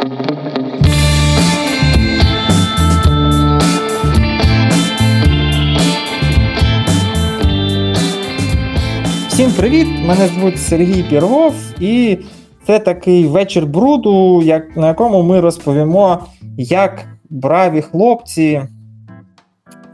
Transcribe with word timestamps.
Всім 0.00 0.10
привіт! 9.56 9.86
Мене 10.06 10.26
звуть 10.26 10.58
Сергій 10.58 11.02
Піргов, 11.02 11.54
і 11.80 12.18
це 12.66 12.78
такий 12.78 13.26
вечір 13.26 13.66
бруду, 13.66 14.42
як, 14.42 14.76
на 14.76 14.88
якому 14.88 15.22
ми 15.22 15.40
розповімо, 15.40 16.18
як 16.56 17.06
браві 17.30 17.80
хлопці 17.80 18.62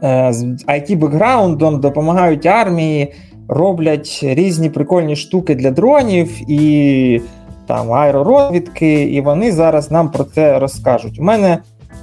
е, 0.03 0.33
з 0.33 0.43
it 0.67 0.97
бекграундом 0.97 1.79
допомагають 1.79 2.45
армії, 2.45 3.13
роблять 3.47 4.19
різні 4.23 4.69
прикольні 4.69 5.15
штуки 5.15 5.55
для 5.55 5.71
дронів 5.71 6.51
і 6.51 7.21
там 7.67 7.93
аеророзвідки, 7.93 9.03
і 9.03 9.21
вони 9.21 9.51
зараз 9.51 9.91
нам 9.91 10.11
про 10.11 10.23
це 10.23 10.59
розкажуть. 10.59 11.19
У 11.19 11.23
мене 11.23 11.57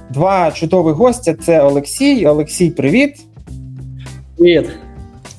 два 0.09 0.51
чудові 0.51 0.91
гостя: 0.91 1.33
це 1.33 1.61
Олексій. 1.61 2.27
Олексій, 2.27 2.69
привіт. 2.69 3.25
Привіт. 4.37 4.69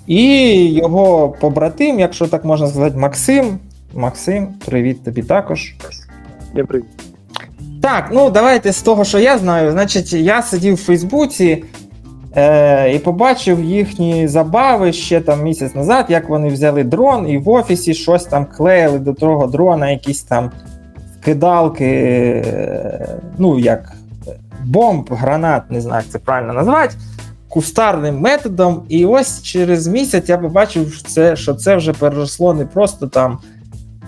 І 0.06 0.54
його 0.74 1.28
побратим, 1.40 2.00
якщо 2.00 2.26
так 2.26 2.44
можна 2.44 2.66
сказати, 2.66 2.96
Максим. 2.98 3.58
Максим, 3.94 4.48
привіт 4.64 5.04
тобі 5.04 5.22
також. 5.22 5.74
Привіт. 6.68 6.84
Так, 7.82 8.10
ну 8.12 8.30
давайте 8.30 8.72
з 8.72 8.82
того, 8.82 9.04
що 9.04 9.18
я 9.18 9.38
знаю. 9.38 9.70
Значить, 9.70 10.12
я 10.12 10.42
сидів 10.42 10.74
в 10.74 10.84
Фейсбуці 10.84 11.64
е, 12.36 12.94
і 12.94 12.98
побачив 12.98 13.64
їхні 13.64 14.28
забави 14.28 14.92
ще 14.92 15.20
там 15.20 15.42
місяць 15.42 15.74
назад, 15.74 16.06
як 16.08 16.28
вони 16.28 16.48
взяли 16.48 16.84
дрон 16.84 17.28
і 17.28 17.38
в 17.38 17.48
офісі 17.48 17.94
щось 17.94 18.24
там 18.24 18.46
клеїли 18.56 18.98
до 18.98 19.12
того 19.12 19.46
дрона, 19.46 19.90
якісь 19.90 20.22
там 20.22 20.50
кидалки, 21.24 21.84
е, 22.46 23.08
ну 23.38 23.58
як 23.58 23.92
бомб, 24.64 25.08
гранат, 25.10 25.70
не 25.70 25.80
знаю, 25.80 26.02
як 26.04 26.12
це 26.12 26.18
правильно 26.18 26.52
назвати 26.52 26.94
кустарним 27.56 28.18
методом. 28.18 28.82
І 28.88 29.06
ось 29.06 29.42
через 29.42 29.86
місяць 29.86 30.28
я 30.28 30.38
побачив, 30.38 31.02
це, 31.02 31.36
що 31.36 31.54
це 31.54 31.76
вже 31.76 31.92
переросло 31.92 32.54
не 32.54 32.66
просто 32.66 33.06
там 33.06 33.38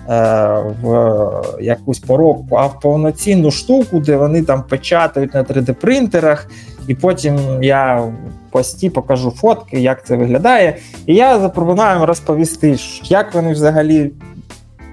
е, 0.09 0.73
в 0.81 1.41
якусь 1.61 1.99
поробку, 1.99 2.55
а 2.55 2.65
в 2.65 2.79
повноцінну 2.79 3.51
штуку, 3.51 3.99
де 3.99 4.17
вони 4.17 4.43
там 4.43 4.63
печатають 4.63 5.33
на 5.33 5.43
3D-принтерах. 5.43 6.45
І 6.89 6.95
потім 6.95 7.63
я 7.63 8.13
пості 8.51 8.89
покажу 8.89 9.31
фотки, 9.31 9.79
як 9.79 10.05
це 10.05 10.15
виглядає. 10.15 10.77
І 11.05 11.15
я 11.15 11.39
запропоную 11.39 12.05
розповісти, 12.05 12.77
як 13.03 13.33
вони 13.33 13.53
взагалі 13.53 14.11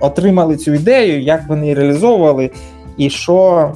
отримали 0.01 0.57
цю 0.57 0.75
ідею, 0.75 1.23
як 1.23 1.49
вони 1.49 1.75
реалізовували, 1.75 2.51
і 2.97 3.11
що 3.11 3.73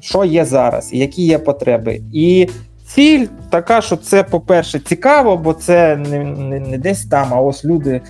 що 0.00 0.24
є 0.24 0.44
зараз, 0.44 0.92
і 0.92 0.98
які 0.98 1.26
є 1.26 1.38
потреби. 1.38 2.00
І 2.12 2.48
Ціль 2.86 3.26
така, 3.50 3.80
що 3.80 3.96
це, 3.96 4.22
по-перше, 4.22 4.78
цікаво, 4.78 5.36
бо 5.36 5.52
це 5.52 5.96
не 5.96 6.24
не, 6.24 6.60
не 6.60 6.78
десь 6.78 7.04
там, 7.04 7.28
а 7.34 7.40
ось 7.40 7.64
люди. 7.64 8.00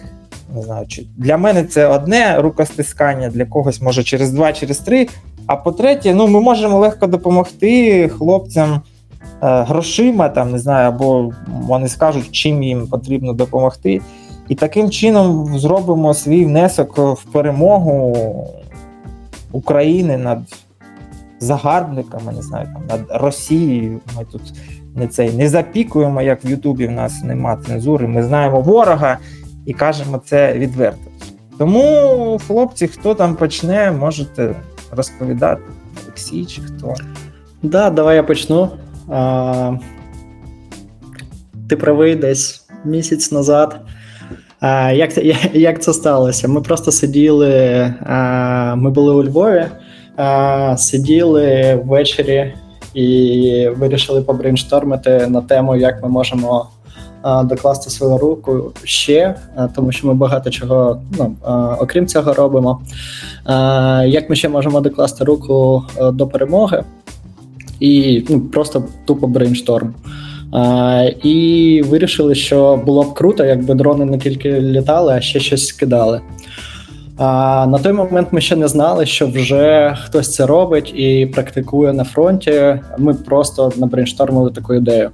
Не 0.55 0.63
знаю, 0.63 0.87
чи 0.87 1.07
для 1.17 1.37
мене 1.37 1.65
це 1.65 1.87
одне 1.87 2.39
рукостискання, 2.39 3.29
для 3.29 3.45
когось 3.45 3.81
може 3.81 4.03
через 4.03 4.31
два, 4.31 4.53
через 4.53 4.79
три. 4.79 5.09
А 5.47 5.57
по-третє, 5.57 6.15
ну 6.15 6.27
ми 6.27 6.41
можемо 6.41 6.79
легко 6.79 7.07
допомогти 7.07 8.09
хлопцям 8.09 8.81
грошима, 9.41 10.29
там 10.29 10.53
не 10.53 10.59
знаю, 10.59 10.89
або 10.89 11.31
вони 11.47 11.89
скажуть, 11.89 12.33
чим 12.33 12.63
їм 12.63 12.87
потрібно 12.87 13.33
допомогти. 13.33 14.01
І 14.49 14.55
таким 14.55 14.91
чином 14.91 15.59
зробимо 15.59 16.15
свій 16.15 16.45
внесок 16.45 16.99
в 16.99 17.25
перемогу 17.33 18.17
України 19.53 20.17
над 20.17 20.39
загарбниками, 21.41 22.33
не 22.33 22.43
знаю, 22.43 22.69
там 22.75 22.83
над 22.99 23.23
Росією. 23.23 24.01
Ми 24.19 24.25
тут 24.25 24.43
не 24.97 25.07
цей 25.07 25.33
не 25.33 25.49
запікуємо, 25.49 26.23
як 26.23 26.45
в 26.45 26.47
Ютубі 26.47 26.87
в 26.87 26.91
нас 26.91 27.23
нема 27.23 27.57
цензури. 27.67 28.07
Ми 28.07 28.23
знаємо 28.23 28.61
ворога 28.61 29.19
і 29.67 29.73
кажемо 29.73 30.21
це 30.27 30.53
відверто. 30.53 31.11
Тому, 31.59 32.41
хлопці, 32.47 32.87
хто 32.87 33.15
там 33.15 33.37
почне, 33.37 33.93
можете 33.93 34.55
розповідати. 34.91 35.63
Олексій 36.05 36.45
чи 36.45 36.63
хто. 36.63 36.95
Да, 37.63 37.91
давай 37.91 38.17
я 38.17 38.23
почну. 38.23 38.71
А, 39.11 39.73
Ти 41.69 41.77
правий 41.77 42.17
десь 42.17 42.67
місяць 42.85 43.33
назад. 43.33 43.81
А, 44.61 44.91
Як 44.93 45.25
як 45.55 45.83
це 45.83 45.93
сталося? 45.93 46.49
Ми 46.49 46.61
просто 46.61 46.93
сиділи, 46.93 47.55
а, 48.07 48.75
ми 48.77 48.91
були 48.91 49.15
у 49.15 49.25
Львові, 49.25 49.67
а, 50.17 50.77
сиділи 50.77 51.75
ввечері 51.85 52.55
і 52.95 53.69
вирішили 53.77 54.23
побрейнштормити 54.23 55.27
на 55.27 55.41
тему, 55.41 55.77
як 55.77 56.03
ми 56.03 56.09
можемо 56.09 56.67
докласти 57.45 57.91
свою 57.91 58.19
руку 58.19 58.73
ще, 58.85 59.35
тому 59.75 59.93
що 59.93 60.07
ми 60.07 60.15
багато 60.15 60.51
чого, 60.51 61.03
ну 61.19 61.35
окрім 61.81 62.07
цього, 62.07 62.33
робимо. 62.33 62.81
Як 64.07 64.31
ми 64.31 64.37
ще 64.37 64.49
можемо 64.49 64.81
докласти 64.81 65.25
руку 65.25 65.85
до 66.13 66.27
перемоги 66.27 66.85
і 67.81 68.25
ну, 68.29 68.41
просто 68.41 68.85
тупо 69.05 69.27
brainstorm. 69.27 69.95
І 71.23 71.83
вирішили, 71.87 72.35
що 72.35 72.83
було 72.87 73.03
б 73.03 73.15
круто, 73.15 73.45
якби 73.45 73.75
дрони 73.75 74.05
не 74.05 74.19
тільки 74.19 74.61
літали, 74.61 75.15
а 75.15 75.21
ще 75.21 75.41
щось 75.41 75.67
скидали. 75.67 76.21
А 77.17 77.67
на 77.67 77.79
той 77.79 77.93
момент 77.93 78.29
ми 78.33 78.41
ще 78.41 78.57
не 78.57 78.69
знали, 78.69 79.07
що 79.07 79.27
вже 79.27 79.97
хтось 80.05 80.35
це 80.35 80.47
робить 80.47 80.93
і 80.97 81.27
практикує 81.27 81.93
на 81.93 82.05
фронті. 82.05 82.81
Ми 82.99 83.15
просто 83.15 83.73
набрейнштормили 83.77 84.51
таку 84.51 84.75
ідею. 84.75 85.11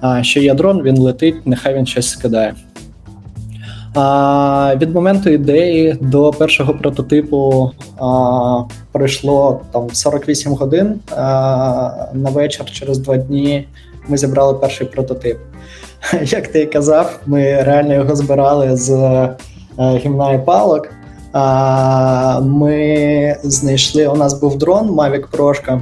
А 0.00 0.22
що 0.22 0.40
є 0.40 0.54
дрон, 0.54 0.82
він 0.82 0.98
летить, 0.98 1.46
нехай 1.46 1.74
він 1.74 1.86
щось 1.86 2.10
скидає. 2.10 2.54
А, 3.94 4.74
Від 4.80 4.94
моменту 4.94 5.30
ідеї 5.30 5.96
до 6.00 6.30
першого 6.30 6.74
прототипу 6.74 7.70
а, 7.98 8.62
пройшло 8.92 9.60
там 9.72 9.90
48 9.92 10.52
годин. 10.52 11.00
А, 11.16 11.90
На 12.14 12.30
вечір 12.30 12.64
через 12.64 12.98
два 12.98 13.16
дні 13.16 13.68
ми 14.08 14.16
зібрали 14.16 14.54
перший 14.54 14.86
прототип. 14.86 15.38
Як 16.22 16.48
ти 16.48 16.66
казав, 16.66 17.20
ми 17.26 17.62
реально 17.62 17.94
його 17.94 18.16
збирали 18.16 18.76
з 18.76 18.90
е, 18.90 19.36
гімна 19.78 20.32
і 20.32 20.44
палок. 20.44 20.88
Ми 22.42 23.36
знайшли. 23.42 24.06
У 24.06 24.16
нас 24.16 24.40
був 24.40 24.58
дрон 24.58 24.90
Mavic 24.90 25.30
Pro. 25.30 25.80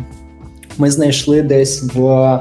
Ми 0.79 0.91
знайшли 0.91 1.43
десь 1.43 1.95
в 1.95 2.39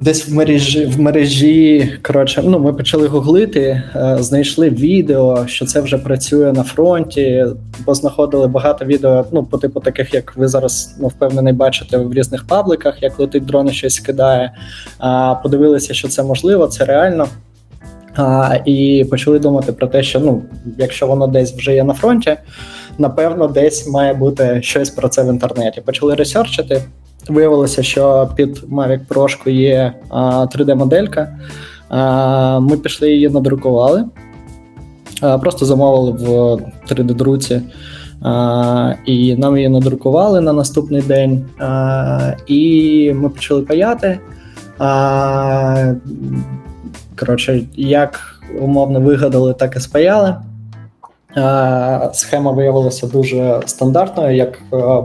десь 0.00 0.28
в 0.28 0.34
мережі 0.34 0.86
в 0.86 1.00
мережі. 1.00 1.92
Коротше, 2.02 2.42
ну 2.44 2.58
ми 2.58 2.72
почали 2.72 3.06
гуглити, 3.06 3.82
е, 3.96 4.16
знайшли 4.20 4.70
відео, 4.70 5.46
що 5.46 5.66
це 5.66 5.80
вже 5.80 5.98
працює 5.98 6.52
на 6.52 6.62
фронті. 6.62 7.46
Бо 7.86 7.94
знаходили 7.94 8.48
багато 8.48 8.84
відео, 8.84 9.24
ну, 9.32 9.44
по 9.44 9.58
типу 9.58 9.80
таких, 9.80 10.14
як 10.14 10.36
ви 10.36 10.48
зараз 10.48 10.96
ну, 11.00 11.08
впевнений, 11.08 11.52
бачите 11.52 11.98
в 11.98 12.12
різних 12.12 12.46
пабликах, 12.46 13.02
як 13.02 13.18
летить 13.18 13.44
дрон 13.44 13.68
і 13.68 13.72
щось 13.72 13.98
кидає. 13.98 14.52
А 14.98 15.34
подивилися, 15.34 15.94
що 15.94 16.08
це 16.08 16.22
можливо, 16.22 16.66
це 16.66 16.84
реально. 16.84 17.28
А, 18.16 18.56
І 18.64 19.06
почали 19.10 19.38
думати 19.38 19.72
про 19.72 19.86
те, 19.86 20.02
що 20.02 20.20
ну, 20.20 20.42
якщо 20.78 21.06
воно 21.06 21.26
десь 21.26 21.52
вже 21.52 21.74
є 21.74 21.84
на 21.84 21.94
фронті, 21.94 22.36
напевно, 22.98 23.48
десь 23.48 23.88
має 23.88 24.14
бути 24.14 24.58
щось 24.62 24.90
про 24.90 25.08
це 25.08 25.22
в 25.22 25.28
інтернеті. 25.28 25.80
Почали 25.80 26.14
ресерчити. 26.14 26.82
Виявилося, 27.28 27.82
що 27.82 28.30
під 28.36 28.58
Mavic 28.58 29.00
Pro 29.08 29.50
є 29.50 29.92
3D-моделька. 30.10 31.26
Ми 32.60 32.76
пішли 32.76 33.10
її 33.10 33.28
надрукували, 33.28 34.04
просто 35.40 35.66
замовили 35.66 36.12
в 36.12 36.26
3D-друці. 36.90 37.60
А, 38.22 38.94
І 39.06 39.36
нам 39.36 39.56
її 39.56 39.68
надрукували 39.68 40.40
на 40.40 40.52
наступний 40.52 41.02
день. 41.02 41.44
І 42.46 43.12
ми 43.14 43.28
почали 43.28 43.62
паяти. 43.62 44.18
Коротше, 47.18 47.60
як 47.76 48.20
умовно 48.60 49.00
вигадали, 49.00 49.54
так 49.54 49.76
і 49.76 49.80
спаяли. 49.80 50.34
Схема 52.12 52.50
виявилася 52.50 53.06
дуже 53.06 53.60
стандартною, 53.66 54.36
як 54.36 54.58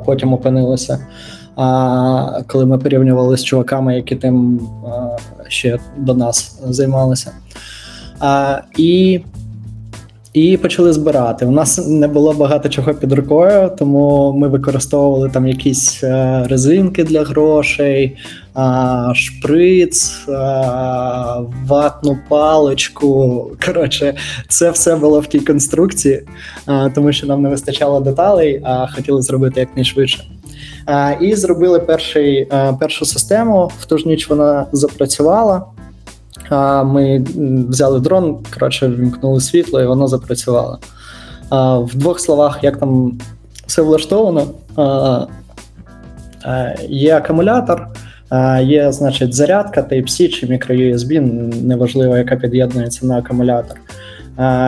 потім 0.06 0.34
опинилося. 0.34 1.08
А 1.56 2.42
коли 2.48 2.66
ми 2.66 2.78
порівнювали 2.78 3.38
з 3.38 3.44
чуваками, 3.44 3.96
які 3.96 4.16
тим 4.16 4.62
ще 5.48 5.80
до 5.98 6.14
нас 6.14 6.60
займалися. 6.64 7.32
А, 8.20 8.62
І 8.78 9.22
і 10.34 10.58
почали 10.58 10.94
збирати. 10.94 11.46
У 11.46 11.52
нас 11.52 11.88
не 11.88 12.08
було 12.08 12.34
багато 12.34 12.70
чого 12.70 12.94
під 12.94 13.14
рукою, 13.14 13.72
тому 13.80 14.34
ми 14.38 14.48
використовували 14.48 15.30
там 15.30 15.48
якісь 15.48 16.04
е, 16.04 16.44
резинки 16.50 17.04
для 17.04 17.24
грошей, 17.24 18.18
шприц, 19.14 20.26
ватну 21.68 22.18
паличку. 22.30 23.52
Коротше, 23.66 24.16
це 24.50 24.72
все 24.72 24.96
було 24.96 25.20
в 25.20 25.28
тій 25.28 25.40
конструкції, 25.40 26.24
тому 26.96 27.14
що 27.14 27.28
нам 27.28 27.42
не 27.42 27.50
вистачало 27.50 28.00
деталей, 28.00 28.62
а 28.64 28.88
хотіли 28.88 29.22
зробити 29.22 29.60
якнайшвидше. 29.60 30.24
І 31.22 31.36
зробили 31.36 31.80
перший, 31.80 32.50
першу 32.80 33.06
систему. 33.06 33.72
В 33.80 33.86
ту 33.86 33.98
ж 33.98 34.08
ніч 34.08 34.30
вона 34.30 34.66
запрацювала. 34.72 35.66
Ми 36.86 37.26
взяли 37.70 38.00
дрон, 38.00 38.38
коротше, 38.54 38.88
вімкнули 38.88 39.42
світло, 39.42 39.82
і 39.82 39.86
воно 39.86 40.08
запрацювало. 40.08 40.80
В 41.84 41.96
двох 41.96 42.20
словах, 42.20 42.60
як 42.62 42.78
там 42.78 43.20
все 43.68 43.82
влаштовано, 43.82 44.48
є 46.90 47.16
акумулятор, 47.18 47.88
є, 48.62 48.92
значить, 48.92 49.34
зарядка 49.34 49.82
Type-C 49.82 50.30
чи 50.30 50.48
microUSB, 50.48 51.20
неважливо, 51.64 52.18
яка 52.18 52.36
під'єднується 52.36 53.06
на 53.06 53.18
акумулятор. 53.18 53.78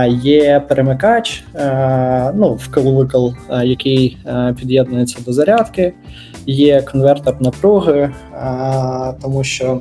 Є 0.09 0.59
перемикач, 0.67 1.43
ну, 2.35 2.59
вкл-викл, 2.67 3.33
який 3.63 4.17
під'єднується 4.59 5.19
до 5.25 5.33
зарядки, 5.33 5.93
є 6.45 6.81
конвертер 6.81 7.35
напруги, 7.39 8.11
тому 9.21 9.43
що 9.43 9.79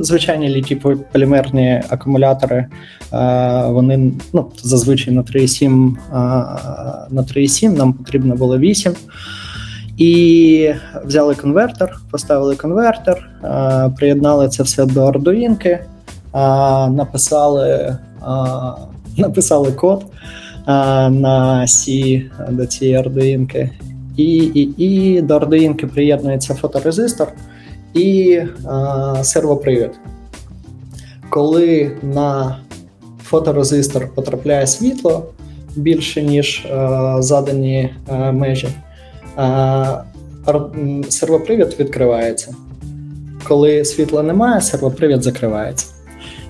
звичайні 0.00 0.48
літі 0.48 0.82
полімерні 1.12 1.82
акумулятори, 1.88 2.66
вони 3.66 4.12
ну, 4.32 4.46
зазвичай 4.62 5.14
на 5.14 5.22
3,7 5.22 5.96
на 7.10 7.22
3,7 7.22 7.76
нам 7.76 7.92
потрібно 7.92 8.34
було 8.34 8.58
8. 8.58 8.92
І 9.96 10.72
взяли 11.04 11.34
конвертер, 11.34 11.96
поставили 12.10 12.56
конвертер, 12.56 13.30
приєднали 13.96 14.48
це 14.48 14.62
все 14.62 14.86
до 14.86 15.06
Arduino, 15.06 15.78
написали 16.90 17.98
написали 19.16 19.72
код 19.72 20.04
на 20.66 21.66
C 21.66 22.22
до 22.50 22.66
цієї 22.66 22.96
Arduino. 22.96 23.70
І 24.16 24.34
і, 24.34 24.84
і 24.84 25.22
до 25.22 25.38
Arduino 25.38 25.86
приєднується 25.86 26.54
фоторезистор 26.54 27.28
і 27.94 28.40
сервопривід. 29.22 29.90
Коли 31.30 31.96
на 32.02 32.58
фоторезистор 33.22 34.14
потрапляє 34.14 34.66
світло 34.66 35.24
більше, 35.76 36.22
ніж 36.22 36.66
задані 37.18 37.94
межі, 38.32 38.68
сервопривід 41.08 41.76
відкривається. 41.80 42.54
Коли 43.48 43.84
світла 43.84 44.22
немає, 44.22 44.60
сервопривід 44.60 45.22
закривається. 45.22 45.86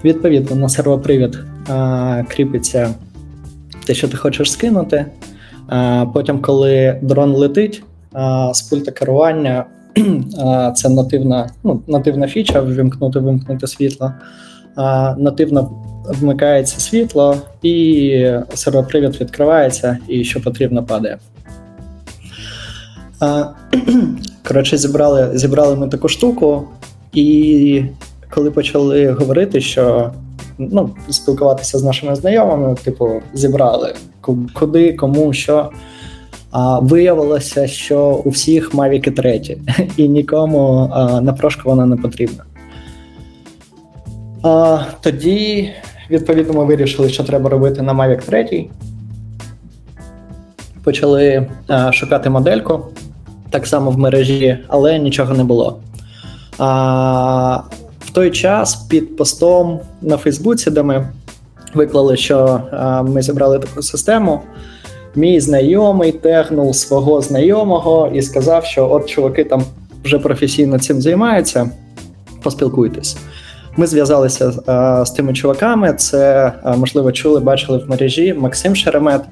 Відповідно, 0.04 0.56
на 0.56 0.68
сервопривід 0.68 1.38
а, 1.68 2.22
кріпиться 2.28 2.94
те, 3.86 3.94
що 3.94 4.08
ти 4.08 4.16
хочеш 4.16 4.52
скинути. 4.52 5.06
А, 5.68 6.06
Потім, 6.14 6.40
коли 6.40 6.98
дрон 7.02 7.32
летить, 7.32 7.82
а, 8.12 8.54
з 8.54 8.62
пульта 8.62 8.90
керування 8.90 9.64
а, 10.44 10.70
це 10.70 10.88
нативна 10.88 11.50
ну, 11.64 11.82
нативна 11.86 12.28
фіча, 12.28 12.60
вимкнути 12.60 13.18
вимкнути 13.18 13.66
світло. 13.66 14.12
А, 14.76 15.14
Нативно 15.18 15.70
вмикається 16.08 16.80
світло, 16.80 17.36
і 17.62 18.32
сервопривід 18.54 19.20
відкривається, 19.20 19.98
і 20.08 20.24
що 20.24 20.42
потрібно 20.42 20.84
падає. 20.84 21.18
А, 23.20 23.44
Коротше, 24.48 24.76
зібрали 24.76 25.30
зібрали 25.38 25.76
ми 25.76 25.88
таку 25.88 26.08
штуку, 26.08 26.64
і 27.12 27.82
коли 28.30 28.50
почали 28.50 29.10
говорити, 29.10 29.60
що 29.60 30.12
ну, 30.58 30.90
спілкуватися 31.10 31.78
з 31.78 31.84
нашими 31.84 32.14
знайомими, 32.14 32.74
типу, 32.74 33.10
зібрали 33.34 33.94
куди, 34.54 34.92
кому, 34.92 35.32
що. 35.32 35.70
А 36.50 36.78
виявилося, 36.78 37.66
що 37.66 38.22
у 38.24 38.30
всіх 38.30 38.74
Mavic 38.74 39.10
3, 39.16 39.58
і 39.96 40.08
нікому 40.08 40.90
а, 40.92 41.20
напрошку 41.20 41.70
вона 41.70 41.86
не 41.86 41.96
потрібна. 41.96 42.44
А, 44.42 44.78
Тоді, 45.00 45.70
відповідно, 46.10 46.54
ми 46.54 46.64
вирішили, 46.64 47.08
що 47.08 47.24
треба 47.24 47.50
робити 47.50 47.82
на 47.82 47.94
Mavic 47.94 48.24
3. 48.24 48.66
Почали 50.84 51.46
а, 51.66 51.92
шукати 51.92 52.30
модельку 52.30 52.80
так 53.50 53.66
само 53.66 53.90
в 53.90 53.98
мережі, 53.98 54.58
але 54.68 54.98
нічого 54.98 55.34
не 55.34 55.44
було. 55.44 55.80
А, 56.58 57.60
В 58.08 58.10
той 58.10 58.30
час 58.30 58.74
під 58.74 59.16
постом 59.16 59.80
на 60.02 60.16
Фейсбуці, 60.16 60.70
де 60.70 60.82
ми 60.82 61.08
виклали, 61.74 62.16
що 62.16 62.60
а, 62.72 63.02
ми 63.02 63.22
зібрали 63.22 63.58
таку 63.58 63.82
систему. 63.82 64.40
Мій 65.14 65.40
знайомий 65.40 66.12
тегнув 66.12 66.76
свого 66.76 67.20
знайомого 67.20 68.10
і 68.14 68.22
сказав, 68.22 68.64
що 68.64 68.90
от 68.90 69.06
чуваки 69.06 69.44
там 69.44 69.62
вже 70.04 70.18
професійно 70.18 70.78
цим 70.78 71.00
займаються. 71.00 71.70
Поспілкуйтесь. 72.42 73.16
Ми 73.76 73.86
зв'язалися 73.86 74.52
а, 74.66 75.04
з 75.04 75.10
тими 75.10 75.32
чуваками. 75.32 75.92
Це 75.92 76.52
а, 76.62 76.76
можливо 76.76 77.12
чули, 77.12 77.40
бачили 77.40 77.78
в 77.78 77.90
мережі 77.90 78.34
Максим 78.34 78.76
Шеремет. 78.76 79.22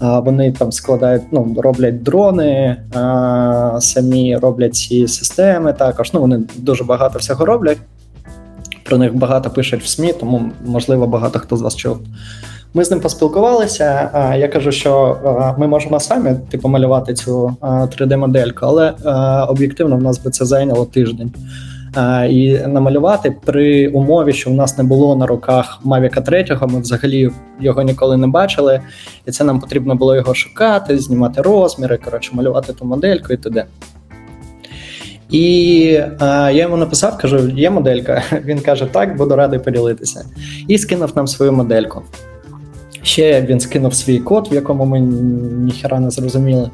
А, 0.00 0.20
вони 0.20 0.52
там 0.52 0.72
складають, 0.72 1.22
ну 1.32 1.56
роблять 1.58 2.02
дрони, 2.02 2.76
самі 3.80 4.36
роблять 4.36 4.74
ці 4.74 5.08
системи. 5.08 5.72
Також 5.72 6.12
ну 6.12 6.20
вони 6.20 6.40
дуже 6.56 6.84
багато 6.84 7.18
всього 7.18 7.44
роблять. 7.44 7.78
Про 8.84 8.98
них 8.98 9.14
багато 9.14 9.50
пишуть 9.50 9.82
в 9.82 9.86
СМІ, 9.86 10.12
тому 10.12 10.50
можливо 10.64 11.06
багато 11.06 11.38
хто 11.38 11.56
з 11.56 11.62
вас 11.62 11.76
чув. 11.76 11.98
Ми 12.74 12.84
з 12.84 12.90
ним 12.90 13.00
поспілкувалися. 13.00 14.10
Я 14.38 14.48
кажу, 14.48 14.72
що 14.72 15.16
ми 15.58 15.66
можемо 15.66 16.00
самі 16.00 16.30
типу 16.50 16.68
малювати 16.68 17.14
цю 17.14 17.56
3D-модельку, 17.62 18.58
але 18.60 18.90
об'єктивно 19.48 19.96
в 19.96 20.02
нас 20.02 20.18
би 20.18 20.30
це 20.30 20.44
зайняло 20.44 20.84
тиждень 20.84 21.32
і 22.30 22.58
намалювати 22.66 23.36
при 23.44 23.88
умові, 23.88 24.32
що 24.32 24.50
в 24.50 24.54
нас 24.54 24.78
не 24.78 24.84
було 24.84 25.16
на 25.16 25.26
руках 25.26 25.80
Mavic 25.84 26.22
3, 26.22 26.58
ми 26.68 26.80
взагалі 26.80 27.30
його 27.60 27.82
ніколи 27.82 28.16
не 28.16 28.26
бачили, 28.26 28.80
і 29.26 29.30
це 29.30 29.44
нам 29.44 29.60
потрібно 29.60 29.94
було 29.94 30.16
його 30.16 30.34
шукати, 30.34 30.98
знімати 30.98 31.42
розміри, 31.42 31.98
коротше, 32.04 32.30
малювати 32.34 32.72
ту 32.72 32.84
модельку 32.84 33.32
і 33.32 33.36
т.д. 33.36 33.64
І 35.30 35.84
е, 36.00 36.14
я 36.20 36.62
йому 36.62 36.76
написав, 36.76 37.18
кажу, 37.18 37.48
є 37.48 37.70
моделька. 37.70 38.22
Він 38.44 38.60
каже, 38.60 38.86
так, 38.86 39.16
буду 39.16 39.36
радий 39.36 39.58
поділитися. 39.58 40.24
І 40.68 40.78
скинув 40.78 41.12
нам 41.16 41.26
свою 41.26 41.52
модельку. 41.52 42.02
Ще 43.02 43.42
він 43.42 43.60
скинув 43.60 43.94
свій 43.94 44.18
код, 44.18 44.48
в 44.52 44.54
якому 44.54 44.84
ми 44.84 45.00
ніхера 45.00 46.00
не 46.00 46.10
зрозуміли, 46.10 46.70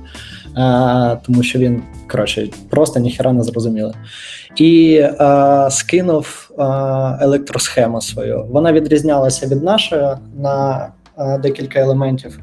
е, 0.57 1.19
тому 1.27 1.43
що 1.43 1.59
він 1.59 1.83
коротше, 2.11 2.49
просто 2.71 3.01
ніхера 3.01 3.33
не 3.33 3.43
зрозуміли. 3.43 3.95
І 4.57 4.95
е, 4.95 5.69
скинув 5.71 6.51
е, 6.59 6.63
електросхему 7.21 8.01
свою. 8.01 8.47
Вона 8.51 8.73
відрізнялася 8.73 9.47
від 9.47 9.63
нашої 9.63 10.09
на 10.39 10.89
е, 11.19 11.39
декілька 11.39 11.81
елементів. 11.81 12.41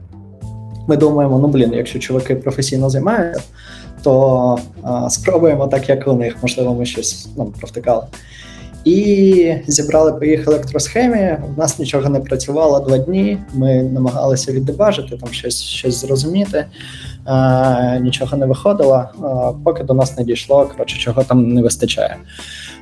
Ми 0.88 0.98
думаємо, 0.98 1.40
ну 1.40 1.48
блін, 1.48 1.74
якщо 1.74 2.00
чуваки 2.00 2.36
професійно 2.36 2.90
займаються, 2.90 3.42
то 4.04 4.60
а, 4.84 5.10
спробуємо 5.10 5.68
так, 5.68 5.90
як 5.90 6.08
у 6.08 6.14
них. 6.14 6.38
Можливо, 6.42 6.74
ми 6.74 6.86
щось 6.86 7.28
ну, 7.38 7.46
провтикали. 7.46 8.04
І 8.88 9.56
зібрали 9.68 10.14
по 10.14 10.26
їх 10.26 10.48
електросхемі. 10.48 11.38
У 11.56 11.60
нас 11.60 11.80
нічого 11.80 12.10
не 12.10 12.20
працювало 12.20 12.80
два 12.80 12.98
дні. 12.98 13.38
Ми 13.54 13.84
намагалися 13.84 14.52
віддебажити, 14.52 15.18
там 15.18 15.30
щось 15.32 15.62
щось 15.62 16.02
зрозуміти. 16.02 16.66
А, 17.26 17.98
Нічого 18.02 18.38
не 18.38 18.46
виходило, 18.46 19.04
а, 19.24 19.52
поки 19.64 19.84
до 19.84 19.94
нас 19.94 20.18
не 20.18 20.24
дійшло, 20.24 20.70
коротше, 20.72 20.98
чого 21.00 21.24
там 21.24 21.50
не 21.50 21.62
вистачає. 21.62 22.16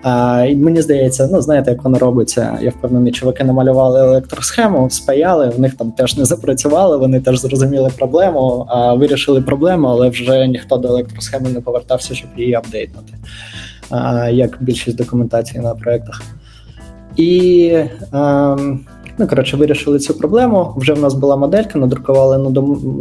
А, 0.04 0.46
І 0.50 0.56
мені 0.56 0.82
здається, 0.82 1.30
ну 1.32 1.42
знаєте, 1.42 1.72
як 1.72 1.84
воно 1.84 2.00
робиться. 2.00 2.58
Я 2.62 2.70
впевнений, 2.70 3.12
чуваки 3.12 3.44
намалювали 3.44 4.00
електросхему, 4.00 4.90
спаяли, 4.90 5.50
в 5.50 5.60
них 5.60 5.74
там 5.74 5.92
теж 5.92 6.18
не 6.18 6.26
запрацювали, 6.26 6.98
вони 6.98 7.20
теж 7.20 7.40
зрозуміли 7.40 7.92
проблему, 7.98 8.66
а 8.70 8.94
вирішили 8.94 9.42
проблему, 9.42 9.88
але 9.88 10.10
вже 10.10 10.48
ніхто 10.48 10.78
до 10.78 10.88
електросхеми 10.88 11.50
не 11.50 11.62
повертався, 11.62 12.16
щоб 12.16 12.30
її 12.38 12.54
апдейтнути 12.54 13.14
як 14.32 14.58
більшість 14.60 14.98
документації 14.98 15.64
на 15.64 15.76
проєктах. 15.76 16.22
І 17.16 17.70
ем, 18.14 18.80
ну, 19.18 19.28
коротше, 19.28 19.58
вирішили 19.58 20.00
цю 20.00 20.14
проблему. 20.14 20.74
Вже 20.78 20.94
в 20.94 21.00
нас 21.00 21.14
була 21.14 21.36
моделька, 21.36 21.80
надрукували 21.80 22.38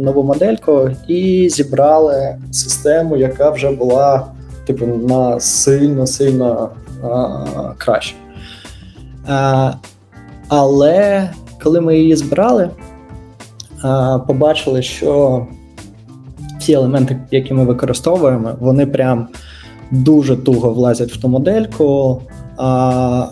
нову 0.03 0.23
модельку 0.23 0.89
і 1.07 1.49
зібрали 1.49 2.35
систему, 2.51 3.17
яка 3.17 3.49
вже 3.49 3.71
була 3.71 4.27
типу, 4.65 4.85
на 4.85 5.39
сильно-сильно 5.39 6.69
краще. 7.77 8.15
Але 10.47 11.29
коли 11.63 11.81
ми 11.81 11.97
її 11.97 12.15
збирали, 12.15 12.69
побачили, 14.27 14.81
що 14.81 15.47
ті 16.59 16.73
елементи, 16.73 17.19
які 17.31 17.53
ми 17.53 17.65
використовуємо, 17.65 18.51
вони 18.59 18.85
прям 18.85 19.27
дуже 19.91 20.35
туго 20.35 20.69
влазять 20.69 21.11
в 21.11 21.21
ту 21.21 21.27
модельку. 21.27 22.21
А, 22.57 23.27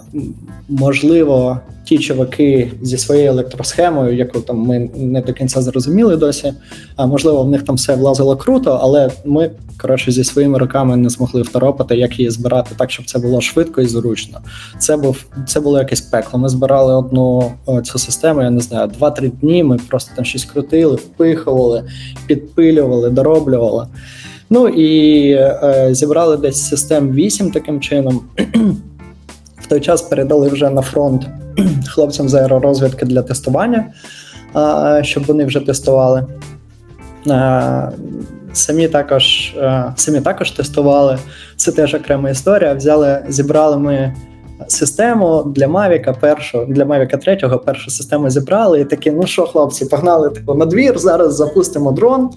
Можливо, 0.70 1.60
ті 1.84 2.00
чуваки 2.00 2.72
зі 2.82 2.98
своєю 2.98 3.30
електросхемою, 3.30 4.16
яку 4.16 4.40
там 4.40 4.58
ми 4.58 4.90
не 4.96 5.22
до 5.22 5.34
кінця 5.34 5.62
зрозуміли 5.62 6.18
досі. 6.18 6.54
А 6.96 7.06
можливо, 7.06 7.44
в 7.44 7.50
них 7.50 7.64
там 7.64 7.76
все 7.76 7.96
влазило 7.96 8.38
круто, 8.38 8.80
але 8.82 9.12
ми 9.26 9.52
коротше 9.82 10.12
зі 10.12 10.24
своїми 10.24 10.60
руками 10.60 10.98
не 10.98 11.10
змогли 11.10 11.42
второпати, 11.42 11.96
як 11.96 12.20
її 12.20 12.32
збирати 12.32 12.76
так, 12.78 12.92
щоб 12.92 13.06
це 13.06 13.20
було 13.20 13.42
швидко 13.42 13.82
і 13.82 13.86
зручно. 13.86 14.40
Це 14.80 14.98
був 14.98 15.26
це 15.48 15.60
було 15.60 15.80
якесь 15.80 16.02
пекло. 16.02 16.40
Ми 16.40 16.50
збирали 16.50 16.96
одну 16.96 17.52
цю 17.84 18.00
систему. 18.00 18.42
Я 18.42 18.50
не 18.50 18.60
знаю, 18.60 18.92
2-3 19.00 19.32
дні. 19.42 19.64
Ми 19.64 19.78
просто 19.90 20.12
там 20.16 20.26
щось 20.26 20.46
крутили, 20.46 20.96
впихували, 20.96 21.84
підпилювали, 22.28 23.10
дороблювали. 23.10 23.88
Ну 24.54 24.68
і 24.68 25.32
е, 25.32 25.88
зібрали 25.92 26.38
десь 26.38 26.70
систем 26.70 27.12
8 27.12 27.52
таким 27.52 27.82
чином. 27.82 28.22
В 29.58 29.68
той 29.68 29.80
час 29.80 30.02
передали 30.02 30.48
вже 30.48 30.70
на 30.70 30.82
фронт 30.82 31.28
хлопцям 31.88 32.30
з 32.30 32.34
аеророзвідки 32.34 33.06
для 33.06 33.22
тестування, 33.22 33.86
щоб 35.02 35.26
вони 35.26 35.46
вже 35.46 35.60
тестували. 35.60 36.26
Самі 38.54 38.88
також 38.88 39.56
самі 39.96 40.22
також 40.22 40.52
тестували. 40.52 41.18
Це 41.56 41.72
теж 41.72 41.94
окрема 41.94 42.30
історія. 42.30 42.74
Взяли, 42.74 43.26
зібрали 43.30 43.78
ми 43.78 44.14
систему 44.68 45.44
для 45.56 45.68
Mavic 45.68 46.20
першу, 46.20 46.66
для 46.66 46.84
Mavic 46.84 47.18
3 47.18 47.60
першу 47.66 47.92
систему 47.92 48.30
зібрали 48.30 48.82
і 48.82 48.86
такі: 48.86 49.12
ну 49.12 49.28
що, 49.28 49.46
хлопці, 49.46 49.86
погнали 49.86 50.30
типу, 50.30 50.54
на 50.54 50.66
двір, 50.66 51.00
зараз 51.00 51.36
запустимо 51.36 51.92
дрон 51.92 52.30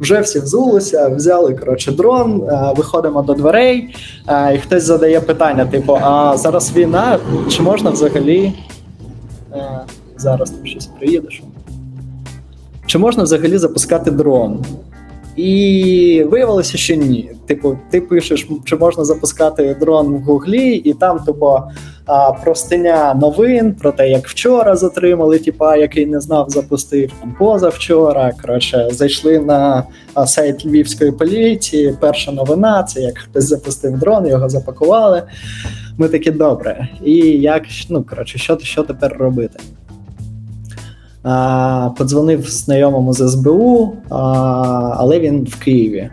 вже 0.00 0.20
всі 0.20 0.40
взулися, 0.40 1.08
взяли 1.08 1.54
коротше 1.54 1.92
дрон, 1.92 2.42
е, 2.42 2.72
виходимо 2.76 3.22
до 3.22 3.34
дверей, 3.34 3.94
е, 4.28 4.54
і 4.54 4.58
хтось 4.58 4.82
задає 4.82 5.20
питання: 5.20 5.66
типу, 5.66 5.98
а 6.00 6.36
зараз 6.36 6.72
війна, 6.76 7.18
чи 7.48 7.62
можна 7.62 7.90
взагалі 7.90 8.52
е, 9.52 9.80
зараз 10.16 10.50
там 10.50 10.66
щось 10.66 10.86
приїдеш. 10.86 11.42
Чи 12.86 12.98
можна 12.98 13.22
взагалі 13.22 13.58
запускати 13.58 14.10
дрон? 14.10 14.64
І 15.36 16.26
виявилося, 16.30 16.78
що 16.78 16.94
ні. 16.94 17.30
Типу, 17.46 17.78
ти 17.90 18.00
пишеш, 18.00 18.48
чи 18.64 18.76
можна 18.76 19.04
запускати 19.04 19.76
дрон 19.80 20.14
в 20.14 20.20
Гуглі, 20.20 20.74
і 20.74 20.94
там 20.94 21.18
типу, 21.18 21.58
простиня 22.44 23.14
новин 23.14 23.74
про 23.74 23.92
те, 23.92 24.10
як 24.10 24.28
вчора 24.28 24.76
затримали, 24.76 25.38
типа, 25.38 25.76
який 25.76 26.06
не 26.06 26.20
знав, 26.20 26.50
запустив 26.50 27.12
там 27.20 27.34
позавчора. 27.38 28.32
Коротше, 28.42 28.88
зайшли 28.92 29.38
на 29.38 29.84
сайт 30.26 30.66
львівської 30.66 31.12
поліції. 31.12 31.96
Перша 32.00 32.32
новина 32.32 32.82
це 32.82 33.00
як 33.00 33.18
хтось 33.18 33.44
запустив 33.44 33.98
дрон, 33.98 34.26
його 34.26 34.48
запакували. 34.48 35.22
Ми 35.98 36.08
такі 36.08 36.30
добре. 36.30 36.88
І 37.04 37.14
як 37.40 37.62
ну 37.90 38.04
коротше, 38.10 38.38
що 38.38 38.58
що 38.62 38.82
тепер 38.82 39.16
робити? 39.18 39.58
Подзвонив 41.98 42.50
знайомому 42.50 43.12
з 43.12 43.28
СБУ, 43.28 43.92
але 44.98 45.20
він 45.20 45.44
в 45.44 45.64
Києві. 45.64 46.10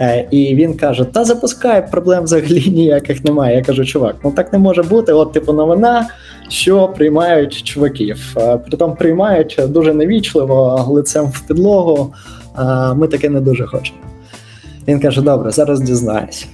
Е, 0.00 0.26
і 0.30 0.54
він 0.54 0.74
каже: 0.74 1.04
Та 1.04 1.24
запускай, 1.24 1.90
проблем 1.90 2.24
взагалі 2.24 2.70
ніяких 2.70 3.24
немає. 3.24 3.56
Я 3.56 3.62
кажу, 3.62 3.84
чувак, 3.84 4.16
ну 4.24 4.30
так 4.30 4.52
не 4.52 4.58
може 4.58 4.82
бути. 4.82 5.12
От 5.12 5.32
типу 5.32 5.52
новина, 5.52 6.08
що 6.48 6.88
приймають 6.88 7.62
чуваків. 7.62 8.34
Е, 8.36 8.58
притом 8.58 8.96
приймають 8.96 9.60
дуже 9.68 9.94
невічливо, 9.94 10.86
лицем 10.88 11.26
в 11.26 11.40
підлогу. 11.40 12.14
Ми 12.96 13.08
таке 13.08 13.28
не 13.28 13.40
дуже 13.40 13.66
хочемо. 13.66 13.98
Він 14.90 15.00
каже: 15.00 15.22
Добре, 15.22 15.50
зараз 15.50 15.80
дізнаюсь. 15.80 16.48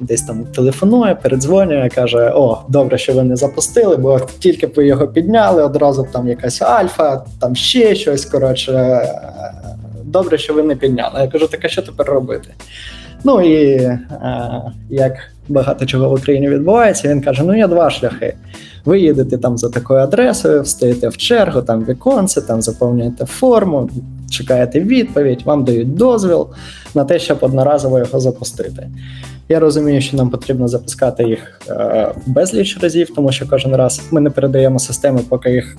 Десь 0.00 0.22
там 0.22 0.44
телефонує, 0.44 1.14
передзвонює, 1.14 1.88
каже: 1.94 2.32
О, 2.34 2.62
добре, 2.68 2.98
що 2.98 3.12
ви 3.12 3.22
не 3.22 3.36
запустили, 3.36 3.96
бо 3.96 4.20
тільки 4.38 4.66
ви 4.66 4.86
його 4.86 5.08
підняли, 5.08 5.62
одразу 5.62 6.06
там 6.12 6.28
якась 6.28 6.62
альфа, 6.62 7.24
там 7.40 7.56
ще 7.56 7.94
щось. 7.94 8.24
Коротше, 8.24 9.02
добре, 10.04 10.38
що 10.38 10.54
ви 10.54 10.62
не 10.62 10.76
підняли. 10.76 11.20
Я 11.20 11.28
кажу, 11.28 11.46
так 11.46 11.64
а 11.64 11.68
що 11.68 11.82
тепер 11.82 12.06
робити? 12.06 12.48
Ну 13.24 13.40
і 13.42 13.90
як 14.90 15.12
багато 15.48 15.86
чого 15.86 16.08
в 16.08 16.12
Україні 16.12 16.48
відбувається, 16.48 17.08
він 17.08 17.22
каже: 17.22 17.42
Ну, 17.42 17.56
є 17.56 17.68
два 17.68 17.90
шляхи. 17.90 18.34
Ви 18.84 19.00
їдете 19.00 19.38
там 19.38 19.58
за 19.58 19.68
такою 19.68 20.00
адресою, 20.00 20.62
встаєте 20.62 21.08
в 21.08 21.16
чергу, 21.16 21.62
там 21.62 21.84
віконце, 21.84 22.42
там 22.42 22.62
заповнюєте 22.62 23.24
форму, 23.24 23.90
чекаєте 24.32 24.80
відповідь, 24.80 25.42
вам 25.44 25.64
дають 25.64 25.94
дозвіл 25.94 26.48
на 26.94 27.04
те, 27.04 27.18
щоб 27.18 27.38
одноразово 27.40 27.98
його 27.98 28.20
запустити. 28.20 28.88
Я 29.48 29.60
розумію, 29.60 30.00
що 30.00 30.16
нам 30.16 30.30
потрібно 30.30 30.68
запускати 30.68 31.24
їх 31.24 31.60
е, 31.68 32.12
безліч 32.26 32.78
разів, 32.82 33.10
тому 33.14 33.32
що 33.32 33.48
кожен 33.48 33.76
раз 33.76 34.02
ми 34.10 34.20
не 34.20 34.30
передаємо 34.30 34.78
системи, 34.78 35.20
поки 35.28 35.50
їх 35.50 35.76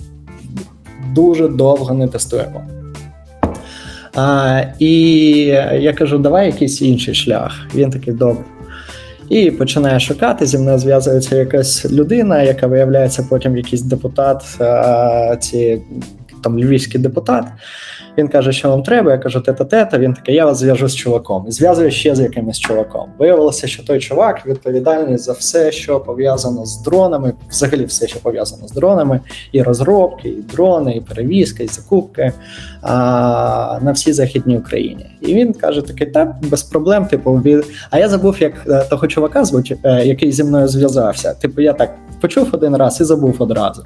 дуже 1.16 1.48
довго 1.48 1.94
не 1.94 2.08
тестуємо. 2.08 2.62
А, 4.16 4.62
І 4.80 4.92
я 5.80 5.94
кажу, 5.94 6.18
давай 6.18 6.46
якийсь 6.46 6.82
інший 6.82 7.14
шлях. 7.14 7.52
Він 7.76 7.90
такий 7.90 8.14
добре. 8.14 8.44
І 9.30 9.52
починає 9.52 10.00
шукати. 10.00 10.46
Зі 10.46 10.58
мною 10.58 10.80
зв'язується 10.80 11.36
якась 11.36 11.92
людина, 11.92 12.42
яка 12.42 12.68
виявляється 12.68 13.28
потім 13.30 13.58
якийсь 13.58 13.82
депутат, 13.82 14.44
а, 14.60 15.36
ці 15.40 15.82
там 16.44 16.60
львівський 16.60 17.02
депутат. 17.02 17.46
Він 18.18 18.28
каже, 18.28 18.52
що 18.52 18.70
вам 18.70 18.84
треба. 18.84 19.12
Я 19.12 19.18
кажу, 19.18 19.40
тета-тета. 19.40 20.00
Він 20.00 20.14
такий, 20.14 20.36
я 20.36 20.46
вас 20.46 20.58
зв'яжу 20.58 20.88
з 20.88 20.96
чуваком. 20.96 21.46
І 21.48 21.52
зв'язує 21.52 21.92
ще 21.92 22.16
з 22.16 22.20
якимось 22.20 22.60
чуваком. 22.60 23.10
Виявилося, 23.20 23.68
що 23.68 23.84
той 23.84 24.00
чувак 24.00 24.46
відповідальний 24.46 25.18
за 25.18 25.32
все, 25.32 25.72
що 25.72 26.00
пов'язано 26.00 26.66
з 26.66 26.82
дронами, 26.82 27.34
взагалі 27.50 27.86
все, 27.86 28.08
що 28.08 28.20
пов'язано 28.20 28.68
з 28.68 28.72
дронами, 28.72 29.20
і 29.52 29.62
розробки, 29.62 30.30
і 30.30 30.42
дрони, 30.42 30.96
і 30.96 31.02
перевізки, 31.02 31.64
і 31.64 31.68
закупки 31.68 32.32
а, 32.82 33.80
на 33.82 33.92
всій 33.92 34.14
західній 34.14 34.58
Україні. 34.58 35.06
І 35.22 35.34
він 35.34 35.54
каже: 35.54 35.82
такий, 35.82 36.08
так, 36.08 36.36
без 36.42 36.64
проблем. 36.64 37.06
Типу, 37.06 37.34
від... 37.34 37.66
а 37.90 38.00
я 38.00 38.10
забув, 38.10 38.42
як 38.42 38.54
е, 38.68 38.86
того 38.90 39.08
чувака 39.08 39.46
звуть, 39.46 39.74
е, 39.84 40.06
який 40.06 40.32
зі 40.32 40.44
мною 40.44 40.68
зв'язався. 40.68 41.34
Типу, 41.34 41.62
я 41.62 41.74
так 41.74 41.96
почув 42.22 42.50
один 42.52 42.76
раз 42.76 43.02
і 43.02 43.04
забув 43.04 43.36
одразу. 43.40 43.84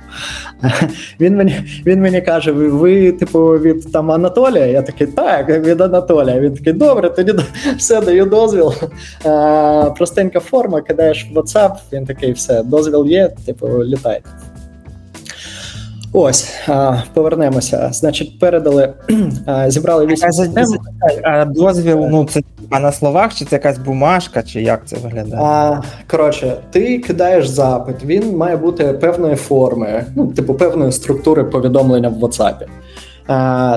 Він 1.20 1.38
мені 1.38 1.56
він 1.86 2.02
мені 2.02 2.22
каже: 2.22 2.52
ви, 2.52 3.12
типу, 3.12 3.40
від 3.40 3.92
там 3.92 4.12
Анатолія? 4.18 4.66
Я 4.66 4.82
такий, 4.82 5.08
так, 5.08 5.50
від 5.50 5.82
Анатолія. 5.82 6.40
Він 6.40 6.54
такий, 6.54 6.74
добре, 6.74 7.10
тоді 7.10 7.34
все 7.78 8.02
даю 8.02 8.26
дозвіл. 8.26 8.74
А, 9.26 9.92
Простенька 9.98 10.40
форма, 10.40 10.82
кидаєш 10.82 11.28
в 11.34 11.38
WhatsApp, 11.38 11.72
він 11.94 12.06
такий, 12.06 12.32
все, 12.32 12.64
дозвіл 12.64 13.06
є, 13.06 13.32
типу, 13.46 13.84
літайте. 13.84 14.30
Ось, 16.14 16.50
а, 16.68 16.98
повернемося. 17.14 17.90
Значить, 17.94 18.40
передали, 18.40 18.94
а, 19.46 19.72
зібрали 19.72 20.06
вісім 20.06 20.32
систем. 20.32 20.66
А 21.24 21.46
дозвіл, 21.46 22.08
ну 22.10 22.26
це 22.26 22.42
а 22.70 22.80
на 22.80 22.92
словах, 22.92 23.36
чи 23.36 23.46
це 23.46 23.56
якась 23.56 23.78
бумажка, 23.78 24.44
чи 24.44 24.62
як 24.62 24.82
це 24.86 24.96
виглядає? 25.04 25.44
А, 25.44 25.82
Коротше, 26.08 26.58
ти 26.72 27.00
кидаєш 27.00 27.48
запит, 27.48 27.96
він 28.06 28.38
має 28.38 28.58
бути 28.58 28.84
певної 28.84 29.36
форми, 29.36 30.06
ну, 30.16 30.28
типу 30.28 30.54
певної 30.54 30.92
структури 30.92 31.44
повідомлення 31.44 32.10
в 32.10 32.24
WhatsApp. 32.24 32.56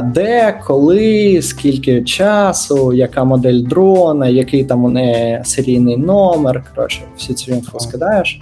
Де, 0.02 0.60
коли, 0.66 1.42
скільки 1.42 2.02
часу, 2.02 2.92
яка 2.92 3.24
модель 3.24 3.60
дрона, 3.60 4.28
який 4.28 4.64
там 4.64 4.84
у 4.84 4.90
неї 4.90 5.40
серійний 5.44 5.96
номер. 5.96 6.64
Коротше, 6.74 7.00
всю 7.16 7.36
цю 7.36 7.52
інфу 7.52 7.80
скидаєш 7.80 8.40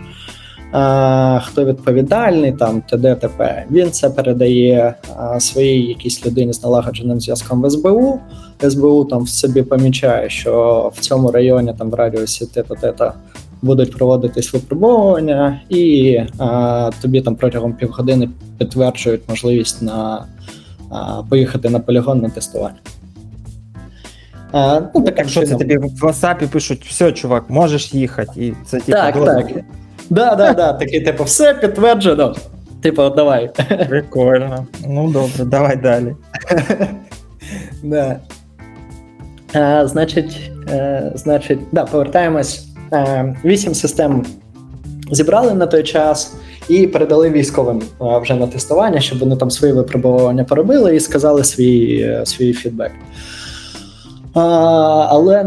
а, 0.73 1.41
хто 1.45 1.65
відповідальний, 1.65 2.53
там 2.53 2.83
т.д. 2.91 3.15
т.п. 3.15 3.65
Він 3.71 3.91
це 3.91 4.11
передає 4.11 4.95
а, 5.17 5.41
своїй 5.41 5.87
якійсь 5.87 6.27
людині 6.27 6.53
з 6.53 6.63
налагодженим 6.63 7.21
зв'язком 7.21 7.63
в 7.63 7.71
СБУ. 7.71 8.21
СБУ 8.69 9.05
там 9.05 9.23
в 9.23 9.29
собі 9.29 9.63
помічає, 9.63 10.29
що 10.29 10.93
в 10.95 11.01
цьому 11.01 11.31
районі 11.31 11.75
там 11.79 11.91
в 11.91 11.95
радіусі 11.95 12.47
тета-тета 12.47 13.13
будуть 13.63 13.97
проводитись 13.97 14.53
випробовування, 14.53 15.61
і 15.69 16.17
а, 16.39 16.91
тобі 17.03 17.21
там 17.21 17.37
протягом 17.37 17.73
півгодини 17.73 18.31
підтверджують 18.59 19.23
можливість 19.29 19.83
на 19.83 20.25
поїхати 21.29 21.71
на 21.71 21.79
полігон 21.81 22.21
на 22.21 22.29
тестування. 22.29 22.79
А, 24.53 24.81
ну, 24.95 25.05
так, 25.05 25.19
Якщо 25.19 25.47
це 25.47 25.55
тобі 25.55 25.77
в 25.77 25.85
WhatsApp 25.85 26.49
пишуть, 26.49 26.85
все, 26.85 27.13
чувак, 27.13 27.51
можеш 27.51 27.95
їхати. 27.95 28.47
І 28.47 28.55
це 28.67 28.77
типу, 28.77 28.93
Так, 28.93 29.25
так. 29.25 29.47
Да, 30.11 30.35
да, 30.35 30.53
да. 30.53 30.73
Такий, 30.73 31.01
типу, 31.01 31.25
все 31.25 31.55
підтверджено. 31.55 32.37
Типу, 32.83 33.11
давай. 33.11 33.51
Прикольно. 33.89 34.67
Ну 34.87 35.11
добре, 35.11 35.45
давай 35.45 35.77
далі. 35.77 36.17
Да. 37.83 38.21
А, 39.55 39.87
Значить, 39.87 40.51
а, 40.73 41.01
значить, 41.15 41.59
да, 41.73 41.85
повертаємось. 41.85 42.69
Вісім 43.45 43.75
систем 43.75 44.27
зібрали 45.11 45.55
на 45.55 45.67
той 45.67 45.83
час 45.83 46.35
і 46.69 46.87
передали 46.87 47.31
військовим 47.31 47.83
вже 48.01 48.35
на 48.35 48.47
тестування, 48.47 49.01
щоб 49.01 49.19
вони 49.19 49.37
там 49.37 49.51
свої 49.51 49.73
випробування 49.73 50.45
поробили 50.45 50.97
і 50.97 51.01
сказали 51.01 51.45
свій, 51.45 52.11
свій 52.25 52.53
фідбек. 52.53 52.93
А, 54.35 55.07
Але 55.11 55.45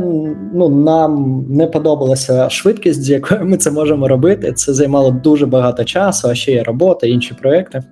ну, 0.54 0.70
нам 0.70 1.46
не 1.50 1.68
подобалася 1.68 2.50
швидкість, 2.50 3.04
з 3.04 3.10
якою 3.10 3.46
ми 3.46 3.58
це 3.58 3.72
можемо 3.72 4.08
робити. 4.08 4.54
Це 4.54 4.74
займало 4.74 5.12
дуже 5.12 5.46
багато 5.46 5.84
часу, 5.84 6.28
а 6.30 6.36
ще 6.36 6.51
є 6.51 6.63
робота, 6.63 7.08
інші 7.08 7.34
проекти 7.34 7.84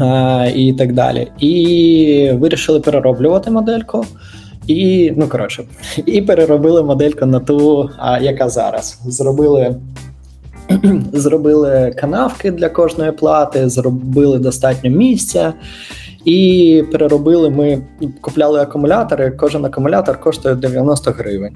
а, 0.00 0.46
і 0.54 0.72
так 0.72 0.92
далі. 0.92 1.28
І 1.38 2.30
вирішили 2.34 2.80
перероблювати 2.80 3.50
модельку. 3.50 4.04
І 4.66 5.12
ну 5.16 5.28
коротше, 5.28 5.64
і 6.06 6.22
переробили 6.22 6.82
модельку 6.82 7.26
на 7.26 7.40
ту, 7.40 7.90
а, 7.98 8.18
яка 8.18 8.48
зараз. 8.48 9.00
Зробили 9.06 9.76
зробили 11.12 11.94
канавки 11.96 12.50
для 12.50 12.68
кожної 12.68 13.12
плати, 13.12 13.68
зробили 13.68 14.38
достатньо 14.38 14.90
місця. 14.90 15.52
І 16.24 16.84
переробили 16.92 17.50
ми 17.50 17.82
купляли 18.20 18.60
акумулятори. 18.60 19.30
Кожен 19.30 19.64
акумулятор 19.64 20.20
коштує 20.20 20.54
90 20.54 21.10
гривень. 21.10 21.54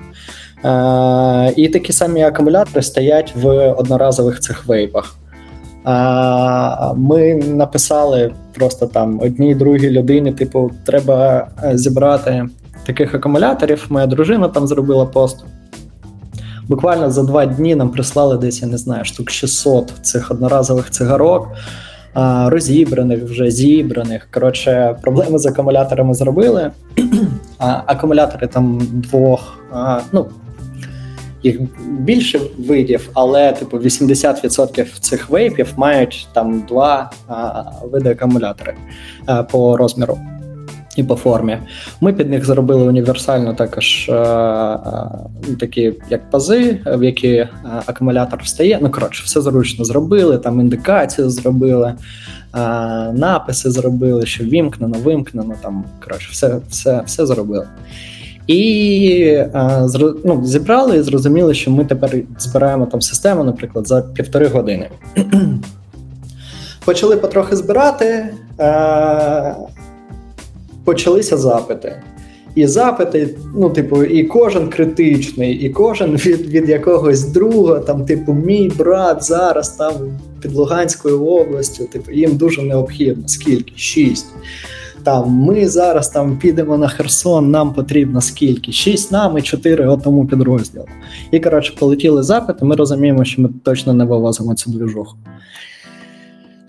Е, 0.65 1.53
І 1.57 1.69
такі 1.69 1.93
самі 1.93 2.23
акумулятори 2.23 2.83
стоять 2.83 3.35
в 3.37 3.73
одноразових 3.73 4.41
цих 4.41 4.67
вейпах. 4.67 5.17
Е, 5.87 5.91
ми 6.97 7.35
написали 7.35 8.33
просто 8.55 8.87
там 8.87 9.21
одній 9.23 9.55
другій 9.55 9.91
людині: 9.91 10.33
типу, 10.33 10.71
треба 10.87 11.49
е, 11.65 11.79
зібрати 11.79 12.47
таких 12.87 13.15
акумуляторів. 13.15 13.87
Моя 13.89 14.07
дружина 14.07 14.49
там 14.49 14.67
зробила 14.67 15.05
пост. 15.05 15.45
Буквально 16.73 17.11
за 17.11 17.23
два 17.23 17.47
дні 17.47 17.75
нам 17.75 17.91
прислали 17.91 18.39
десь, 18.39 18.63
я 18.63 18.69
не 18.69 18.79
знаю, 18.79 19.05
штук 19.05 19.31
600 19.31 19.93
цих 20.03 20.31
одноразових 20.31 20.91
цигарок, 20.91 21.49
розібраних, 22.47 23.25
вже 23.25 23.51
зібраних. 23.51 24.29
Коротше, 24.31 24.97
проблеми 25.03 25.39
з 25.39 25.47
акумуляторами 25.47 26.15
зробили. 26.15 26.71
Акумулятори 27.59 28.47
там 28.47 28.81
двох, 28.91 29.59
ну, 30.13 30.27
їх 31.43 31.61
більше 31.89 32.41
видів, 32.59 33.11
але 33.15 33.53
типу 33.53 33.79
80% 33.79 35.01
цих 35.01 35.31
вейпів 35.31 35.73
мають 35.77 36.29
там 36.33 36.65
два 36.69 37.11
види 37.83 38.11
акумулятори 38.11 38.75
по 39.51 39.77
розміру 39.77 40.19
і 40.97 41.03
по 41.03 41.15
формі. 41.17 41.59
Ми 42.01 42.13
під 42.13 42.31
них 42.31 42.45
зробили 42.45 42.83
універсально 42.83 43.55
також 43.55 44.09
е, 44.09 44.13
е, 44.13 45.57
такі 45.61 45.93
як 46.11 46.31
пази, 46.31 46.81
в 46.87 47.03
які 47.03 47.29
е, 47.29 47.49
акумулятор 47.87 48.43
встає. 48.43 48.79
Ну, 48.83 48.91
коротше, 48.91 49.23
все 49.27 49.41
зручно 49.41 49.85
зробили, 49.85 50.39
там 50.39 50.61
індикацію 50.61 51.31
зробили, 51.31 51.95
е, 52.55 52.59
написи 53.13 53.71
зробили, 53.71 54.27
що 54.27 54.45
вімкнено, 54.45 54.99
вимкнено, 54.99 55.55
там 55.63 55.85
коротше, 56.05 56.29
все 56.33 56.59
все, 56.69 57.03
все 57.07 57.27
зробили. 57.27 57.67
І 58.47 59.35
е, 59.55 59.89
ну, 60.25 60.41
зібрали 60.45 60.97
і 60.97 61.03
зрозуміли, 61.03 61.55
що 61.55 61.71
ми 61.71 61.85
тепер 61.85 62.17
збираємо 62.39 62.87
там 62.87 63.01
систему, 63.01 63.45
наприклад, 63.45 63.89
за 63.89 64.03
півтори 64.03 64.47
години. 64.49 64.89
Почали 66.85 67.17
потрохи 67.17 67.57
збирати. 67.57 68.35
Почалися 70.85 71.37
запити. 71.37 72.03
І 72.55 72.67
запити, 72.67 73.35
ну, 73.57 73.71
типу, 73.71 74.05
і 74.05 74.25
кожен 74.25 74.69
критичний, 74.69 75.55
і 75.55 75.71
кожен 75.71 76.11
від 76.17 76.47
від 76.47 76.69
якогось 76.69 77.29
друга, 77.29 77.79
там, 77.79 78.05
типу, 78.05 78.33
мій 78.33 78.73
брат 78.79 79.25
зараз 79.25 79.69
там 79.69 79.93
під 80.41 80.55
Луганською 80.55 81.25
областю, 81.25 81.85
типу, 81.85 82.13
їм 82.13 82.37
дуже 82.37 82.63
необхідно. 82.63 83.29
Скільки? 83.29 83.73
Шість. 83.77 84.27
Там 85.05 85.31
Ми 85.31 85.69
зараз 85.69 86.09
там 86.09 86.39
підемо 86.39 86.79
на 86.79 86.89
Херсон, 86.89 87.51
нам 87.51 87.75
потрібно 87.75 88.21
скільки? 88.21 88.73
Шість 88.73 89.13
нам 89.13 89.39
і 89.39 89.43
чотири 89.43 89.89
отому 89.89 90.27
підрозділу. 90.27 90.87
І, 91.31 91.41
коротше, 91.41 91.75
полетіли 91.79 92.23
запити, 92.23 92.65
ми 92.65 92.77
розуміємо, 92.77 93.25
що 93.25 93.43
ми 93.43 93.49
точно 93.63 93.93
не 93.93 94.05
вивозимо 94.05 94.55
цю 94.55 94.71
движуху. 94.71 95.17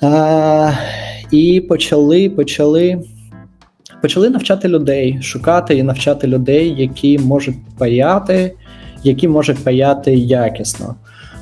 А, 0.02 0.72
І 1.32 1.62
почали, 1.62 2.30
почали 2.30 3.04
почали 4.04 4.30
навчати 4.30 4.68
людей, 4.68 5.20
шукати 5.22 5.78
і 5.78 5.84
навчати 5.84 6.28
людей, 6.28 6.76
які 6.78 7.20
можуть 7.20 7.56
паяти, 7.78 8.54
які 9.04 9.28
можуть 9.28 9.64
паяти 9.64 10.16
якісно. 10.16 10.96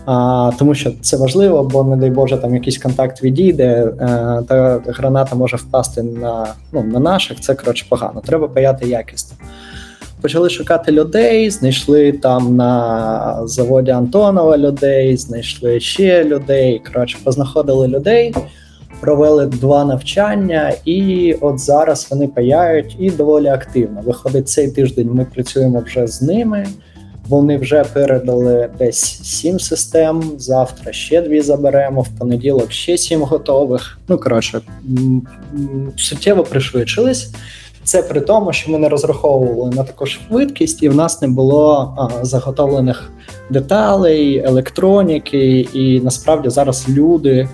А, 0.06 0.51
Тому 0.60 0.75
що 0.75 0.91
це 1.01 1.18
важливо, 1.18 1.63
бо, 1.63 1.83
не 1.83 1.98
дай 1.98 2.09
Боже, 2.09 2.38
там 2.38 2.55
якийсь 2.55 2.77
контакт 2.77 3.24
відійде, 3.24 3.94
а, 4.00 4.05
е, 4.05 4.44
та 4.48 4.81
граната 4.86 5.36
може 5.36 5.57
впасти 5.57 6.03
на 6.03 6.48
ну, 6.72 6.83
на 6.83 7.00
наших. 7.00 7.40
Це 7.40 7.55
коротше 7.55 7.86
погано. 7.90 8.22
Треба 8.25 8.48
паяти 8.48 8.90
якісно. 8.90 9.38
Почали 10.22 10.50
шукати 10.50 10.92
людей, 10.92 11.50
знайшли 11.50 12.12
там 12.12 12.55
на 12.55 13.42
заводі 13.48 13.92
Антонова 13.92 14.57
людей, 14.57 15.18
знайшли 15.18 15.79
ще 15.79 16.24
людей. 16.24 16.81
Коротше, 16.94 17.18
познаходили 17.24 17.88
людей 17.88 18.33
провели 19.01 19.46
два 19.46 19.85
навчання, 19.85 20.74
і 20.85 21.33
от 21.42 21.59
зараз 21.59 22.07
вони 22.11 22.27
паяють 22.27 22.96
і 23.00 23.09
доволі 23.09 23.48
активно. 23.48 24.01
Виходить, 24.01 24.50
цей 24.50 24.72
тиждень 24.72 25.09
ми 25.14 25.25
працюємо 25.25 25.83
вже 25.85 26.07
з 26.07 26.22
ними. 26.22 26.68
Вони 27.27 27.57
вже 27.57 27.83
передали 27.83 28.70
десь 28.79 29.24
сім 29.24 29.59
систем. 29.59 30.24
Завтра 30.37 30.94
ще 30.94 31.22
дві 31.22 31.42
заберемо. 31.42 32.01
В 32.01 32.07
понеділок 32.20 32.72
ще 32.72 32.98
сім 32.98 33.22
готових. 33.22 34.00
Ну 34.07 34.18
коротше, 34.18 34.61
суттєво 35.98 36.44
пришвидшились. 36.44 37.31
Це 37.83 38.03
при 38.03 38.22
тому, 38.22 38.53
що 38.53 38.72
ми 38.72 38.77
не 38.77 38.90
розраховували 38.90 39.75
на 39.75 39.83
таку 39.83 40.05
швидкість, 40.05 40.83
і 40.83 40.90
в 40.90 40.96
нас 40.96 41.22
не 41.22 41.27
було 41.27 41.96
а, 41.98 42.25
заготовлених 42.25 43.11
деталей, 43.50 44.37
електроніки, 44.37 45.59
і 45.59 46.01
насправді 46.01 46.50
зараз 46.50 46.90
люди 46.90 47.50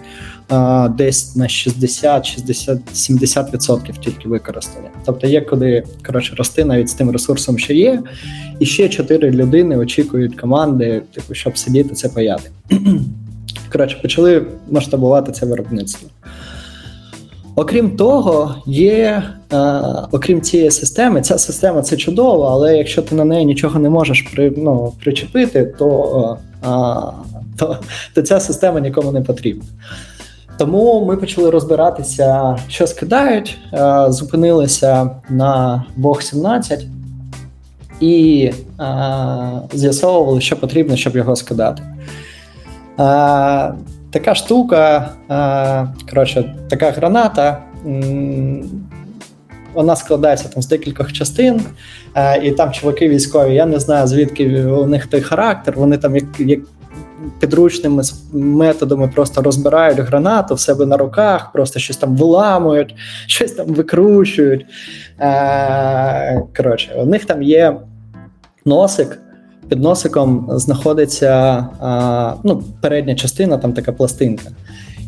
десь 0.89 1.35
на 1.35 1.47
60, 1.47 2.25
60, 2.25 2.79
70% 2.93 3.99
тільки 3.99 4.29
використання. 4.29 4.89
Тобто 5.05 5.27
є 5.27 5.41
куди 5.41 5.83
коротше 6.05 6.35
рости 6.35 6.65
навіть 6.65 6.89
з 6.89 6.93
тим 6.93 7.11
ресурсом, 7.11 7.57
що 7.57 7.73
є, 7.73 8.03
і 8.59 8.65
ще 8.65 8.89
4 8.89 9.31
людини 9.31 9.77
очікують 9.77 10.39
команди, 10.39 11.01
типу, 11.13 11.33
щоб 11.33 11.57
сидіти 11.57 11.95
це 11.95 12.09
паяти. 12.09 12.49
Коротше, 13.71 13.97
почали 14.01 14.45
масштабувати 14.69 15.31
це 15.31 15.45
виробництво. 15.45 16.09
Окрім 17.55 17.97
того, 17.97 18.55
є, 18.65 19.23
е, 19.53 19.57
окрім 20.11 20.41
цієї 20.41 20.71
системи, 20.71 21.21
ця 21.21 21.37
система 21.37 21.81
це 21.81 21.97
чудово, 21.97 22.43
але 22.43 22.77
якщо 22.77 23.01
ти 23.01 23.15
на 23.15 23.25
неї 23.25 23.45
нічого 23.45 23.79
не 23.79 23.89
можеш 23.89 24.21
при, 24.21 24.53
ну, 24.57 24.93
причепити, 25.03 25.73
то, 25.79 26.37
е, 26.63 26.67
то, 27.57 27.77
то 28.13 28.21
ця 28.21 28.39
система 28.39 28.79
нікому 28.79 29.11
не 29.11 29.21
потрібна. 29.21 29.63
Тому 30.57 31.05
ми 31.05 31.17
почали 31.17 31.49
розбиратися, 31.49 32.57
що 32.67 32.87
скидають, 32.87 33.57
е, 33.73 34.05
зупинилися 34.09 35.09
на 35.29 35.83
Бог 35.95 36.21
17 36.21 36.85
і 37.99 38.51
е, 38.79 38.85
з'ясовували, 39.73 40.41
що 40.41 40.59
потрібно, 40.59 40.95
щоб 40.95 41.15
його 41.15 41.35
скидати. 41.35 41.83
Е, 41.83 43.73
така 44.11 44.35
штука, 44.35 45.09
коротше, 46.09 46.55
така 46.69 46.91
граната. 46.91 47.63
Вона 49.73 49.95
складається 49.95 50.49
там 50.49 50.63
з 50.63 50.67
декількох 50.67 51.13
частин, 51.13 51.61
і 52.43 52.51
там 52.51 52.71
чуваки 52.71 53.09
військові. 53.09 53.55
Я 53.55 53.65
не 53.65 53.79
знаю, 53.79 54.07
звідки 54.07 54.65
у 54.65 54.85
них 54.85 55.07
той 55.07 55.21
характер. 55.21 55.73
Вони 55.77 55.97
там 55.97 56.15
як 56.15 56.25
як 56.39 56.59
підручними 57.39 58.03
методами 58.33 59.07
просто 59.07 59.41
розбирають 59.41 59.99
гранату 59.99 60.55
в 60.55 60.59
себе 60.59 60.85
на 60.85 60.97
руках, 60.97 61.51
просто 61.51 61.79
щось 61.79 61.97
там 61.97 62.15
виламують, 62.15 62.95
щось 63.27 63.51
там 63.51 63.67
викручують. 63.67 64.65
Е, 65.19 66.43
Коротше, 66.57 66.95
у 66.97 67.05
них 67.05 67.25
там 67.25 67.43
є 67.43 67.77
носик. 68.65 69.19
Під 69.69 69.79
носиком 69.79 70.49
знаходиться 70.51 71.29
а, 71.79 72.33
ну, 72.43 72.63
передня 72.81 73.15
частина, 73.15 73.57
там 73.57 73.73
така 73.73 73.91
пластинка. 73.91 74.49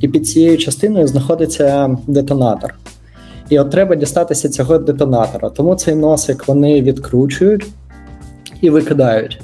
І 0.01 0.07
під 0.07 0.27
цією 0.27 0.57
частиною 0.57 1.07
знаходиться 1.07 1.97
детонатор. 2.07 2.75
І 3.49 3.59
от 3.59 3.71
треба 3.71 3.95
дістатися 3.95 4.49
цього 4.49 4.77
детонатора. 4.77 5.49
Тому 5.49 5.75
цей 5.75 5.95
носик 5.95 6.47
вони 6.47 6.81
відкручують 6.81 7.65
і 8.61 8.69
викидають. 8.69 9.41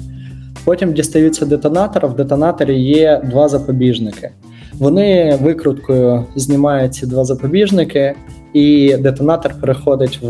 Потім 0.66 0.92
дістаються 0.92 1.46
детонатор. 1.46 2.06
В 2.06 2.14
детонаторі 2.14 2.80
є 2.80 3.20
два 3.24 3.48
запобіжники. 3.48 4.30
Вони 4.78 5.38
викруткою 5.42 6.24
знімають 6.36 6.94
ці 6.94 7.06
два 7.06 7.24
запобіжники, 7.24 8.14
і 8.52 8.96
детонатор 8.96 9.54
переходить 9.60 10.18
в 10.22 10.28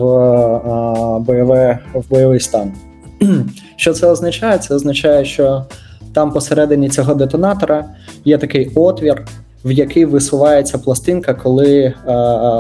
бойове, 1.18 1.78
в 1.94 2.10
бойовий 2.10 2.40
стан. 2.40 2.72
Що 3.76 3.92
це 3.92 4.06
означає? 4.06 4.58
Це 4.58 4.74
означає, 4.74 5.24
що 5.24 5.64
там 6.12 6.32
посередині 6.32 6.88
цього 6.88 7.14
детонатора 7.14 7.84
є 8.24 8.38
такий 8.38 8.70
отвір, 8.74 9.24
в 9.64 9.70
який 9.70 10.04
висувається 10.04 10.78
пластинка, 10.78 11.34
коли 11.34 11.94
а, 12.06 12.14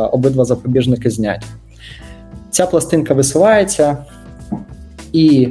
обидва 0.06 0.44
запобіжники 0.44 1.10
зняті. 1.10 1.46
Ця 2.50 2.66
пластинка 2.66 3.14
висувається, 3.14 3.96
І 5.12 5.48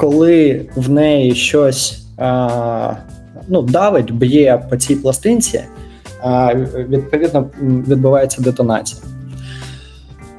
коли 0.00 0.66
в 0.76 0.90
неї 0.90 1.34
щось 1.34 2.02
а, 2.16 2.92
ну, 3.48 3.62
давить, 3.62 4.14
б'є 4.14 4.62
по 4.70 4.76
цій 4.76 4.96
пластинці, 4.96 5.60
а, 6.22 6.54
відповідно 6.88 7.50
відбувається 7.62 8.42
детонація. 8.42 9.02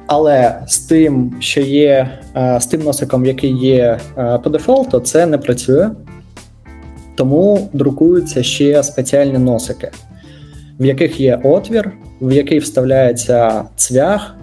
Але 0.06 0.62
з 0.66 0.78
тим, 0.78 1.36
що 1.40 1.60
є 1.60 2.10
з 2.60 2.66
тим 2.66 2.82
носиком, 2.82 3.26
який 3.26 3.52
є 3.58 4.00
по 4.44 4.50
дефолту, 4.50 5.00
це 5.00 5.26
не 5.26 5.38
працює. 5.38 5.90
Тому 7.14 7.68
друкуються 7.72 8.42
ще 8.42 8.82
спеціальні 8.82 9.38
носики, 9.38 9.90
в 10.80 10.84
яких 10.84 11.20
є 11.20 11.40
отвір, 11.44 11.92
в 12.20 12.32
який 12.32 12.58
вставляється 12.58 13.64
цвях, 13.76 14.34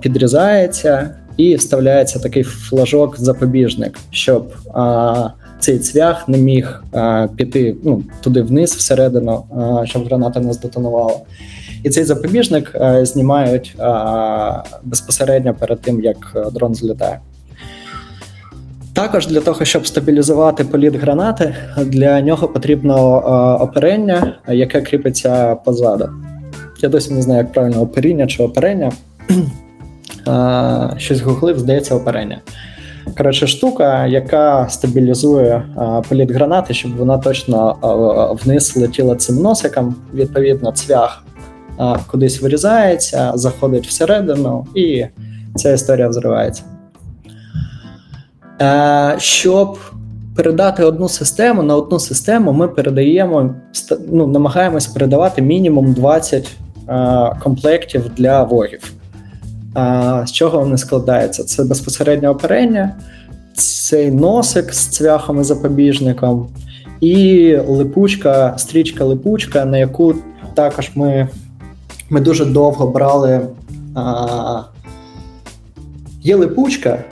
підрізається 0.00 1.10
і 1.36 1.54
вставляється 1.54 2.18
такий 2.18 2.42
флажок-запобіжник, 2.42 3.98
щоб 4.10 4.54
цей 5.60 5.78
цвях 5.78 6.28
не 6.28 6.38
міг 6.38 6.84
піти 7.36 7.76
ну, 7.82 8.02
туди 8.20 8.42
вниз, 8.42 8.74
всередину, 8.74 9.44
щоб 9.84 10.04
граната 10.04 10.40
не 10.40 10.52
здетонувала. 10.52 11.16
І 11.82 11.90
цей 11.90 12.04
запобіжник 12.04 12.76
знімають 13.02 13.76
безпосередньо 14.82 15.54
перед 15.54 15.80
тим, 15.80 16.00
як 16.00 16.50
дрон 16.52 16.74
злітає. 16.74 17.20
Також 18.92 19.26
для 19.26 19.40
того, 19.40 19.64
щоб 19.64 19.86
стабілізувати 19.86 20.64
політ 20.64 20.94
гранати, 20.94 21.54
для 21.78 22.20
нього 22.20 22.48
потрібно 22.48 23.18
оперення, 23.60 24.38
яке 24.48 24.80
кріпиться 24.80 25.54
позаду. 25.54 26.08
Я 26.82 26.88
досі 26.88 27.14
не 27.14 27.22
знаю, 27.22 27.38
як 27.38 27.52
правильно 27.52 27.80
оперіння 27.80 28.26
чи 28.26 28.42
оперення. 28.42 28.92
Щось 30.96 31.20
гуглив, 31.20 31.58
здається, 31.58 31.94
оперення. 31.94 32.40
Коротше, 33.16 33.46
штука, 33.46 34.06
яка 34.06 34.68
стабілізує 34.68 35.62
політ 36.08 36.30
гранати, 36.30 36.74
щоб 36.74 36.96
вона 36.96 37.18
точно 37.18 37.76
вниз 38.44 38.76
летіла 38.76 39.16
цим 39.16 39.36
носиком. 39.36 39.94
Відповідно, 40.14 40.72
цвях 40.72 41.24
кудись 42.06 42.42
вирізається, 42.42 43.32
заходить 43.34 43.86
всередину, 43.86 44.66
і 44.74 45.06
ця 45.54 45.72
історія 45.72 46.08
взривається. 46.08 46.62
Щоб 49.18 49.78
передати 50.36 50.84
одну 50.84 51.08
систему 51.08 51.62
на 51.62 51.76
одну 51.76 51.98
систему, 51.98 52.52
ми 52.52 52.68
передаємо, 52.68 53.54
ну, 54.12 54.26
намагаємось 54.26 54.86
передавати 54.86 55.42
мінімум 55.42 55.92
20 55.92 56.50
е, 56.88 57.36
комплектів 57.42 58.10
для 58.16 58.42
вогів. 58.42 58.92
З 60.26 60.32
чого 60.32 60.58
вони 60.58 60.78
складаються? 60.78 61.44
Це 61.44 61.64
безпосередньо 61.64 62.30
оперення, 62.30 62.96
цей 63.54 64.10
носик 64.10 64.74
з 64.74 64.86
цвяхом 64.86 65.40
і 65.40 65.44
запобіжником, 65.44 66.46
і 67.00 67.56
липучка, 67.66 68.54
стрічка-липучка, 68.58 69.64
на 69.64 69.78
яку 69.78 70.14
також 70.54 70.90
ми 70.94 71.28
ми 72.10 72.20
дуже 72.20 72.44
довго 72.44 72.86
брали. 72.86 73.40
А, 73.94 74.62
Є 76.22 76.36
липучка, 76.36 77.04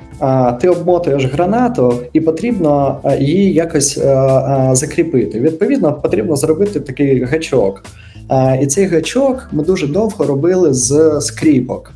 ти 0.61 0.69
обмотуєш 0.69 1.25
гранату, 1.25 1.95
і 2.13 2.21
потрібно 2.21 3.01
її 3.19 3.53
якось 3.53 3.99
закріпити. 4.73 5.41
Відповідно, 5.41 5.93
потрібно 5.93 6.37
зробити 6.37 6.81
такий 6.81 7.25
гачок. 7.25 7.85
І 8.61 8.67
цей 8.67 8.87
гачок 8.87 9.49
ми 9.53 9.65
дуже 9.65 9.87
довго 9.87 10.25
робили 10.25 10.75
з 10.75 11.21
скріпок. 11.21 11.93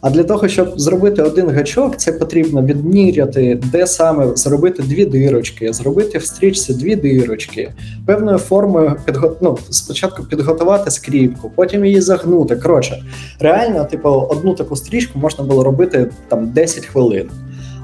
А 0.00 0.10
для 0.10 0.24
того, 0.24 0.48
щоб 0.48 0.80
зробити 0.80 1.22
один 1.22 1.50
гачок, 1.50 1.96
це 1.96 2.12
потрібно 2.12 2.62
відміряти, 2.62 3.60
де 3.72 3.86
саме 3.86 4.36
зробити 4.36 4.82
дві 4.82 5.04
дирочки, 5.04 5.72
зробити 5.72 6.18
в 6.18 6.24
стрічці 6.24 6.74
дві 6.74 6.96
дирочки, 6.96 7.72
певною 8.06 8.38
формою 8.38 8.96
підго... 9.04 9.36
ну, 9.40 9.58
спочатку 9.70 10.22
підготувати 10.22 10.90
скріпку, 10.90 11.50
потім 11.54 11.84
її 11.84 12.00
загнути. 12.00 12.56
Коротше, 12.56 13.04
реально, 13.40 13.84
типу, 13.84 14.08
одну 14.08 14.54
таку 14.54 14.76
стрічку 14.76 15.18
можна 15.18 15.44
було 15.44 15.64
робити 15.64 16.10
там 16.28 16.50
10 16.50 16.86
хвилин. 16.86 17.30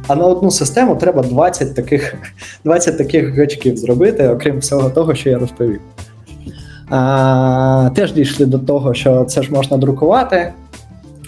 А 0.06 0.14
на 0.14 0.24
одну 0.24 0.50
систему 0.50 0.96
треба 0.96 1.22
20 1.22 1.74
таких 1.74 2.14
20 2.64 2.98
таких 2.98 3.38
гачків 3.38 3.76
зробити, 3.76 4.28
окрім 4.28 4.58
всього 4.58 4.90
того, 4.90 5.14
що 5.14 5.30
я 5.30 5.38
розповів. 5.38 5.80
А, 6.90 7.90
Теж 7.94 8.12
дійшли 8.12 8.46
до 8.46 8.58
того, 8.58 8.94
що 8.94 9.24
це 9.24 9.42
ж 9.42 9.52
можна 9.52 9.76
друкувати 9.76 10.52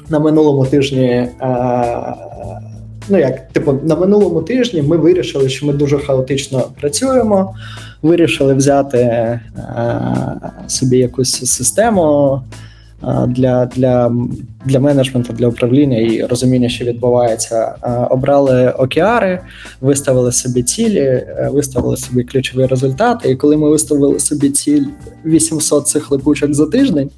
на 0.09 0.19
минулому 0.19 0.67
тижні. 0.67 1.29
А, 1.41 2.15
Ну, 3.09 3.19
як, 3.19 3.49
типу, 3.49 3.81
на 3.85 3.97
минулому 3.97 4.43
тижні 4.43 4.83
ми 4.83 4.97
вирішили, 4.97 5.49
що 5.49 5.67
ми 5.67 5.73
дуже 5.73 5.99
хаотично 5.99 6.65
працюємо. 6.81 7.55
Вирішили 8.03 8.55
взяти 8.55 9.01
а, 9.57 10.01
собі 10.67 10.99
якусь 10.99 11.45
систему 11.45 12.41
для 13.27 13.67
для, 13.67 14.13
для 14.65 14.81
менеджменту, 14.81 15.33
для 15.33 15.49
управління 15.49 15.99
і 15.99 16.25
розуміння, 16.25 16.69
що 16.69 16.85
відбувається. 16.85 17.75
Обрали 18.11 18.71
океари, 18.71 19.41
виставили 19.81 20.33
собі 20.33 20.63
цілі, 20.63 21.01
е, 21.01 21.51
виставили 21.53 21.97
собі 21.97 22.25
ключові 22.25 22.67
результати. 22.67 23.31
І 23.31 23.37
коли 23.37 23.57
ми 23.57 23.71
виставили 23.71 24.21
собі 24.21 24.51
ціль 24.51 24.85
800 25.25 25.89
цих 25.89 26.11
липучок 26.11 26.55
за 26.55 26.67
тиждень, 26.67 27.11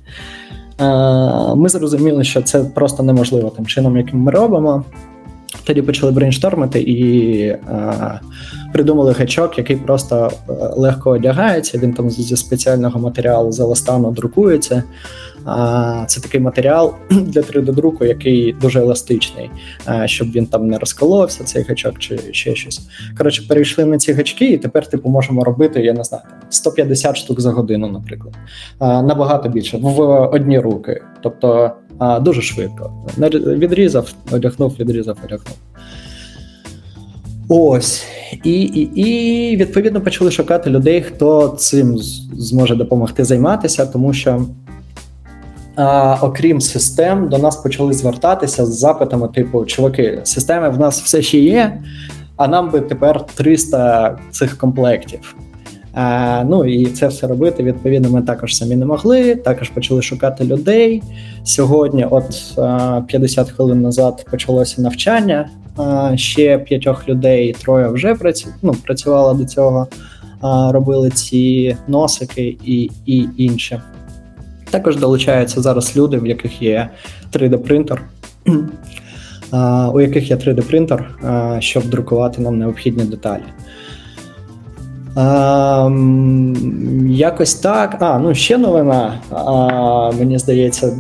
ми 1.57 1.69
зрозуміли, 1.69 2.25
що 2.25 2.43
це 2.43 2.61
просто 2.61 3.03
неможливо 3.03 3.51
тим 3.51 3.67
чином, 3.67 3.97
яким 3.97 4.21
ми 4.21 4.33
робимо. 4.33 4.85
Тоді 5.68 5.83
почали 5.83 6.12
брейнштормити 6.12 6.81
і 6.81 7.48
а, 7.50 8.20
придумали 8.72 9.12
гачок, 9.12 9.59
який 9.59 9.76
просто 9.76 10.31
легко 10.76 11.11
одягається. 11.11 11.78
Він 11.78 11.94
там 11.94 12.11
зі 12.11 12.37
спеціального 12.37 13.00
матеріалу 13.00 13.52
з 13.52 13.61
еластану 13.61 14.11
друкується. 14.11 14.83
Це 16.07 16.20
такий 16.20 16.40
матеріал 16.40 16.94
для 17.11 17.40
3D-друку, 17.40 18.04
який 18.04 18.52
дуже 18.52 18.81
еластичний, 18.81 19.50
щоб 20.04 20.31
він 20.31 20.46
там 20.46 20.66
не 20.66 20.78
розколовся, 20.78 21.44
цей 21.44 21.62
гачок 21.62 21.98
чи 21.98 22.18
ще 22.31 22.54
щось. 22.54 22.81
Коротше, 23.18 23.48
перейшли 23.48 23.85
на 23.85 23.98
ці 23.98 24.12
гачки, 24.12 24.50
і 24.50 24.59
тепер 24.59 24.87
типу 24.87 25.09
можемо 25.09 25.44
робити, 25.44 25.81
я 25.81 25.92
не 25.92 26.04
знаю, 26.04 26.24
150 26.48 27.16
штук 27.16 27.40
за 27.40 27.50
годину, 27.50 27.88
наприклад. 27.88 28.35
Набагато 28.81 29.48
більше 29.48 29.76
в 29.76 30.00
одні 30.26 30.59
руки. 30.59 31.02
Тобто 31.22 31.72
дуже 32.20 32.42
швидко. 32.42 32.92
Відрізав, 33.46 34.12
одягнув, 34.32 34.76
відрізав, 34.80 35.18
одягнув. 35.24 35.56
Ось. 37.48 38.04
І 38.44 38.61
і, 38.61 38.80
і 38.80 39.56
відповідно 39.56 40.00
почали 40.00 40.30
шукати 40.30 40.70
людей, 40.70 41.02
хто 41.02 41.48
цим 41.48 41.98
зможе 42.32 42.74
допомогти 42.74 43.24
займатися, 43.24 43.87
тому 43.87 44.12
що 44.12 44.46
а, 45.76 46.16
окрім 46.22 46.61
систем, 46.61 47.28
до 47.28 47.38
нас 47.38 47.56
почали 47.56 47.92
звертатися 47.92 48.66
з 48.66 48.78
запитами: 48.78 49.28
типу, 49.28 49.64
чуваки, 49.64 50.20
системи 50.24 50.68
в 50.68 50.80
нас 50.80 51.02
все 51.02 51.22
ще 51.22 51.38
є, 51.38 51.80
а 52.37 52.48
нам 52.48 52.70
би 52.70 52.80
тепер 52.80 53.26
300 53.26 54.18
цих 54.30 54.58
комплектів. 54.58 55.34
А, 55.92 56.44
Ну 56.44 56.64
і 56.64 56.87
це 56.87 57.09
все 57.09 57.27
робити. 57.27 57.62
Відповідно, 57.62 58.11
ми 58.11 58.22
також 58.22 58.57
самі 58.57 58.77
не 58.77 58.87
могли. 58.87 59.35
Також 59.35 59.68
почали 59.68 60.03
шукати 60.03 60.44
людей. 60.44 61.03
Сьогодні, 61.44 62.07
от 62.11 62.59
50 63.07 63.51
хвилин 63.51 63.83
назад, 63.83 64.27
почалося 64.31 64.83
навчання. 64.83 65.51
А, 65.77 66.16
ще 66.16 66.59
п'ятьох 66.59 67.09
людей, 67.09 67.53
троє 67.53 67.88
вже 67.88 68.14
працю, 68.14 68.48
ну, 68.62 68.72
працювало 68.72 69.35
до 69.35 69.44
цього, 69.44 69.88
а, 70.40 70.72
робили 70.72 71.11
ці 71.11 71.77
носики 71.88 72.57
і, 72.64 72.90
і 73.07 73.29
інше. 73.37 73.83
Також 74.70 74.96
долучаються 74.96 75.61
зараз 75.61 75.96
люди, 75.96 76.18
в 76.18 76.27
яких 76.27 76.62
є 76.62 76.88
3D-принтер, 77.33 78.01
у 79.94 80.01
яких 80.01 80.31
є 80.31 80.37
3D-принтер, 80.37 81.05
щоб 81.61 81.88
друкувати 81.88 82.42
нам 82.42 82.59
необхідні 82.59 83.05
деталі. 83.05 83.42
А, 85.20 85.90
Якось 87.07 87.54
так. 87.54 87.96
А, 88.00 88.18
ну 88.18 88.35
ще 88.35 88.59
новина. 88.59 89.20
А, 89.31 90.11
Мені 90.18 90.38
здається, 90.38 90.92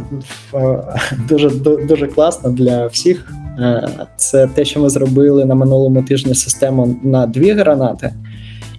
дуже 1.28 1.50
дуже 1.88 2.06
класно 2.06 2.50
для 2.50 2.86
всіх. 2.86 3.32
Е, 3.58 3.88
це 4.16 4.46
те, 4.46 4.64
що 4.64 4.80
ми 4.80 4.90
зробили 4.90 5.44
на 5.44 5.54
минулому 5.54 6.02
тижні 6.02 6.34
систему 6.34 6.96
на 7.02 7.26
дві 7.26 7.52
гранати, 7.52 8.12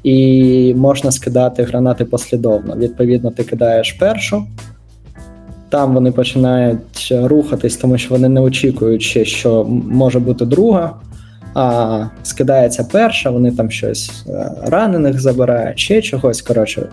і 0.04 0.74
можна 0.78 1.12
скидати 1.12 1.64
гранати 1.64 2.06
послідовно. 2.06 2.76
Відповідно, 2.76 3.32
ти 3.32 3.44
кидаєш 3.44 3.92
першу, 3.92 4.44
там 5.70 5.94
вони 5.94 6.12
починають 6.12 7.14
рухатись, 7.24 7.78
тому 7.78 7.98
що 7.98 8.14
вони 8.14 8.30
не 8.30 8.42
очікують 8.42 9.02
ще, 9.02 9.26
що 9.26 9.66
може 9.90 10.20
бути 10.20 10.46
друга. 10.46 10.94
А 11.54 12.06
скидається 12.24 12.88
перша, 12.92 13.30
вони 13.30 13.52
там 13.52 13.72
щось 13.72 14.26
е, 14.28 14.52
ранених 14.62 15.20
забирають, 15.20 15.80
ще 15.80 16.02
чогось. 16.02 16.42
Коротше, 16.42 16.90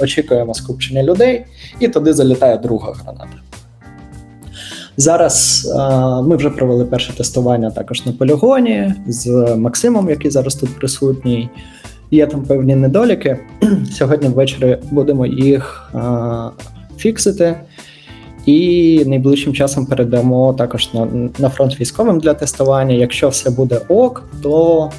очікуємо 0.00 0.54
скупчення 0.54 1.02
людей, 1.02 1.44
і 1.80 1.88
туди 1.88 2.12
залітає 2.12 2.58
друга 2.58 2.92
граната. 2.92 3.36
Зараз 4.96 5.66
а, 5.76 6.20
ми 6.20 6.36
вже 6.36 6.50
провели 6.50 6.84
перше 6.84 7.16
тестування 7.16 7.70
також 7.70 8.06
на 8.06 8.12
полігоні 8.12 8.94
з 9.06 9.56
Максимом, 9.56 10.10
який 10.10 10.30
зараз 10.30 10.54
тут 10.54 10.76
присутній. 10.76 11.50
Є 12.10 12.26
там 12.26 12.42
певні 12.42 12.76
недоліки. 12.76 13.38
Сьогодні 13.92 14.28
ввечері 14.28 14.78
будемо 14.90 15.26
їх 15.26 15.90
а, 15.94 16.50
фіксити. 16.96 17.56
І 18.46 19.04
найближчим 19.06 19.52
часом 19.52 19.86
передамо 19.86 20.52
також 20.52 20.94
на 20.94 21.08
на 21.38 21.48
фронт 21.48 21.80
військовим 21.80 22.20
для 22.20 22.34
тестування. 22.34 22.94
Якщо 22.94 23.28
все 23.28 23.50
буде 23.50 23.80
ок, 23.88 24.28
то 24.42 24.90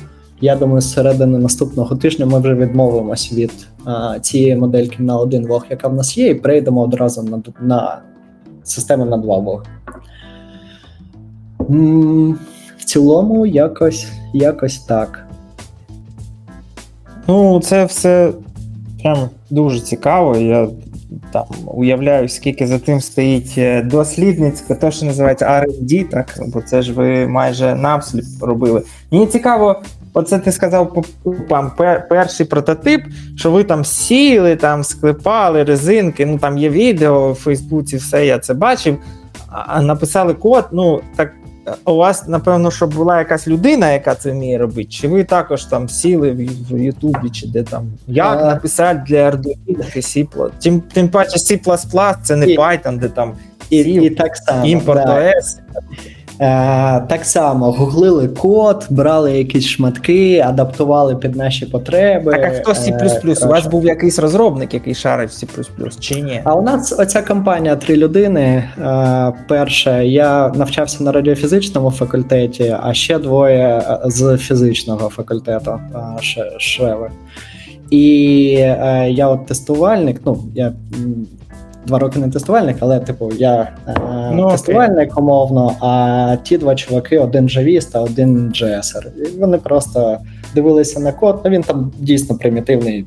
я 0.41 0.55
думаю, 0.55 0.81
з 0.81 0.93
середини 0.93 1.37
наступного 1.37 1.95
тижня 1.95 2.25
ми 2.25 2.39
вже 2.39 2.53
відмовимось 2.53 3.33
від 3.33 3.51
а, 3.85 4.19
цієї 4.19 4.55
модельки 4.55 5.03
на 5.03 5.17
один 5.17 5.47
вог, 5.47 5.65
яка 5.69 5.87
в 5.87 5.93
нас 5.93 6.17
є, 6.17 6.29
і 6.29 6.35
перейдемо 6.35 6.81
одразу 6.81 7.23
на 7.23 7.41
на 7.61 8.01
систему 8.63 9.05
на 9.05 9.17
два 9.17 9.37
вог. 9.37 9.63
В 12.77 12.83
цілому, 12.85 13.45
якось, 13.45 14.07
якось 14.33 14.79
так. 14.79 15.27
Ну, 17.27 17.59
це 17.59 17.85
все 17.85 18.31
прям 19.01 19.29
дуже 19.49 19.79
цікаво. 19.79 20.37
Я 20.37 20.67
там 21.31 21.43
уявляю, 21.65 22.29
скільки 22.29 22.67
за 22.67 22.79
тим 22.79 23.01
стоїть 23.01 23.53
е, 23.57 23.81
дослідницька, 23.81 24.75
то 24.75 24.91
що 24.91 25.05
називається 25.05 25.45
R&D, 25.45 26.09
так, 26.09 26.39
бо 26.47 26.61
це 26.61 26.81
ж 26.81 26.93
ви 26.93 27.27
майже 27.27 27.75
навслід 27.75 28.25
робили. 28.41 28.83
Мені 29.11 29.27
цікаво, 29.27 29.81
оце 30.13 30.39
ти 30.39 30.51
сказав 30.51 31.05
пам, 31.49 31.71
перший 32.09 32.45
прототип, 32.45 33.01
що 33.35 33.51
ви 33.51 33.63
там 33.63 33.85
сіли, 33.85 34.55
там 34.55 34.83
склепали 34.83 35.63
резинки, 35.63 36.25
ну 36.25 36.37
там 36.37 36.57
є 36.57 36.69
відео 36.69 37.31
в 37.31 37.35
Фейсбуці, 37.35 37.97
все 37.97 38.25
я 38.25 38.39
це 38.39 38.53
бачив. 38.53 38.97
А 39.47 39.81
написали 39.81 40.33
код, 40.33 40.65
ну 40.71 41.01
так 41.15 41.31
у 41.85 41.95
вас, 41.95 42.27
напевно, 42.27 42.71
щоб 42.71 42.93
була 42.93 43.19
якась 43.19 43.47
людина, 43.47 43.91
яка 43.91 44.15
це 44.15 44.31
вміє 44.31 44.57
робити, 44.57 44.89
чи 44.89 45.07
ви 45.07 45.23
також 45.23 45.65
там 45.65 45.89
сіли 45.89 46.31
в 46.71 46.77
Ютубі, 46.79 47.29
чи 47.29 47.47
де 47.47 47.63
там 47.63 47.87
як 48.07 48.39
а... 48.41 48.45
написати 48.45 49.03
для 49.07 49.29
Arduino 49.29 49.97
C++. 49.97 50.27
Тим, 50.63 50.81
тим 50.81 51.09
паче 51.09 51.39
C++, 51.39 51.59
це 52.23 52.35
не 52.35 52.45
і, 52.45 52.57
Python, 52.57 52.97
де 52.97 53.09
там 53.09 53.35
і, 53.69 53.77
і 53.79 54.09
так 54.09 54.37
само, 54.37 54.65
імпорт 54.65 55.05
да. 55.05 55.15
OS. 55.15 55.59
Е, 56.41 57.01
Так 57.07 57.25
само 57.25 57.71
гуглили 57.71 58.27
код, 58.27 58.85
брали 58.89 59.37
якісь 59.37 59.65
шматки, 59.65 60.39
адаптували 60.39 61.15
під 61.15 61.35
наші 61.35 61.65
потреби. 61.65 62.31
Так, 62.31 62.43
а 62.45 62.49
хто 62.49 62.71
C++? 62.71 62.89
Е, 63.41 63.45
у 63.45 63.49
вас 63.49 63.67
був 63.67 63.85
якийсь 63.85 64.19
розробник, 64.19 64.73
який 64.73 64.95
шарить 64.95 65.29
C++, 65.29 65.47
чи 65.99 66.21
ні? 66.21 66.41
А 66.43 66.55
у 66.55 66.61
нас 66.61 66.99
оця 66.99 67.21
компанія 67.21 67.75
три 67.75 67.97
людини. 67.97 68.41
Е, 68.41 69.33
перше, 69.47 70.07
я 70.07 70.49
навчався 70.49 71.03
на 71.03 71.11
радіофізичному 71.11 71.91
факультеті, 71.91 72.75
а 72.83 72.93
ще 72.93 73.19
двоє 73.19 73.83
з 74.05 74.37
фізичного 74.37 75.09
факультету 75.09 75.79
е, 75.95 76.21
Шреви. 76.59 77.09
І 77.89 78.55
е, 78.59 79.07
я 79.11 79.27
от 79.27 79.45
тестувальник, 79.45 80.21
ну 80.25 80.43
я 80.55 80.73
два 81.85 81.99
роки 81.99 82.19
не 82.19 82.29
тестувальник, 82.29 82.77
але 82.79 82.99
типу 82.99 83.31
я 83.37 83.71
е, 83.87 83.95
ну, 84.33 84.51
тестувальник 84.51 85.17
умовно, 85.17 85.75
а 85.79 86.35
ті 86.43 86.57
два 86.57 86.75
чуваки, 86.75 87.19
один 87.19 87.49
джавіст, 87.49 87.95
а 87.95 87.99
один 87.99 88.51
джесер. 88.53 89.07
І 89.17 89.39
Вони 89.39 89.57
просто 89.57 90.17
дивилися 90.55 90.99
на 90.99 91.11
код. 91.11 91.41
Ну 91.45 91.51
він 91.51 91.63
там 91.63 91.91
дійсно 91.99 92.37
примітивний. 92.37 93.05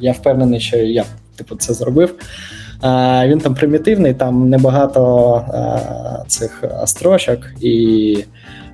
Я 0.00 0.12
впевнений, 0.12 0.60
що 0.60 0.76
я 0.76 1.04
типу 1.36 1.56
це 1.56 1.74
зробив. 1.74 2.14
А, 2.80 3.22
Він 3.26 3.38
там 3.38 3.54
примітивний, 3.54 4.14
там 4.14 4.50
небагато 4.50 5.02
а, 5.48 6.24
цих 6.26 6.64
строчок, 6.86 7.38
і 7.60 8.16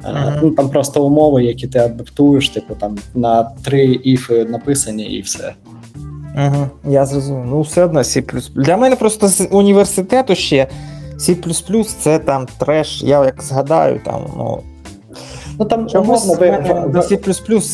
uh-huh. 0.04 0.38
ну, 0.42 0.50
там 0.50 0.70
просто 0.70 1.06
умови, 1.06 1.44
які 1.44 1.66
ти 1.66 1.78
адаптуєш, 1.78 2.48
типу 2.48 2.74
там 2.74 2.98
на 3.14 3.50
три 3.62 3.84
іфи 4.04 4.44
написані, 4.44 5.04
і 5.04 5.20
все. 5.20 5.52
Угу, 6.36 6.66
Я 6.84 7.06
зрозумів. 7.06 7.46
Ну, 7.46 7.60
все 7.60 7.84
одно 7.84 8.00
C. 8.00 8.40
Для 8.54 8.76
мене 8.76 8.96
просто 8.96 9.28
з 9.28 9.48
університету 9.50 10.34
ще 10.34 10.66
C 11.18 11.84
це 11.84 12.18
там 12.18 12.46
треш. 12.58 13.02
Я 13.02 13.24
як 13.24 13.42
згадаю, 13.42 14.00
там, 14.04 14.20
ну. 14.36 14.62
Ну 15.58 15.66
там 15.66 15.86
умовно, 15.94 16.34
до 16.88 16.98
C++ 17.00 17.18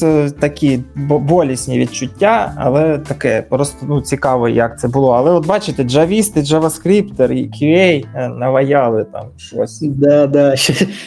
е, 0.07 0.31
такі 0.31 0.81
болісні 1.09 1.79
відчуття, 1.79 2.53
але 2.57 2.99
таке 2.99 3.45
просто 3.49 3.87
ну, 3.89 4.01
цікаво, 4.01 4.49
як 4.49 4.81
це 4.81 4.89
було. 4.89 5.11
Але 5.13 5.31
от 5.31 5.47
бачите, 5.47 5.83
джавісти, 5.85 6.41
JavaScript 6.41 7.33
і 7.33 7.51
QA 7.51 8.05
е, 8.15 8.29
наваяли 8.29 9.07
там 9.13 9.27
щось. 9.37 9.81
Да, 9.81 10.27
да, 10.27 10.57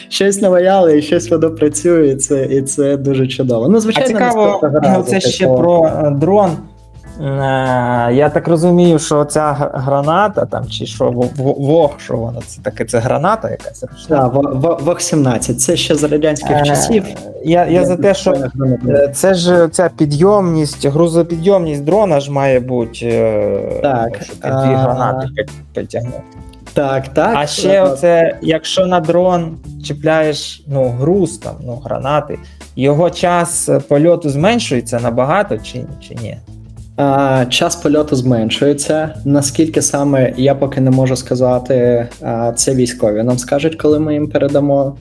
щось 0.08 0.40
наваяли, 0.40 0.98
і 0.98 1.02
щось 1.02 1.30
воно 1.30 1.50
працює, 1.50 2.08
і 2.08 2.16
це 2.16 2.46
і 2.46 2.62
це 2.62 2.96
дуже 2.96 3.26
чудово. 3.26 3.68
Ну, 3.68 3.80
звичайно, 3.80 4.18
а 4.20 4.28
цікаво, 4.30 5.04
це 5.08 5.20
ще 5.20 5.48
про 5.48 5.86
е, 5.86 6.10
дрон. 6.10 6.50
Е, 7.20 8.12
я 8.12 8.30
так 8.34 8.48
розумію, 8.48 8.98
що 8.98 9.24
ця 9.24 9.70
граната 9.74 10.46
там, 10.46 10.68
чи 10.68 10.86
що 10.86 11.10
вог, 11.36 11.90
що 11.98 12.16
воно 12.16 12.40
це 12.46 12.62
таке, 12.62 12.84
це 12.84 12.98
граната 12.98 13.50
якась 13.50 13.84
Так, 14.08 14.32
вог 14.82 15.00
17 15.00 15.60
це 15.60 15.76
ще 15.76 15.94
з 15.94 16.04
радянських 16.04 16.56
е, 16.56 16.62
часів. 16.62 17.04
Я 17.44 17.66
я 17.66 17.84
за 17.84 17.96
те, 17.96 18.14
що 18.14 18.32
е, 18.88 19.08
це 19.14 19.34
ж 19.34 19.68
ця 19.72 19.90
підйомність, 19.96 20.86
грузопідйомність 20.86 21.84
дрона 21.84 22.20
ж 22.20 22.32
має 22.32 22.60
бути 22.60 23.80
так, 23.82 24.22
що 24.22 24.32
ти 24.34 24.48
дві 24.48 24.74
гранати 24.74 25.28
підтягнути. 25.74 26.22
Так, 26.74 27.08
так. 27.08 27.34
А 27.36 27.46
ще 27.46 27.82
оце, 27.82 28.38
якщо 28.42 28.86
на 28.86 29.00
дрон 29.00 29.56
чіпляєш 29.84 30.64
ну, 30.66 30.88
груз, 30.88 31.38
там, 31.38 31.54
ну, 31.64 31.82
гранати, 31.84 32.38
його 32.76 33.10
час 33.10 33.70
польоту 33.88 34.30
зменшується 34.30 35.00
набагато 35.00 35.58
чи, 35.58 35.84
чи 36.00 36.14
ні? 36.14 36.38
Час 37.48 37.76
польоту 37.76 38.16
зменшується. 38.16 39.14
Наскільки 39.24 39.82
саме 39.82 40.34
я 40.36 40.54
поки 40.54 40.80
не 40.80 40.90
можу 40.90 41.16
сказати, 41.16 42.08
це 42.56 42.74
військові 42.74 43.22
нам 43.22 43.38
скажуть, 43.38 43.76
коли 43.76 43.98
ми 43.98 44.14
їм 44.14 44.28
передамо 44.28 44.96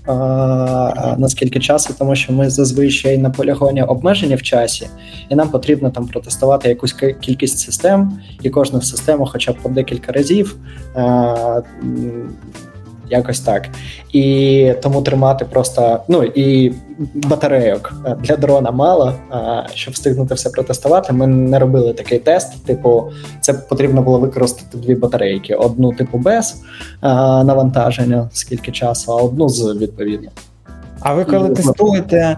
наскільки 1.18 1.60
часу, 1.60 1.94
тому 2.00 2.16
що 2.16 2.34
ми 2.34 2.50
зазвичай 2.50 3.18
на 3.18 3.30
полігоні 3.30 3.84
обмежені 3.84 4.36
в 4.36 4.42
часі, 4.42 4.88
і 5.30 5.36
нам 5.36 5.50
потрібно 5.50 5.90
там 5.90 6.08
протестувати 6.08 6.70
якусь 6.70 6.94
кількість 7.22 7.60
систем, 7.60 8.20
і 8.44 8.50
кожну 8.50 8.82
систему, 8.82 9.28
хоча 9.32 9.52
б 9.52 9.56
по 9.56 9.70
декілька 9.70 10.12
разів 10.12 10.56
якось 13.10 13.40
так. 13.40 13.70
І 14.14 14.74
тому 14.82 15.02
тримати 15.02 15.46
просто 15.46 16.00
ну 16.08 16.24
і 16.24 16.74
батарейок 17.14 17.94
для 18.20 18.38
дрона 18.38 18.72
мало. 18.72 19.14
Щоб 19.74 19.94
встигнути 19.94 20.34
все 20.34 20.50
протестувати, 20.50 21.14
ми 21.14 21.28
не 21.28 21.60
робили 21.60 21.94
такий 21.94 22.20
тест. 22.20 22.66
Типу, 22.66 23.12
це 23.42 23.54
потрібно 23.54 24.02
було 24.02 24.20
використати 24.20 24.78
дві 24.78 24.96
батарейки: 24.96 25.56
одну, 25.56 25.94
типу, 25.94 26.18
без 26.18 26.62
навантаження, 27.44 28.30
скільки 28.34 28.72
часу, 28.72 29.12
а 29.12 29.16
одну 29.16 29.50
з 29.50 29.76
відповідно. 29.76 30.30
А 31.00 31.14
ви 31.14 31.26
коли 31.26 31.50
і, 31.50 31.54
тестуєте, 31.54 32.38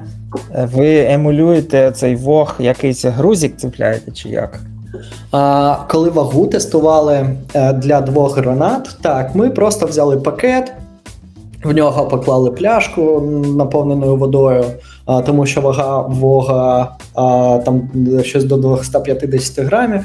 ви 0.54 1.06
емулюєте 1.06 1.92
цей 1.92 2.16
вог, 2.16 2.56
якийсь 2.60 3.06
грузик 3.06 3.58
цепляєте, 3.58 4.12
чи 4.12 4.30
як? 4.30 4.60
Коли 5.90 6.10
вагу 6.10 6.48
тестували 6.48 7.36
е, 7.54 7.74
для 7.74 8.02
двох 8.02 8.38
гранат, 8.38 8.98
так, 9.02 9.36
ми 9.36 9.50
просто 9.50 9.86
взяли 9.86 10.18
пакет, 10.18 10.74
в 11.64 11.74
нього 11.74 12.08
поклали 12.08 12.52
пляшку 12.52 13.22
наповненою 13.58 14.16
водою, 14.16 14.64
тому 15.26 15.46
що 15.46 15.62
вага 15.62 16.02
вога 16.02 16.92
там 17.66 17.90
щось 18.24 18.44
до 18.44 18.58
250 18.58 19.66
грамів. 19.66 20.02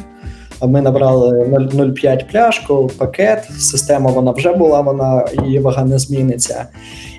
Ми 0.62 0.80
набрали 0.80 1.44
0,5 1.44 2.30
пляшку, 2.32 2.90
пакет, 2.98 3.44
система 3.58 4.10
вона 4.10 4.30
вже 4.30 4.52
була, 4.52 4.80
вона 4.80 5.26
її 5.44 5.58
вага 5.58 5.84
не 5.84 5.98
зміниться. 5.98 6.66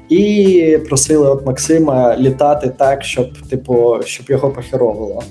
І 0.10 0.78
просили 0.90 1.30
от 1.30 1.46
Максима 1.46 2.18
літати 2.18 2.72
так, 2.78 3.04
щоб 3.04 3.48
типу, 3.50 3.96
щоб 4.06 4.30
його 4.30 4.50
похеровило. 4.50 5.24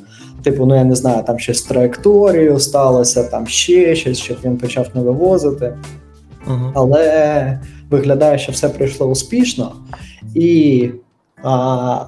Типу, 0.47 0.67
ну 0.67 0.77
я 0.77 0.85
не 0.85 0.95
знаю, 0.95 1.23
там 1.27 1.39
щось 1.39 1.59
з 1.59 1.63
траєкторією 1.63 2.59
сталося, 2.59 3.25
там 3.25 3.47
ще 3.47 3.95
щось, 3.95 4.19
щоб 4.19 4.37
він 4.45 4.57
почав 4.57 4.87
не 4.95 5.01
вивозити. 5.01 5.75
Uh-huh. 6.49 6.71
Але 6.75 7.61
виглядає, 7.91 8.39
що 8.39 8.53
все 8.53 8.69
пройшло 8.69 9.07
успішно. 9.07 9.73
І 10.35 10.91
а, 11.43 12.01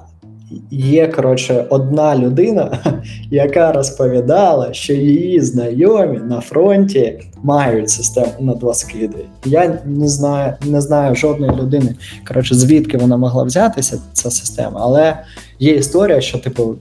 є, 0.71 1.07
коротше, 1.07 1.65
одна 1.69 2.17
людина, 2.17 2.79
яка 3.31 3.71
розповідала, 3.71 4.73
що 4.73 4.93
її 4.93 5.41
знайомі 5.41 6.17
на 6.17 6.41
фронті 6.41 7.19
мають 7.43 7.89
систему 7.89 8.33
на 8.39 8.53
два 8.53 8.73
скиди. 8.73 9.25
Я 9.45 9.79
не 9.85 10.07
знаю 10.07 10.53
не 10.65 10.81
знаю 10.81 11.15
жодної 11.15 11.51
людини, 11.51 11.95
коротше, 12.27 12.55
звідки 12.55 12.97
вона 12.97 13.17
могла 13.17 13.43
взятися, 13.43 14.01
ця 14.13 14.31
система, 14.31 14.79
але 14.83 15.19
є 15.59 15.75
історія, 15.75 16.21
що, 16.21 16.37
типу, 16.37 16.75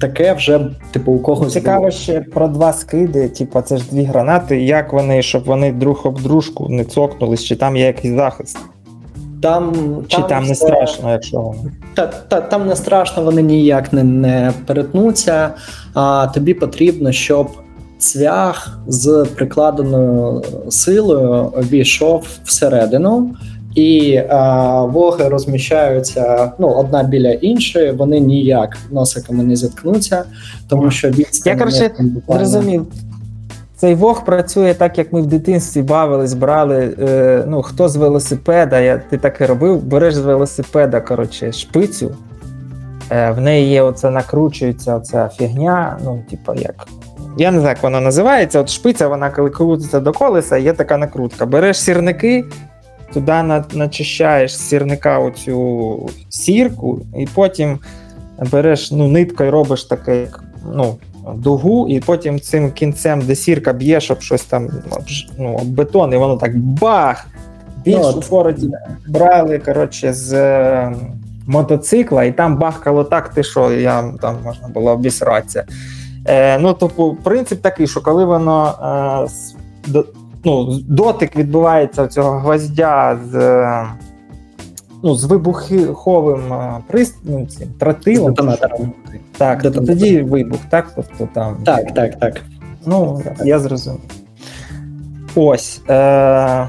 таке 0.00 0.32
вже, 0.32 0.60
типу, 0.90 1.12
у 1.12 1.18
когось. 1.18 1.52
Цікаво 1.52 1.78
було. 1.78 1.90
ще 1.90 2.20
про 2.20 2.48
два 2.48 2.72
скиди, 2.72 3.28
типу, 3.28 3.60
це 3.60 3.76
ж 3.76 3.84
дві 3.90 4.02
гранати. 4.02 4.62
Як 4.62 4.92
вони, 4.92 5.22
щоб 5.22 5.44
вони 5.44 5.72
друг 5.72 6.00
об 6.04 6.22
дружку 6.22 6.68
не 6.68 6.84
цокнулись, 6.84 7.44
чи 7.44 7.56
там 7.56 7.76
є 7.76 7.86
якийсь 7.86 8.14
захист? 8.14 8.58
Там, 9.42 9.74
Чи 10.08 10.16
там, 10.16 10.26
там 10.28 10.44
не 10.44 10.52
все... 10.52 10.66
страшно, 10.66 11.12
якщо 11.12 11.40
воно? 11.40 11.70
Та, 11.94 12.06
та, 12.06 12.40
Там 12.40 12.66
не 12.66 12.76
страшно, 12.76 13.22
вони 13.22 13.42
ніяк 13.42 13.92
не 13.92 14.04
не 14.04 14.52
перетнуться. 14.66 15.50
А 15.94 16.26
тобі 16.34 16.54
потрібно, 16.54 17.12
щоб 17.12 17.48
цвях 17.98 18.78
з 18.86 19.26
прикладеною 19.34 20.42
силою 20.68 21.52
обійшов 21.56 22.26
всередину, 22.44 23.34
і 23.74 24.22
а, 24.28 24.82
воги 24.84 25.28
розміщаються 25.28 26.52
ну, 26.58 26.68
одна 26.68 27.02
біля 27.02 27.32
іншої, 27.32 27.90
вони 27.90 28.20
ніяк 28.20 28.76
носиками 28.90 29.44
не 29.44 29.56
зіткнуться, 29.56 30.24
тому 30.68 30.90
що 30.90 31.10
відстань... 31.10 31.52
Я 31.52 31.58
коротше 31.58 31.90
зрозумів. 32.28 32.86
Цей 33.76 33.94
вог 33.94 34.24
працює 34.24 34.74
так, 34.74 34.98
як 34.98 35.12
ми 35.12 35.20
в 35.22 35.26
дитинстві 35.26 35.82
бавились, 35.82 36.34
брали. 36.34 36.94
Е, 37.00 37.44
ну, 37.48 37.62
Хто 37.62 37.88
з 37.88 37.96
велосипеда, 37.96 38.80
я, 38.80 38.98
ти 38.98 39.18
так 39.18 39.40
і 39.40 39.46
робив, 39.46 39.82
береш 39.82 40.14
з 40.14 40.18
велосипеда 40.18 41.00
коротше, 41.00 41.52
шпицю, 41.52 42.16
е, 43.10 43.30
в 43.30 43.40
неї 43.40 43.70
є 43.70 43.82
оце 43.82 44.10
накручується 44.10 44.96
оця 44.96 45.28
фігня, 45.28 45.98
ну, 46.04 46.24
типу, 46.30 46.54
як. 46.54 46.88
Я 47.38 47.50
не 47.50 47.60
знаю, 47.60 47.74
як 47.76 47.82
вона 47.82 48.00
називається. 48.00 48.60
От 48.60 48.70
шпиця, 48.70 49.08
вона 49.08 49.30
коли 49.30 49.50
крутиться 49.50 50.00
до 50.00 50.12
колеса, 50.12 50.56
є 50.56 50.72
така 50.72 50.96
накрутка. 50.96 51.46
Береш 51.46 51.80
сірники, 51.80 52.44
туди 53.14 53.62
начищаєш 53.72 54.56
з 54.56 54.68
сірника 54.68 55.18
оцю 55.18 56.08
сірку, 56.28 57.00
і 57.18 57.28
потім 57.34 57.78
береш 58.52 58.90
ну, 58.90 59.08
ниткою 59.08 59.50
робиш 59.50 59.84
таке, 59.84 60.28
ну, 60.74 60.96
дугу, 61.34 61.88
і 61.88 62.00
потім 62.00 62.40
цим 62.40 62.72
кінцем, 62.72 63.20
де 63.20 63.34
сірка 63.34 63.72
б'є, 63.72 64.00
щоб 64.00 64.20
щось 64.20 64.44
там 64.44 64.68
ну, 65.38 65.58
бетон, 65.64 66.12
і 66.12 66.16
воно 66.16 66.36
так 66.36 66.58
бах! 66.58 67.26
Більшу 67.84 68.12
ну, 68.14 68.22
породі 68.28 68.70
брали 69.08 69.58
коротше, 69.58 70.12
з 70.12 70.32
е, 70.32 70.94
мотоцикла, 71.46 72.24
і 72.24 72.32
там 72.32 72.56
бахкало 72.56 73.04
так, 73.04 73.28
ти 73.28 73.42
що 73.42 73.72
я 73.72 74.12
там 74.20 74.36
можна 74.44 74.68
було 74.68 74.90
обісратися. 74.90 75.64
Е, 76.26 76.58
Ну, 76.58 76.76
тобто, 76.80 77.16
принцип 77.22 77.62
такий, 77.62 77.86
що 77.86 78.00
коли 78.00 78.24
воно 78.24 78.74
е, 79.88 80.00
ну, 80.44 80.78
дотик 80.88 81.36
відбувається 81.36 82.06
цього 82.06 82.38
гвоздя 82.38 83.18
з 83.30 83.34
ну, 85.02 85.14
з 85.14 85.24
вибуховим 85.24 86.52
е, 86.52 86.80
пристроєм, 86.86 87.48
цим 87.48 87.68
тротилом. 87.78 88.34
Так, 89.38 89.62
то 89.62 89.70
тоді 89.70 90.20
вибух, 90.20 90.60
так? 90.68 90.92
Тобто 90.96 91.28
там. 91.32 91.56
Так, 91.64 91.94
так, 91.94 92.18
так. 92.18 92.40
Ну, 92.86 93.22
я 93.44 93.58
зрозумів. 93.58 94.00
Ось. 95.34 95.80
Е- 95.88 96.68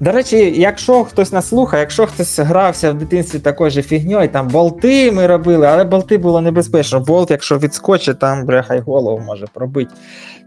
До 0.00 0.12
речі, 0.12 0.54
якщо 0.56 1.04
хтось 1.04 1.32
нас 1.32 1.48
слухає, 1.48 1.80
якщо 1.80 2.06
хтось 2.06 2.38
грався 2.38 2.92
в 2.92 2.94
дитинстві 2.98 3.38
такою 3.38 3.70
же 3.70 3.82
фігньою, 3.82 4.28
там 4.28 4.48
болти 4.48 5.12
ми 5.12 5.26
робили, 5.26 5.66
але 5.66 5.84
болти 5.84 6.18
було 6.18 6.40
небезпечно. 6.40 7.00
Болт, 7.00 7.30
якщо 7.30 7.58
відскочить, 7.58 8.18
там 8.18 8.46
бляха 8.46 8.74
й 8.74 8.80
голову 8.80 9.22
може 9.26 9.46
пробити. 9.52 9.94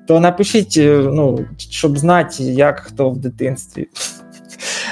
То 0.08 0.20
напишіть, 0.20 0.78
е, 0.78 0.90
ну, 1.14 1.46
щоб 1.58 1.98
знати, 1.98 2.44
як 2.44 2.80
хто 2.80 3.10
в 3.10 3.18
дитинстві. 3.18 3.88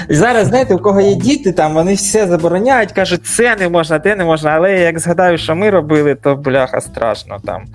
Зараз, 0.09 0.47
знаєте, 0.47 0.75
у 0.75 0.79
кого 0.79 1.01
є 1.01 1.15
діти, 1.15 1.51
там 1.51 1.73
вони 1.73 1.93
все 1.93 2.27
забороняють, 2.27 2.91
кажуть, 2.91 3.25
це 3.25 3.55
не 3.55 3.69
можна, 3.69 3.99
те 3.99 4.15
не 4.15 4.25
можна. 4.25 4.49
Але 4.49 4.79
як 4.79 4.99
згадаю, 4.99 5.37
що 5.37 5.55
ми 5.55 5.69
робили, 5.69 6.15
то 6.15 6.35
бляха 6.35 6.81
страшно 6.81 7.37
там. 7.45 7.65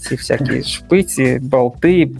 Ці 0.00 0.14
всякі 0.14 0.62
шпиці, 0.62 1.38
болти. 1.42 2.10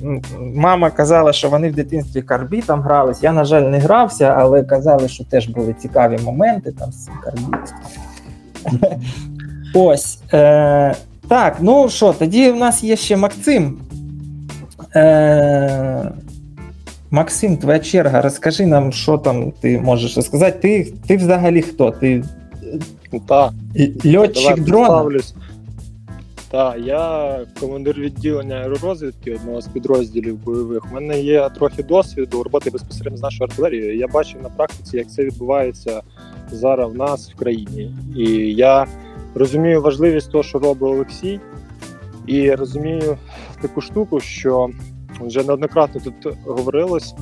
Мама 0.55 0.91
казала, 0.91 1.33
що 1.33 1.49
вони 1.49 1.69
в 1.71 1.75
дитинстві 1.75 2.23
карбітом 2.23 2.81
грались. 2.81 3.23
Я, 3.23 3.33
на 3.33 3.45
жаль, 3.45 3.63
не 3.63 3.79
грався, 3.79 4.35
але 4.39 4.63
казали, 4.63 5.09
що 5.09 5.25
теж 5.25 5.49
були 5.49 5.75
цікаві 5.83 6.19
моменти 6.25 6.73
там 6.79 6.93
з 6.93 7.05
цим 7.05 7.15
карбітом. 7.25 7.63
Ось. 9.75 10.19
Е, 10.33 10.95
Так, 11.29 11.57
ну 11.61 11.89
що, 11.89 12.13
тоді 12.13 12.51
в 12.51 12.57
нас 12.57 12.85
є 12.85 12.97
ще 12.97 13.17
Максим. 13.17 13.79
Е, 14.97 16.11
Максим, 17.11 17.57
твоя 17.57 17.79
черга, 17.79 18.21
розкажи 18.23 18.67
нам, 18.67 18.93
що 18.93 19.19
там 19.19 19.53
ти 19.61 19.81
можеш 19.81 20.17
розказати. 20.17 20.59
Ти 20.59 20.93
ти 21.07 21.17
взагалі 21.17 21.63
хто? 21.63 21.91
Ти 21.91 22.25
Та, 23.29 23.53
льотчик 24.07 24.61
дрона? 24.61 25.21
Так, 26.51 26.77
я 26.85 27.41
командир 27.61 27.99
відділення 27.99 28.55
аеророзвідки 28.55 29.35
одного 29.35 29.61
з 29.61 29.69
підрозділів 29.69 30.45
бойових. 30.45 30.85
У 30.91 30.95
мене 30.95 31.21
є 31.21 31.49
трохи 31.49 31.83
досвіду 31.83 32.43
роботи 32.43 32.71
безпосередньо 32.71 33.17
з 33.17 33.23
нашою 33.23 33.51
артилерією. 33.51 33.97
Я 33.97 34.09
бачив 34.09 34.43
на 34.43 34.49
практиці, 34.49 34.97
як 34.97 35.11
це 35.11 35.25
відбувається 35.25 36.03
зараз 36.51 36.93
в 36.93 36.97
нас 36.97 37.33
в 37.33 37.37
країні. 37.37 37.95
І 38.17 38.25
я 38.55 38.87
розумію 39.35 39.83
важливість 39.83 40.31
того, 40.33 40.45
що 40.45 40.59
робить 40.59 40.83
Олексій, 40.83 41.41
і 42.27 42.55
розумію 42.55 43.19
таку 43.61 43.81
штуку, 43.81 44.21
що 44.21 44.71
вже 45.21 45.45
неоднократно 45.45 46.01
тут 46.01 46.37
говорилось 46.47 47.15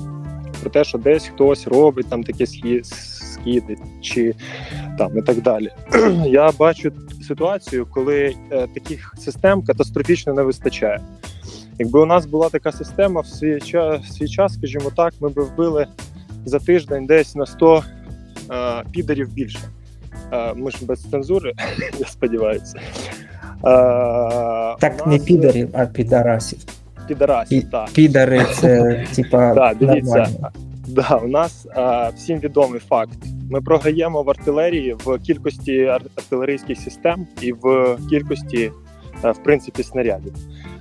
про 0.69 0.81
те, 0.81 0.85
що 0.85 0.99
десь 0.99 1.29
хтось 1.29 1.67
робить 1.67 2.09
там 2.09 2.25
такі 2.25 2.47
скиди 2.85 3.77
чи 4.01 4.35
там 4.99 5.19
і 5.19 5.23
так 5.23 5.43
далі. 5.43 5.71
Я 6.27 6.53
бачу 6.59 6.93
ситуацію, 7.29 7.87
коли 7.91 8.35
е, 8.53 8.67
таких 8.75 9.15
систем 9.19 9.63
катастрофічно 9.63 10.33
не 10.33 10.43
вистачає. 10.43 11.01
Якби 11.79 12.01
у 12.01 12.07
нас 12.07 12.27
була 12.27 12.49
така 12.49 12.73
система 12.73 13.21
в 13.21 13.27
свій 13.27 13.61
час, 13.61 14.01
в 14.01 14.13
свій 14.13 14.29
час, 14.29 14.55
скажімо 14.55 14.93
так, 14.97 15.15
ми 15.21 15.29
б 15.29 15.41
вбили 15.41 15.87
за 16.45 16.59
тиждень 16.59 17.07
десь 17.07 17.35
на 17.35 17.47
100 17.47 17.83
е, 18.51 18.83
підерів 18.93 19.33
більше. 19.33 19.61
Е, 20.33 20.55
ми 20.55 20.71
ж 20.71 20.87
без 20.87 21.03
цензури, 21.03 21.53
я 21.99 22.07
сподіваюся. 22.07 22.75
Е, 22.77 23.61
так 24.81 24.99
нас... 24.99 25.07
не 25.07 25.19
підерів, 25.19 25.69
а 25.73 25.87
підарасів 25.87 26.59
підарасів. 27.09 27.71
так. 27.71 27.91
Підари, 27.91 28.47
це 28.55 29.05
типа. 29.15 29.55
Так, 29.55 29.77
дивіться. 29.79 30.27
Да, 30.89 31.21
у 31.25 31.29
нас 31.29 31.67
а, 31.75 32.09
всім 32.09 32.39
відомий 32.39 32.81
факт. 32.81 33.19
Ми 33.51 33.61
програємо 33.61 34.23
в 34.23 34.31
артилерії 34.31 34.97
в 35.05 35.19
кількості 35.19 35.85
артилерійських 35.85 36.79
систем 36.79 37.27
і 37.41 37.53
в 37.53 37.97
кількості, 38.11 38.73
а, 39.23 39.31
в 39.31 39.43
принципі, 39.43 39.83
снарядів. 39.83 40.33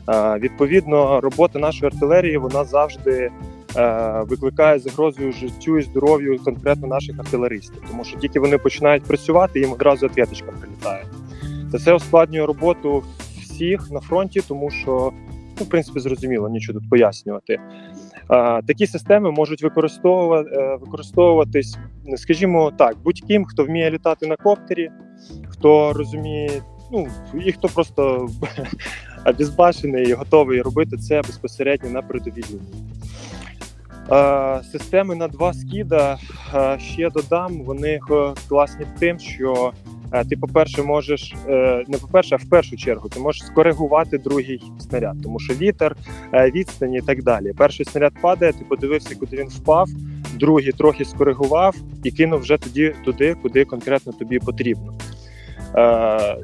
А, 0.06 0.40
відповідно, 0.40 1.22
робота 1.22 1.60
нашої 1.60 1.92
артилерії 1.92 2.38
вона 2.38 2.63
завжди 2.63 3.32
а, 3.76 4.24
викликає 4.24 4.80
загрозою 4.80 5.32
життю 5.32 5.78
і 5.78 5.82
здоров'ю 5.82 6.40
конкретно 6.46 6.88
наших 6.88 7.20
артилеристів, 7.20 7.84
тому 7.88 8.04
що 8.04 8.18
тільки 8.18 8.40
вони 8.40 8.58
починають 8.58 9.04
працювати, 9.04 9.60
їм 9.60 9.72
одразу 9.72 10.06
ответочка 10.06 10.52
прилітає. 10.52 11.04
Це 11.72 11.78
все 11.78 11.94
ускладнює 11.94 12.46
роботу 12.46 13.04
всіх 13.42 13.92
на 13.92 14.00
фронті, 14.00 14.42
тому 14.48 14.72
що 14.72 15.12
Ну, 15.60 15.65
в 15.65 15.70
принципі, 15.70 16.00
зрозуміло, 16.00 16.50
нічого 16.50 16.80
тут 16.80 16.89
пояснювати. 16.89 17.60
А, 18.28 18.62
Такі 18.67 18.88
системи 18.88 19.32
можуть 19.32 19.63
використовувати, 19.63 20.50
е, 20.54 20.76
використовуватись, 20.76 21.78
скажімо 22.15 22.72
так, 22.78 22.98
будь-ким, 23.04 23.46
хто 23.46 23.65
вміє 23.65 23.91
літати 23.91 24.28
на 24.28 24.36
коптері, 24.36 24.89
хто 25.50 25.93
розуміє, 25.93 26.52
ну 26.91 27.08
і 27.46 27.52
хто 27.52 27.67
просто 27.67 28.30
обізбашений 29.26 30.10
і 30.10 30.13
готовий 30.13 30.62
робити 30.62 30.98
це 30.98 31.22
безпосередньо 31.22 31.89
на 31.89 32.02
передовій 32.02 32.43
лінії. 32.50 32.88
Системи 34.72 35.15
на 35.15 35.28
два 35.28 35.54
скіда 35.54 36.17
ще 36.78 37.10
додам. 37.10 37.62
Вони 37.63 38.00
класні 38.50 38.86
тим, 39.00 39.20
що 39.20 39.74
ти, 40.30 40.38
по-перше, 40.38 40.84
можеш 40.84 41.36
е, 41.50 41.84
не 41.88 41.98
по-перше, 41.98 42.36
а 42.36 42.43
в 42.43 42.50
першу 42.50 42.78
чергу 42.78 43.10
ти 43.10 43.20
можеш 43.20 43.46
скоригувати 43.46 44.17
другий 44.17 44.62
снаряд, 44.80 45.15
тому 45.24 45.39
що 45.39 45.54
вітер, 45.54 45.96
е, 46.34 46.52
відстані 46.52 46.98
і 46.98 47.02
так 47.02 47.24
далі. 47.24 47.54
Перший 47.58 47.86
снаряд 47.86 48.13
падає, 48.22 48.54
ти 48.54 48.65
подивився, 48.70 49.15
куди 49.20 49.38
він 49.38 49.48
впав, 49.48 49.88
другий 50.39 50.72
трохи 50.72 51.06
скоригував 51.06 51.76
і 52.04 52.12
кинув 52.12 52.39
вже 52.39 52.58
тоді 52.58 52.96
туди, 53.06 53.36
куди 53.41 53.65
конкретно 53.65 54.13
тобі 54.13 54.39
потрібно. 54.39 54.93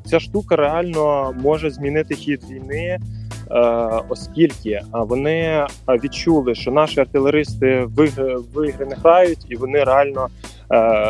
Ця 0.05 0.19
штука 0.19 0.55
реально 0.55 1.35
може 1.39 1.69
змінити 1.69 2.15
хід 2.15 2.43
війни. 2.49 2.99
Оскільки 4.09 4.81
вони 4.91 5.67
відчули, 5.89 6.55
що 6.55 6.71
наші 6.71 6.99
артилеристи 6.99 7.87
в 7.95 8.85
не 8.85 8.95
грають, 8.95 9.45
і 9.49 9.55
вони 9.55 9.83
реально 9.83 10.29
Е, 10.29 10.52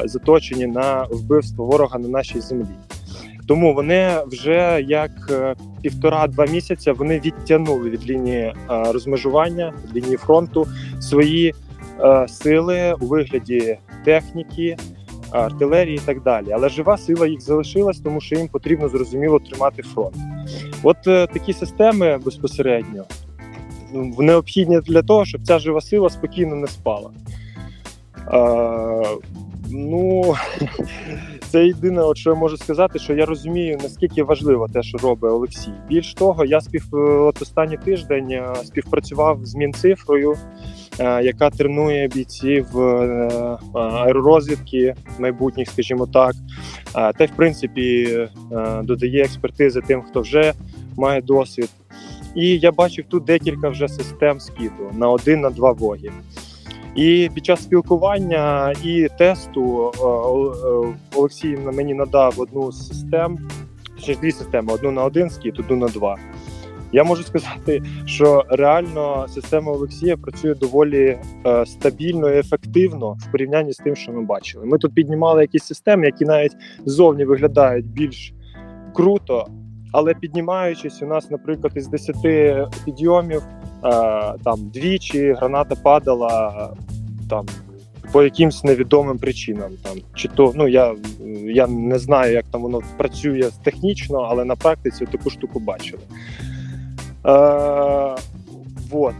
заточені 0.05 0.67
на 0.67 1.03
вбивство 1.11 1.65
ворога 1.65 1.99
на 1.99 2.07
нашій 2.07 2.39
землі. 2.39 2.75
Тому 3.47 3.73
вони 3.73 4.11
вже 4.27 4.85
як 4.87 5.11
е, 5.31 5.55
півтора-два 5.81 6.45
місяці 6.45 6.91
вони 6.91 7.19
відтягнули 7.19 7.89
від 7.89 8.09
лінії 8.09 8.41
е, 8.41 8.55
розмежування 8.69 9.73
від 9.85 9.95
лінії 9.95 10.17
фронту 10.17 10.67
свої 10.99 11.53
сили 12.27 12.95
у 13.01 13.05
вигляді 13.05 13.77
техніки, 14.05 14.77
артилерії 15.31 15.95
і 15.95 16.05
так 16.05 16.23
далі. 16.23 16.47
Але 16.51 16.69
жива 16.69 16.97
сила 16.97 17.27
їх 17.27 17.41
залишилась, 17.41 17.99
тому 17.99 18.21
що 18.21 18.35
їм 18.35 18.47
потрібно 18.47 18.89
зрозуміло 18.89 19.39
тримати 19.39 19.81
фронт. 19.81 20.15
От 20.83 21.07
е, 21.07 21.27
такі 21.27 21.53
системи 21.53 22.17
безпосередньо 22.17 23.03
необхідні 24.19 24.79
для 24.79 25.01
того, 25.01 25.25
щоб 25.25 25.41
ця 25.43 25.59
жива 25.59 25.81
сила 25.81 26.09
спокійно 26.09 26.55
не 26.55 26.67
спала. 26.67 27.09
Е, 28.33 29.03
ну, 29.73 30.35
це 31.49 31.65
єдине, 31.67 32.01
от 32.01 32.17
що 32.17 32.29
я 32.29 32.35
можу 32.35 32.57
сказати, 32.57 32.99
що 32.99 33.13
я 33.13 33.25
розумію, 33.25 33.77
наскільки 33.83 34.23
важливо 34.23 34.67
те, 34.73 34.83
що 34.83 34.97
робить 34.97 35.31
Олексій. 35.31 35.73
Більш 35.89 36.13
того, 36.13 36.45
я 36.45 36.61
спів 36.61 36.85
е, 36.93 36.97
от 36.97 37.41
останній 37.41 37.77
тиждень 37.77 38.31
е, 38.31 38.53
співпрацював 38.63 39.39
з 39.43 39.55
Мінцифрою, 39.55 40.35
е, 40.99 41.23
яка 41.23 41.49
тренує 41.49 42.07
бійців 42.07 42.65
аеророзвідки 43.73 44.95
майбутніх, 45.19 45.69
скажімо 45.69 46.07
так, 46.07 46.35
та 46.93 47.23
й 47.23 47.27
в 47.27 47.35
принципі 47.35 48.19
додає 48.83 49.23
експертизи 49.23 49.81
тим, 49.81 50.01
хто 50.01 50.21
вже 50.21 50.53
має 50.97 51.21
досвід. 51.21 51.69
І 52.35 52.57
я 52.57 52.71
бачив 52.71 53.05
тут 53.09 53.23
декілька 53.23 53.69
вже 53.69 53.87
систем 53.87 54.39
скиду 54.39 54.91
на 54.93 55.09
один 55.09 55.41
на 55.41 55.49
два 55.49 55.71
воги. 55.71 56.11
І 56.95 57.29
під 57.33 57.45
час 57.45 57.63
спілкування 57.63 58.73
і 58.83 59.07
тесту 59.17 59.91
е, 59.95 60.05
е, 60.05 60.95
Олексій 61.15 61.57
мені 61.73 61.93
надав 61.93 62.33
одну 62.37 62.71
з 62.71 62.87
систем, 62.87 63.39
точніше 63.95 64.21
дві 64.21 64.31
системи: 64.31 64.73
одну 64.73 64.91
на 64.91 65.03
один 65.03 65.29
скіт, 65.29 65.59
одну 65.59 65.75
на 65.75 65.87
два. 65.87 66.17
Я 66.91 67.03
можу 67.03 67.23
сказати, 67.23 67.83
що 68.05 68.43
реально 68.49 69.25
система 69.29 69.71
Олексія 69.71 70.17
працює 70.17 70.55
доволі 70.55 71.17
е, 71.45 71.65
стабільно 71.65 72.29
і 72.29 72.39
ефективно 72.39 73.11
в 73.11 73.31
порівнянні 73.31 73.73
з 73.73 73.77
тим, 73.77 73.95
що 73.95 74.11
ми 74.11 74.21
бачили. 74.21 74.65
Ми 74.65 74.77
тут 74.77 74.95
піднімали 74.95 75.41
якісь 75.41 75.63
системи, 75.63 76.05
які 76.05 76.25
навіть 76.25 76.55
зовні 76.85 77.25
виглядають 77.25 77.85
більш 77.85 78.33
круто, 78.95 79.47
але 79.91 80.13
піднімаючись, 80.13 81.01
у 81.01 81.05
нас, 81.05 81.31
наприклад, 81.31 81.73
із 81.75 81.87
10 81.87 82.15
підйомів 82.85 83.41
там 84.43 84.69
двічі 84.73 85.33
граната 85.33 85.75
падала 85.75 86.69
там 87.29 87.45
по 88.11 88.23
якимсь 88.23 88.63
невідомим 88.63 89.17
причинам. 89.17 89.71
Там 89.83 89.97
чи 90.15 90.27
то 90.27 90.51
ну 90.55 90.67
я 90.67 90.95
я 91.53 91.67
не 91.67 91.99
знаю, 91.99 92.33
як 92.33 92.45
там 92.51 92.61
воно 92.61 92.81
працює 92.97 93.49
технічно, 93.63 94.17
але 94.17 94.45
на 94.45 94.55
практиці 94.55 95.05
таку 95.05 95.29
штуку 95.29 95.59
бачили. 95.59 96.01
Е, 97.27 98.15
Вот. 98.91 99.15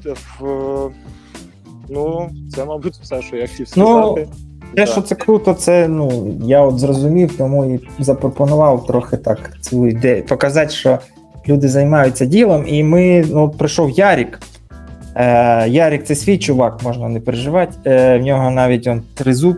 Ну, 1.89 2.30
це, 2.55 2.66
мабуть, 2.66 2.93
все, 2.93 3.22
що 3.22 3.36
я 3.36 3.47
хотів 3.47 3.68
ну, 3.76 3.86
сказати. 3.86 4.28
Ну, 4.61 4.76
те, 4.76 4.86
що 4.86 5.01
це 5.01 5.16
круто, 5.16 5.53
це 5.53 5.88
ну 5.88 6.36
я 6.43 6.61
от 6.61 6.80
зрозумів, 6.80 7.38
тому 7.38 7.66
і 7.66 7.80
запропонував 7.99 8.86
трохи 8.86 9.18
так 9.18 9.57
цю 9.61 9.88
ідею. 9.88 10.26
Показати, 10.26 10.72
що 10.72 10.99
люди 11.47 11.68
займаються 11.68 12.26
ділом, 12.26 12.64
і 12.68 12.84
ми 12.84 13.26
ну, 13.32 13.49
прийшов 13.49 13.91
Ярік. 13.91 14.39
Е, 15.16 15.70
Ярік 15.70 16.03
це 16.03 16.16
свій 16.16 16.38
чувак, 16.38 16.84
можна 16.84 17.09
не 17.09 17.20
переживати. 17.20 17.74
Е, 17.86 18.18
В 18.18 18.22
нього 18.22 18.51
навіть 18.51 18.88
он 18.88 19.01
тризуб. 19.14 19.57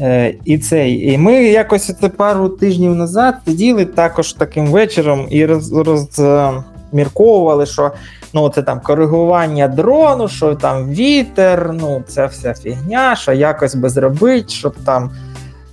Е, 0.00 0.34
І 0.44 0.58
цей. 0.58 1.12
І 1.12 1.18
ми 1.18 1.34
якось 1.34 1.94
це 2.00 2.08
пару 2.08 2.48
тижнів 2.48 2.94
назад 2.94 3.34
сиділи 3.44 3.84
також 3.84 4.32
таким 4.32 4.66
вечором 4.66 5.26
і 5.30 5.46
розмірковували, 5.46 7.62
роз, 7.62 7.72
що 7.72 7.92
ну, 8.34 8.48
це 8.48 8.62
там 8.62 8.80
коригування 8.80 9.68
дрону, 9.68 10.28
що 10.28 10.54
там 10.54 10.90
вітер, 10.90 11.70
ну 11.80 12.02
це 12.08 12.26
вся 12.26 12.54
фігня, 12.54 13.16
що 13.16 13.32
якось 13.32 13.74
би 13.74 13.88
зробити, 13.88 14.48
щоб 14.48 14.74
там. 14.84 15.10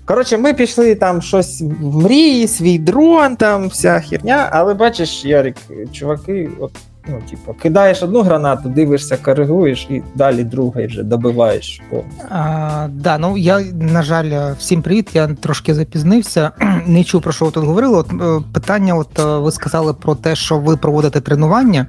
Коротше, 0.05 0.37
ми 0.37 0.53
пішли 0.53 0.95
там 0.95 1.21
щось 1.21 1.61
в 1.81 1.97
мрії, 1.97 2.47
свій 2.47 2.79
дрон, 2.79 3.35
там 3.35 3.67
вся 3.67 3.99
херня, 3.99 4.49
але 4.51 4.73
бачиш, 4.73 5.25
Ярик, 5.25 5.55
чуваки, 5.91 6.49
от 6.59 6.71
Ну, 7.07 7.21
типу, 7.29 7.53
кидаєш 7.53 8.03
одну 8.03 8.21
гранату, 8.21 8.69
дивишся, 8.69 9.17
коригуєш 9.17 9.87
і 9.89 10.03
далі 10.15 10.43
другий 10.43 10.87
вже 10.87 11.03
добиваєш. 11.03 11.81
А, 12.29 12.87
да, 12.91 13.17
ну 13.17 13.37
я, 13.37 13.59
на 13.73 14.03
жаль, 14.03 14.53
всім 14.59 14.81
привіт. 14.81 15.09
Я 15.13 15.27
трошки 15.27 15.73
запізнився. 15.73 16.51
Не 16.85 17.03
чув 17.03 17.21
про 17.21 17.31
що 17.31 17.45
ви 17.45 17.51
тут 17.51 17.65
говорили. 17.65 17.97
От 17.97 18.11
е, 18.11 18.43
питання: 18.53 18.95
от 18.95 19.19
е, 19.19 19.23
ви 19.23 19.51
сказали 19.51 19.93
про 19.93 20.15
те, 20.15 20.35
що 20.35 20.59
ви 20.59 20.77
проводите 20.77 21.21
тренування. 21.21 21.87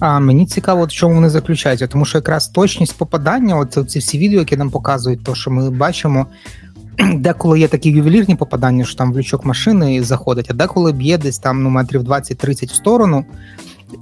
А 0.00 0.18
мені 0.20 0.46
цікаво, 0.46 0.84
в 0.84 0.88
чому 0.88 1.14
вони 1.14 1.30
заключаються, 1.30 1.86
тому 1.86 2.04
що 2.04 2.18
якраз 2.18 2.48
точність 2.48 2.98
попадання, 2.98 3.56
от 3.56 3.90
ці 3.90 3.98
всі 3.98 4.18
відео, 4.18 4.38
які 4.38 4.56
нам 4.56 4.70
показують, 4.70 5.24
то 5.24 5.34
що 5.34 5.50
ми 5.50 5.70
бачимо. 5.70 6.26
Деколи 7.14 7.60
є 7.60 7.68
такі 7.68 7.90
ювелірні 7.90 8.36
попадання, 8.36 8.84
що 8.84 8.96
там 8.96 9.12
в 9.12 9.18
лючок 9.18 9.44
машини 9.44 10.02
заходить, 10.02 10.46
а 10.50 10.54
деколи 10.54 10.92
б'є 10.92 11.18
десь 11.18 11.38
там 11.38 11.62
ну, 11.62 11.70
метрів 11.70 12.02
20-30 12.02 12.66
в 12.66 12.74
сторону. 12.74 13.24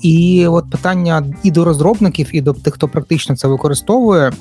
І 0.01 0.47
от 0.47 0.71
питання 0.71 1.27
і 1.43 1.51
до 1.51 1.65
розробників, 1.65 2.29
і 2.33 2.41
до 2.41 2.53
тих, 2.53 2.75
хто 2.75 2.89
практично 2.89 3.37
це 3.37 3.49
використовує. 3.49 4.33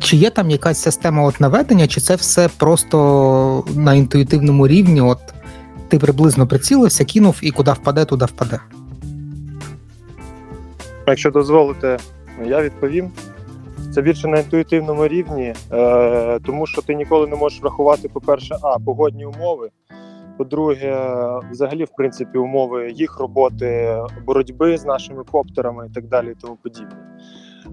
Чи 0.00 0.16
є 0.16 0.30
там 0.30 0.50
якась 0.50 0.78
система 0.78 1.22
от 1.22 1.40
наведення, 1.40 1.86
чи 1.86 2.00
це 2.00 2.14
все 2.14 2.48
просто 2.56 3.64
на 3.76 3.94
інтуїтивному 3.94 4.68
рівні? 4.68 5.00
От 5.00 5.18
ти 5.88 5.98
приблизно 5.98 6.46
прицілився, 6.46 7.04
кинув 7.04 7.38
і 7.42 7.50
куди 7.50 7.72
впаде, 7.72 8.04
туди 8.04 8.24
впаде? 8.24 8.60
Якщо 11.06 11.30
дозволите, 11.30 11.98
я 12.46 12.62
відповім. 12.62 13.10
Це 13.94 14.02
більше 14.02 14.28
на 14.28 14.38
інтуїтивному 14.38 15.08
рівні, 15.08 15.54
е, 15.72 16.38
тому 16.46 16.66
що 16.66 16.82
ти 16.82 16.94
ніколи 16.94 17.26
не 17.26 17.36
можеш 17.36 17.62
врахувати, 17.62 18.08
по-перше, 18.08 18.56
а 18.62 18.78
погодні 18.78 19.24
умови. 19.24 19.70
По-друге, 20.38 21.10
взагалі, 21.50 21.84
в 21.84 21.90
принципі, 21.96 22.38
умови 22.38 22.90
їх 22.90 23.20
роботи, 23.20 23.98
боротьби 24.26 24.78
з 24.78 24.84
нашими 24.84 25.24
коптерами 25.24 25.86
і 25.90 25.94
так 25.94 26.06
далі, 26.06 26.30
і 26.30 26.34
тому 26.34 26.56
подібне. 26.62 26.96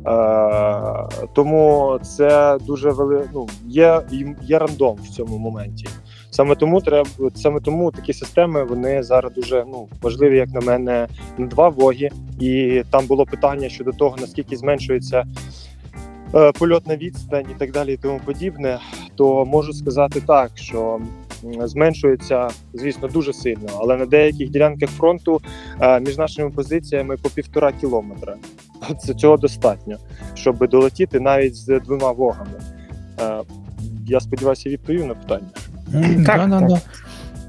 Е, 0.07 1.07
Тому 1.33 1.99
це 2.01 2.57
дуже 2.61 2.89
вели... 2.89 3.29
ну, 3.33 3.47
є 3.67 4.01
є 4.41 4.59
рандом 4.59 4.97
в 5.03 5.09
цьому 5.09 5.37
моменті. 5.37 5.87
Саме 6.29 6.55
тому 6.55 6.81
треба 6.81 7.09
саме 7.35 7.59
тому 7.59 7.91
такі 7.91 8.13
системи 8.13 8.63
вони 8.63 9.03
зараз 9.03 9.33
дуже 9.33 9.65
ну 9.67 9.87
важливі, 10.01 10.37
як 10.37 10.49
на 10.49 10.61
мене, 10.61 11.07
на 11.37 11.47
два 11.47 11.69
воги. 11.69 12.09
І 12.39 12.83
там 12.89 13.05
було 13.05 13.25
питання 13.25 13.69
щодо 13.69 13.91
того, 13.91 14.15
наскільки 14.21 14.57
зменшується 14.57 15.25
е, 16.35 16.51
польотна 16.51 16.95
відстань 16.95 17.45
і 17.51 17.59
так 17.59 17.71
далі, 17.71 17.93
і 17.93 17.97
тому 17.97 18.19
подібне. 18.25 18.79
То 19.15 19.45
можу 19.45 19.73
сказати 19.73 20.21
так, 20.27 20.51
що 20.55 20.99
зменшується, 21.63 22.47
звісно, 22.73 23.07
дуже 23.07 23.33
сильно. 23.33 23.69
Але 23.79 23.97
на 23.97 24.05
деяких 24.05 24.49
ділянках 24.49 24.89
фронту 24.89 25.41
е, 25.81 25.99
між 25.99 26.17
нашими 26.17 26.49
позиціями 26.49 27.17
по 27.17 27.29
півтора 27.29 27.71
кілометра. 27.71 28.35
Це 28.99 29.13
цього 29.13 29.37
достатньо, 29.37 29.97
щоб 30.33 30.67
долетіти 30.67 31.19
навіть 31.19 31.55
з 31.55 31.79
двома 31.79 32.11
вогами. 32.11 32.61
Е, 33.21 33.43
я 34.07 34.19
сподіваюся, 34.19 34.69
відповів 34.69 35.05
на 35.05 35.13
питання. 35.13 35.47
Так, 36.25 36.49
так, 36.49 36.69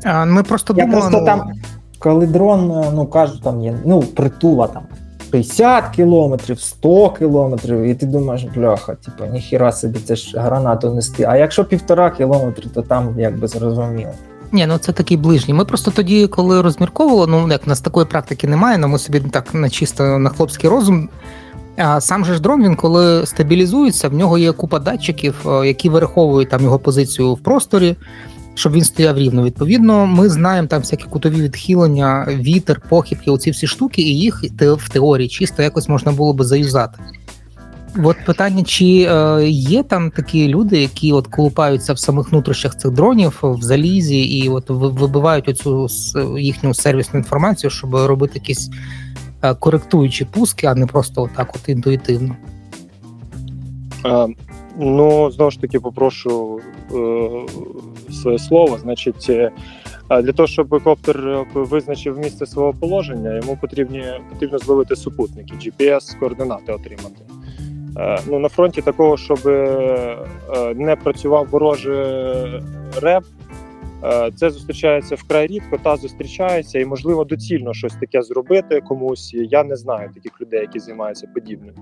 так. 0.02 0.26
Ми 0.26 0.42
просто 0.42 0.74
Я 0.76 0.84
думали, 0.84 1.00
просто 1.00 1.20
ну... 1.20 1.26
там, 1.26 1.52
коли 1.98 2.26
дрон, 2.26 2.70
е, 2.70 2.90
ну 2.94 3.06
кажуть, 3.06 3.42
там 3.42 3.60
є 3.60 3.78
ну, 3.84 4.02
притула 4.02 4.66
там 4.66 4.82
50 5.34 5.88
кілометрів, 5.88 6.60
100 6.60 7.10
кілометрів, 7.10 7.82
і 7.82 7.94
ти 7.94 8.06
думаєш, 8.06 8.44
бляха, 8.56 8.94
типу, 8.94 9.32
ніхіра 9.32 9.72
собі 9.72 9.98
це 9.98 10.16
ж 10.16 10.38
гранату 10.40 10.94
нести. 10.94 11.24
А 11.28 11.36
якщо 11.36 11.64
півтора 11.64 12.10
кілометри, 12.10 12.64
то 12.74 12.82
там 12.82 13.14
якби 13.18 13.48
зрозуміло. 13.48 14.12
Ні, 14.52 14.66
ну 14.66 14.78
це 14.78 14.92
такий 14.92 15.16
ближній. 15.16 15.54
Ми 15.54 15.64
просто 15.64 15.90
тоді, 15.90 16.26
коли 16.26 16.62
розмірковували, 16.62 17.26
ну 17.26 17.48
як 17.48 17.66
нас 17.66 17.80
такої 17.80 18.06
практики 18.06 18.46
немає, 18.46 18.78
але 18.78 18.86
ми 18.86 18.98
собі 18.98 19.20
так 19.20 19.54
на 19.54 19.70
чисто 19.70 20.18
на 20.18 20.30
хлопський 20.30 20.70
розум. 20.70 21.08
А 21.76 22.00
сам 22.00 22.24
же 22.24 22.34
ж 22.34 22.40
дрон, 22.40 22.64
він 22.64 22.76
коли 22.76 23.26
стабілізується, 23.26 24.08
в 24.08 24.14
нього 24.14 24.38
є 24.38 24.52
купа 24.52 24.78
датчиків, 24.78 25.46
е, 25.46 25.66
які 25.66 25.88
вираховують 25.88 26.48
там 26.48 26.62
його 26.62 26.78
позицію 26.78 27.34
в 27.34 27.40
просторі 27.40 27.96
щоб 28.54 28.72
він 28.72 28.84
стояв 28.84 29.18
рівно. 29.18 29.44
Відповідно, 29.44 30.06
ми 30.06 30.28
знаємо 30.28 30.68
там 30.68 30.80
всякі 30.80 31.04
кутові 31.04 31.42
відхилення, 31.42 32.26
вітер, 32.30 32.80
похибки, 32.88 33.30
оці 33.30 33.50
всі 33.50 33.66
штуки, 33.66 34.02
і 34.02 34.18
їх 34.18 34.44
в 34.60 34.88
теорії 34.88 35.28
чисто 35.28 35.62
якось 35.62 35.88
можна 35.88 36.12
було 36.12 36.32
би 36.32 36.44
заюзати. 36.44 36.98
От 38.02 38.16
питання, 38.26 38.62
чи 38.62 39.08
е, 39.10 39.48
є 39.48 39.82
там 39.82 40.10
такі 40.10 40.48
люди, 40.48 40.80
які 40.80 41.12
от 41.12 41.26
колупаються 41.26 41.92
в 41.92 41.98
самих 41.98 42.32
внутрішнях 42.32 42.76
цих 42.76 42.90
дронів 42.90 43.38
в 43.42 43.62
залізі, 43.62 44.22
і 44.22 44.48
от 44.48 44.64
вибивають 44.68 45.48
оцю 45.48 45.88
їхню 46.38 46.74
сервісну 46.74 47.18
інформацію, 47.18 47.70
щоб 47.70 47.94
робити 47.94 48.32
якісь 48.34 48.70
е, 49.42 49.54
коректуючі 49.54 50.24
пуски, 50.24 50.66
а 50.66 50.74
не 50.74 50.86
просто 50.86 51.22
отак 51.22 51.54
от 51.54 51.68
інтуїтивно. 51.68 52.36
Е, 54.06 54.26
Ну, 54.78 55.30
знову 55.30 55.50
ж 55.50 55.60
таки, 55.60 55.80
попрошу 55.80 56.60
своє 58.12 58.38
слово. 58.38 58.78
Значить, 58.78 59.26
е, 59.30 59.52
для 60.22 60.32
того, 60.32 60.46
щоб 60.46 60.82
коптер 60.84 61.46
визначив 61.54 62.18
місце 62.18 62.46
свого 62.46 62.72
положення, 62.72 63.36
йому 63.36 63.58
потрібні, 63.60 64.04
потрібно 64.32 64.58
зловити 64.58 64.96
супутники, 64.96 65.54
GPS-координати 65.54 66.72
отримати. 66.72 67.22
Е, 67.98 68.18
ну, 68.26 68.38
На 68.38 68.48
фронті 68.48 68.82
такого, 68.82 69.16
щоб 69.16 69.38
е, 69.46 70.18
не 70.74 70.96
працював 70.96 71.46
ворожий 71.50 72.04
реп, 73.02 73.24
Е, 73.24 73.43
це 74.36 74.50
зустрічається 74.50 75.14
вкрай 75.14 75.46
рідко, 75.46 75.78
та 75.82 75.96
зустрічається, 75.96 76.78
і 76.78 76.84
можливо 76.84 77.24
доцільно 77.24 77.74
щось 77.74 77.94
таке 77.94 78.22
зробити 78.22 78.80
комусь. 78.80 79.34
Я 79.34 79.64
не 79.64 79.76
знаю 79.76 80.10
таких 80.14 80.40
людей, 80.40 80.60
які 80.60 80.78
займаються 80.78 81.26
подібним. 81.34 81.74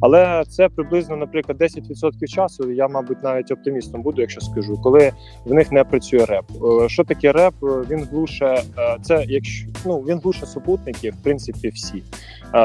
Але 0.00 0.44
це 0.48 0.68
приблизно, 0.68 1.16
наприклад, 1.16 1.58
10% 1.60 2.26
часу. 2.26 2.70
Я, 2.70 2.88
мабуть, 2.88 3.22
навіть 3.22 3.50
оптимістом 3.50 4.02
буду, 4.02 4.20
якщо 4.20 4.40
скажу, 4.40 4.80
коли 4.82 5.12
в 5.44 5.54
них 5.54 5.72
не 5.72 5.84
працює 5.84 6.24
реп. 6.24 6.44
Е, 6.84 6.88
що 6.88 7.04
таке 7.04 7.32
реп? 7.32 7.54
Він 7.62 8.04
глуше 8.04 8.62
це, 9.02 9.24
якщо 9.28 9.68
ну 9.86 9.98
він 9.98 10.18
глуше 10.18 10.46
супутники, 10.46 11.10
в 11.10 11.22
принципі, 11.22 11.68
всі. 11.68 12.02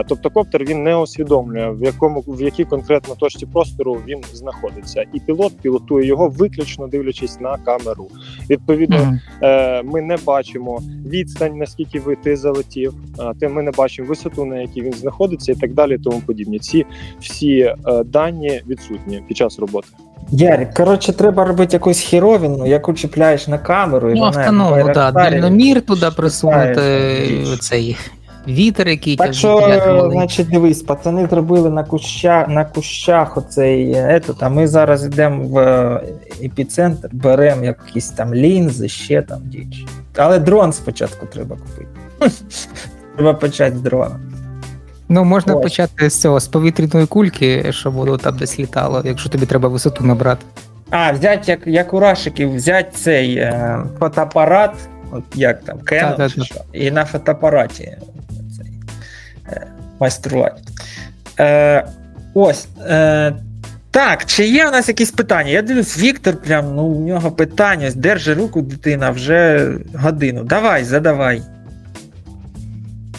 Тобто, 0.08 0.30
коптер 0.30 0.66
він 0.66 0.84
не 0.84 0.95
усвідомлює 0.95 1.70
в 1.72 1.84
якому 1.84 2.24
в 2.28 2.41
якій 2.41 2.66
конкретно 2.66 3.16
точці 3.16 3.45
простору 3.45 3.97
він 4.08 4.24
знаходиться, 4.34 5.06
і 5.14 5.20
пілот 5.20 5.58
пілотує 5.58 6.08
його 6.08 6.28
виключно 6.30 6.88
дивлячись 6.88 7.39
на 7.39 7.58
камеру. 7.58 8.08
Відповідно, 8.50 8.89
mm-hmm. 8.90 9.84
ми 9.84 10.02
не 10.02 10.18
бачимо 10.26 10.82
відстань, 11.06 11.58
наскільки 11.58 12.00
ви 12.00 12.16
ти 12.16 12.36
залетів, 12.36 12.94
ми 13.42 13.62
не 13.62 13.72
бачимо 13.72 14.08
висоту, 14.08 14.46
на 14.46 14.58
якій 14.58 14.82
він 14.82 14.94
знаходиться, 14.94 15.52
і 15.52 15.56
так 15.56 15.74
далі. 15.74 15.98
Тому 15.98 16.22
подібні. 16.26 16.60
Ці 16.60 16.86
всі 17.22 17.60
е, 17.60 17.76
дані 18.06 18.62
відсутні 18.68 19.24
під 19.28 19.38
час 19.38 19.60
роботи. 19.60 19.88
Ярик, 20.32 20.74
коротше, 20.74 21.14
треба 21.14 21.46
робити 21.46 21.76
якусь 21.76 22.00
хіровіну, 22.00 22.66
яку 22.66 22.94
чіпляєш 22.94 23.48
на 23.48 23.58
камеру 23.58 24.12
і 24.12 24.14
ну, 24.14 24.20
вона 24.20 24.40
автономну, 24.40 24.94
да, 24.94 25.12
дальномір 25.12 25.82
туди 25.82 26.08
присунути 26.16 26.82
цей 27.60 27.98
вітер, 28.50 28.88
який 28.88 29.16
Так 29.16 29.34
що, 29.34 30.10
значить, 30.12 30.50
дивись, 30.50 30.82
пацани 30.82 31.28
зробили 31.28 31.70
на 31.70 31.84
кущах 31.84 32.47
на 32.47 32.66
кущах 32.66 33.38
оцей 33.38 33.93
етот, 33.95 34.43
а 34.43 34.50
ми 34.50 34.68
зараз 34.68 35.06
йдемо 35.06 35.43
в 35.43 35.58
е, 35.58 36.04
епіцентр, 36.43 37.10
беремо 37.12 37.66
якісь 37.66 38.10
там 38.10 38.34
лінзи, 38.34 38.89
ще 38.89 39.22
там 39.22 39.39
діч. 39.45 39.86
Але 40.16 40.39
дрон 40.39 40.74
спочатку 40.74 41.26
треба 41.26 41.56
купити. 41.56 41.89
Треба 43.16 43.34
почати 43.34 43.78
з 43.78 43.82
дрона. 43.82 44.20
Ну, 45.10 45.24
можна 45.24 45.54
Ось. 45.54 45.64
почати 45.64 46.10
з 46.10 46.22
цього, 46.22 46.39
з 46.39 46.47
повітряної 46.47 47.06
кульки, 47.06 47.66
щоб 47.70 47.93
воно 47.93 48.18
там 48.18 48.38
десь 48.38 48.60
літало, 48.60 49.02
якщо 49.06 49.30
тобі 49.30 49.45
треба 49.45 49.70
висоту 49.70 50.04
набрати. 50.04 50.45
А, 50.89 51.12
взяти, 51.12 51.52
як 51.52 51.68
як 51.68 51.93
у 51.93 52.00
Рашиків, 52.00 52.56
взяти 52.56 52.89
цей 52.93 53.36
е, 53.38 53.80
фотоапарат, 54.00 54.74
от 55.12 55.24
як 55.36 55.64
там, 55.64 55.78
Canon, 55.78 56.36
чи 56.36 56.43
що, 56.43 56.56
і 56.74 56.91
на 56.91 57.06
фотоапараті 57.06 57.84
е, 57.84 57.97
майструвати. 60.00 60.62
Е, 61.39 61.86
Ось. 62.34 62.68
Е, 62.88 63.34
Так, 63.91 64.26
чи 64.26 64.47
є 64.47 64.68
у 64.68 64.72
нас 64.72 64.88
якісь 64.88 65.12
питання? 65.12 65.50
Я 65.50 65.62
дивлюсь, 65.62 66.00
Віктор, 66.00 66.36
прям, 66.38 66.76
ну, 66.76 66.84
у 66.84 67.08
нього 67.08 67.32
питання, 67.32 67.91
держи 67.95 68.34
руку, 68.34 68.62
дитина, 68.62 69.10
вже 69.12 69.72
годину. 69.95 70.43
Давай, 70.43 70.84
задавай. 70.84 71.41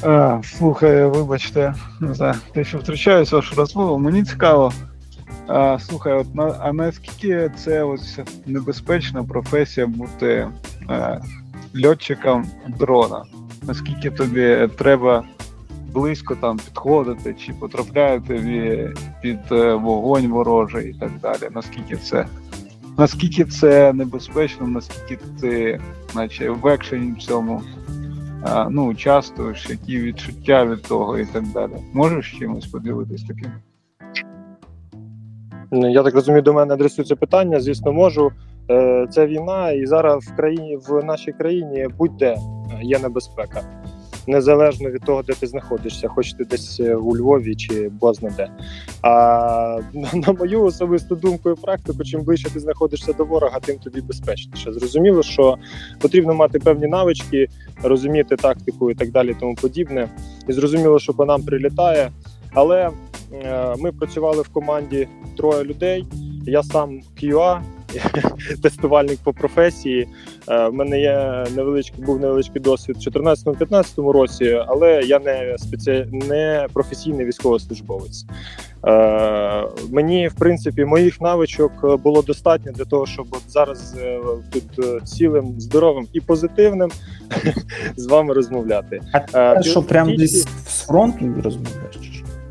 А, 0.03 0.41
Слухай, 0.59 1.05
вибачте, 1.07 1.75
за 2.01 2.35
те, 2.55 2.65
що 2.65 2.79
втручаюсь 2.79 3.33
вашу 3.33 3.55
розмову, 3.55 3.99
мені 3.99 4.25
цікаво. 4.25 4.73
А, 5.47 5.79
Слухай, 5.79 6.13
от 6.13 6.35
на, 6.35 6.55
а 6.61 6.73
наскільки 6.73 7.51
це 7.65 7.83
ось 7.83 8.19
небезпечна 8.47 9.25
професія 9.25 9.87
бути 9.87 10.49
а, 10.89 11.17
льотчиком 11.85 12.47
дрона? 12.79 13.25
Наскільки 13.63 14.11
тобі 14.11 14.69
треба 14.79 15.25
близько 15.93 16.35
там 16.35 16.57
підходити, 16.57 17.35
чи 17.35 17.53
потрапляєте 17.53 18.95
під 19.23 19.39
е, 19.53 19.75
вогонь 19.75 20.29
ворожий 20.29 20.91
і 20.91 20.95
так 20.95 21.11
далі? 21.23 21.51
Наскільки 21.55 21.97
це? 21.97 22.27
Наскільки 22.99 23.45
це 23.45 23.93
небезпечно, 23.93 24.67
наскільки 24.67 25.25
ти, 25.41 25.81
наче 26.15 26.51
в 26.51 26.67
екшені 26.67 27.13
в 27.13 27.19
цьому 27.19 27.63
ну, 28.71 28.87
участвуєш, 28.87 29.71
які 29.71 30.01
відчуття 30.01 30.65
від 30.65 30.83
того 30.83 31.19
і 31.19 31.27
так 31.27 31.45
далі. 31.47 31.73
Можеш 31.93 32.39
чимось 32.39 32.67
поділитись 32.67 33.25
таким? 33.25 33.53
Ну, 35.71 35.91
я 35.91 36.03
так 36.03 36.15
розумію, 36.15 36.43
до 36.43 36.53
мене 36.53 36.75
адресується 36.75 37.17
питання. 37.17 37.61
Звісно, 37.61 37.93
можу. 37.93 38.33
Е, 38.71 39.07
це 39.11 39.27
війна, 39.27 39.71
і 39.71 39.87
зараз 39.87 40.25
в 40.25 40.37
країні 40.37 40.79
в 40.89 41.05
нашій 41.05 41.33
країні 41.33 41.89
будь-де 41.99 42.37
є 42.83 42.99
небезпека 42.99 43.80
незалежно 44.31 44.91
від 44.91 45.05
того, 45.05 45.23
де 45.23 45.33
ти 45.33 45.47
знаходишся, 45.47 46.09
хоч 46.09 46.33
ти 46.33 46.45
десь 46.45 46.81
е, 46.81 46.95
у 46.95 47.17
Львові 47.17 47.55
чи 47.55 47.89
бозна 47.89 48.31
де. 48.37 48.49
А 49.03 49.81
на 50.15 50.33
мою 50.33 50.63
особисту 50.63 51.17
думку 51.17 51.51
і 51.51 51.55
практику, 51.55 52.05
чим 52.05 52.23
ближче 52.23 52.51
ти 52.51 52.61
знаходишся 52.61 53.13
до 53.13 53.25
ворога, 53.25 53.61
тим 53.61 53.79
тобі 53.79 54.01
безпечніше. 54.01 54.73
Зрозуміло, 54.73 55.23
що 55.23 55.57
потрібно 56.01 56.35
мати 56.35 56.59
певні 56.59 56.87
навички, 56.87 57.49
розуміти 57.83 58.37
тактику 58.37 58.91
і 58.91 58.95
так 58.95 59.11
далі, 59.11 59.37
тому 59.41 59.55
подібне. 59.55 60.09
І 60.49 60.53
зрозуміло, 60.53 60.99
що 60.99 61.13
по 61.13 61.25
нам 61.25 61.43
прилітає. 61.43 62.11
Але 62.53 62.91
е, 63.33 63.75
ми 63.79 63.93
працювали 63.93 64.43
в 64.43 64.49
команді 64.49 65.09
троє 65.37 65.65
людей. 65.65 66.07
Я 66.47 66.63
сам 66.63 67.01
QA, 67.23 67.61
тестувальник 68.63 69.19
по 69.25 69.33
професії. 69.33 70.09
Е, 70.49 70.69
в 70.69 70.75
мене 70.75 71.01
є 71.01 71.45
невеличкий 71.57 72.05
був 72.05 72.21
невеличкий 72.21 72.63
досвід 72.63 72.97
в 72.97 73.01
2014-2015 73.01 74.11
році, 74.11 74.61
але 74.67 75.03
я 75.03 75.19
не 75.19 75.57
спеці... 75.59 76.07
не 76.13 76.67
професійний 76.73 77.27
військовослужбовець. 77.27 78.25
Е, 78.87 79.65
мені, 79.91 80.29
в 80.29 80.35
принципі, 80.35 80.85
моїх 80.85 81.21
навичок 81.21 82.01
було 82.03 82.23
достатньо 82.23 82.73
для 82.73 82.85
того, 82.85 83.07
щоб 83.07 83.27
от 83.31 83.43
зараз 83.49 83.97
е, 83.99 84.21
тут 84.53 85.09
цілим, 85.09 85.55
здоровим 85.61 86.07
і 86.13 86.21
позитивним 86.21 86.91
з 87.97 88.07
вами 88.07 88.35
розмовляти. 88.35 89.01
А 89.33 89.63
що 89.63 89.83
прямо 89.83 90.17
десь 90.17 90.47
з 90.69 90.87
фронту 90.87 91.35
розмовляєш? 91.45 92.10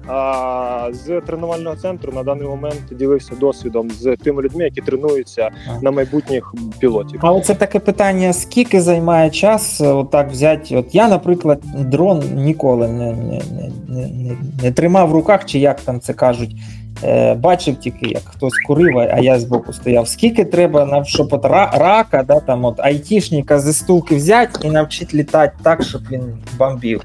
А 0.10 0.90
з 0.92 1.22
тренувального 1.22 1.76
центру 1.76 2.12
на 2.14 2.24
даний 2.24 2.48
момент 2.48 2.82
ділився 2.92 3.36
досвідом 3.40 3.90
з 3.90 4.16
тими 4.16 4.42
людьми, 4.42 4.64
які 4.64 4.82
тренуються 4.82 5.50
на 5.82 5.92
майбутніх 5.92 6.54
пілотів. 6.80 7.20
Але 7.24 7.42
це 7.42 7.56
таке 7.56 7.80
питання: 7.80 8.34
скільки 8.34 8.82
займає 8.82 9.30
час 9.30 9.82
отак 9.82 10.32
взяти? 10.32 10.78
От 10.78 10.96
я, 10.96 11.08
наприклад, 11.08 11.62
дрон 11.78 12.24
ніколи 12.36 12.88
не 12.88 13.14
не, 13.14 13.42
не, 13.90 14.08
не, 14.08 14.38
не 14.64 14.72
тримав 14.72 15.10
в 15.10 15.14
руках, 15.14 15.46
чи 15.46 15.60
як 15.60 15.82
там 15.82 16.00
це 16.00 16.14
кажуть. 16.14 16.56
Е, 17.04 17.34
бачив 17.34 17.76
тільки, 17.76 18.06
як 18.06 18.22
хтось 18.26 18.54
курив, 18.68 18.98
а 18.98 19.20
я 19.20 19.40
збоку 19.40 19.74
стояв. 19.74 20.08
Скільки 20.08 20.46
треба, 20.46 21.04
щоб 21.06 21.34
от 21.34 21.46
рака, 21.46 22.24
да, 22.24 22.40
там 22.40 22.66
от 22.66 22.80
айтішника 22.80 23.60
зі 23.60 23.74
стулки 23.74 24.16
взяти 24.16 24.68
і 24.68 24.72
навчити 24.72 25.18
літати 25.18 25.54
так, 25.64 25.84
щоб 25.84 26.02
він 26.12 26.22
бомбив. 26.58 27.02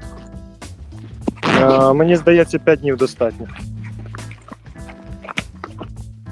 Е, 1.47 1.93
мені 1.93 2.15
здається, 2.15 2.59
5 2.59 2.79
днів 2.79 2.97
достатньо. 2.97 3.47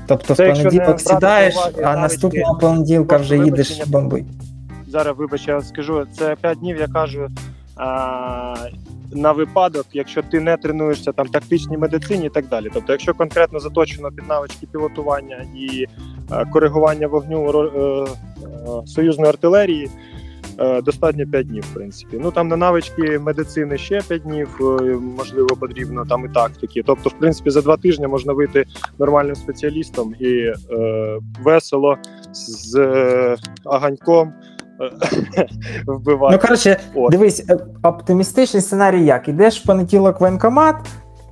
Тобто 0.07 0.35
Це 0.35 0.51
в 0.51 0.57
понеділок 0.57 0.99
сідаєш, 0.99 1.55
а 1.83 1.95
наступного 1.95 2.57
понеділка 2.57 3.17
вже 3.17 3.37
їдеш 3.37 3.87
бомбити. 3.87 4.25
Зараз, 4.87 5.17
вибач, 5.17 5.47
я 5.47 5.61
скажу, 5.61 6.05
це 6.17 6.35
5 6.41 6.59
днів, 6.59 6.77
я 6.77 6.87
кажу. 6.87 7.29
А, 7.75 8.55
на 9.11 9.31
випадок, 9.31 9.85
якщо 9.93 10.21
ти 10.21 10.39
не 10.39 10.57
тренуєшся 10.57 11.11
там 11.11 11.27
тактичній 11.27 11.77
медицині 11.77 12.25
і 12.25 12.29
так 12.29 12.47
далі. 12.47 12.69
Тобто, 12.73 12.91
якщо 12.91 13.13
конкретно 13.13 13.59
заточено 13.59 14.11
під 14.11 14.27
навички 14.27 14.67
пілотування 14.71 15.45
і 15.55 15.85
а, 16.29 16.45
коригування 16.45 17.07
вогню 17.07 17.49
е, 17.49 17.79
е, 17.81 18.87
союзної 18.87 19.29
артилерії, 19.29 19.85
Е, 19.85 20.12
достатньо 20.85 21.27
5 21.27 21.47
днів, 21.47 21.63
в 21.71 21.73
принципі. 21.73 22.17
Ну 22.21 22.31
там 22.31 22.47
на 22.47 22.57
навички 22.57 23.19
медицини 23.19 23.77
ще 23.77 24.01
5 24.07 24.21
днів, 24.21 24.49
е, 24.61 24.83
можливо, 25.17 25.47
потрібно 25.47 26.05
там 26.05 26.25
і 26.25 26.29
тактики. 26.29 26.83
Тобто, 26.85 27.09
в 27.09 27.13
принципі, 27.13 27.49
за 27.49 27.61
два 27.61 27.77
тижні 27.77 28.07
можна 28.07 28.33
вийти 28.33 28.65
нормальним 28.99 29.35
спеціалістом 29.35 30.15
і 30.19 30.31
е, 30.31 30.55
весело 31.43 31.97
з 32.33 32.75
е, 32.75 33.35
аганьком. 33.65 34.33
Вбивати. 35.87 36.35
Ну, 36.35 36.41
коротше, 36.41 36.79
дивись, 37.11 37.49
е, 37.49 37.57
оптимістичний 37.83 38.61
сценарій 38.61 39.05
як? 39.05 39.27
Ідеш 39.27 39.61
в 39.61 39.65
понеділок 39.65 40.19
в 40.19 40.19
воєнкомат, 40.19 40.75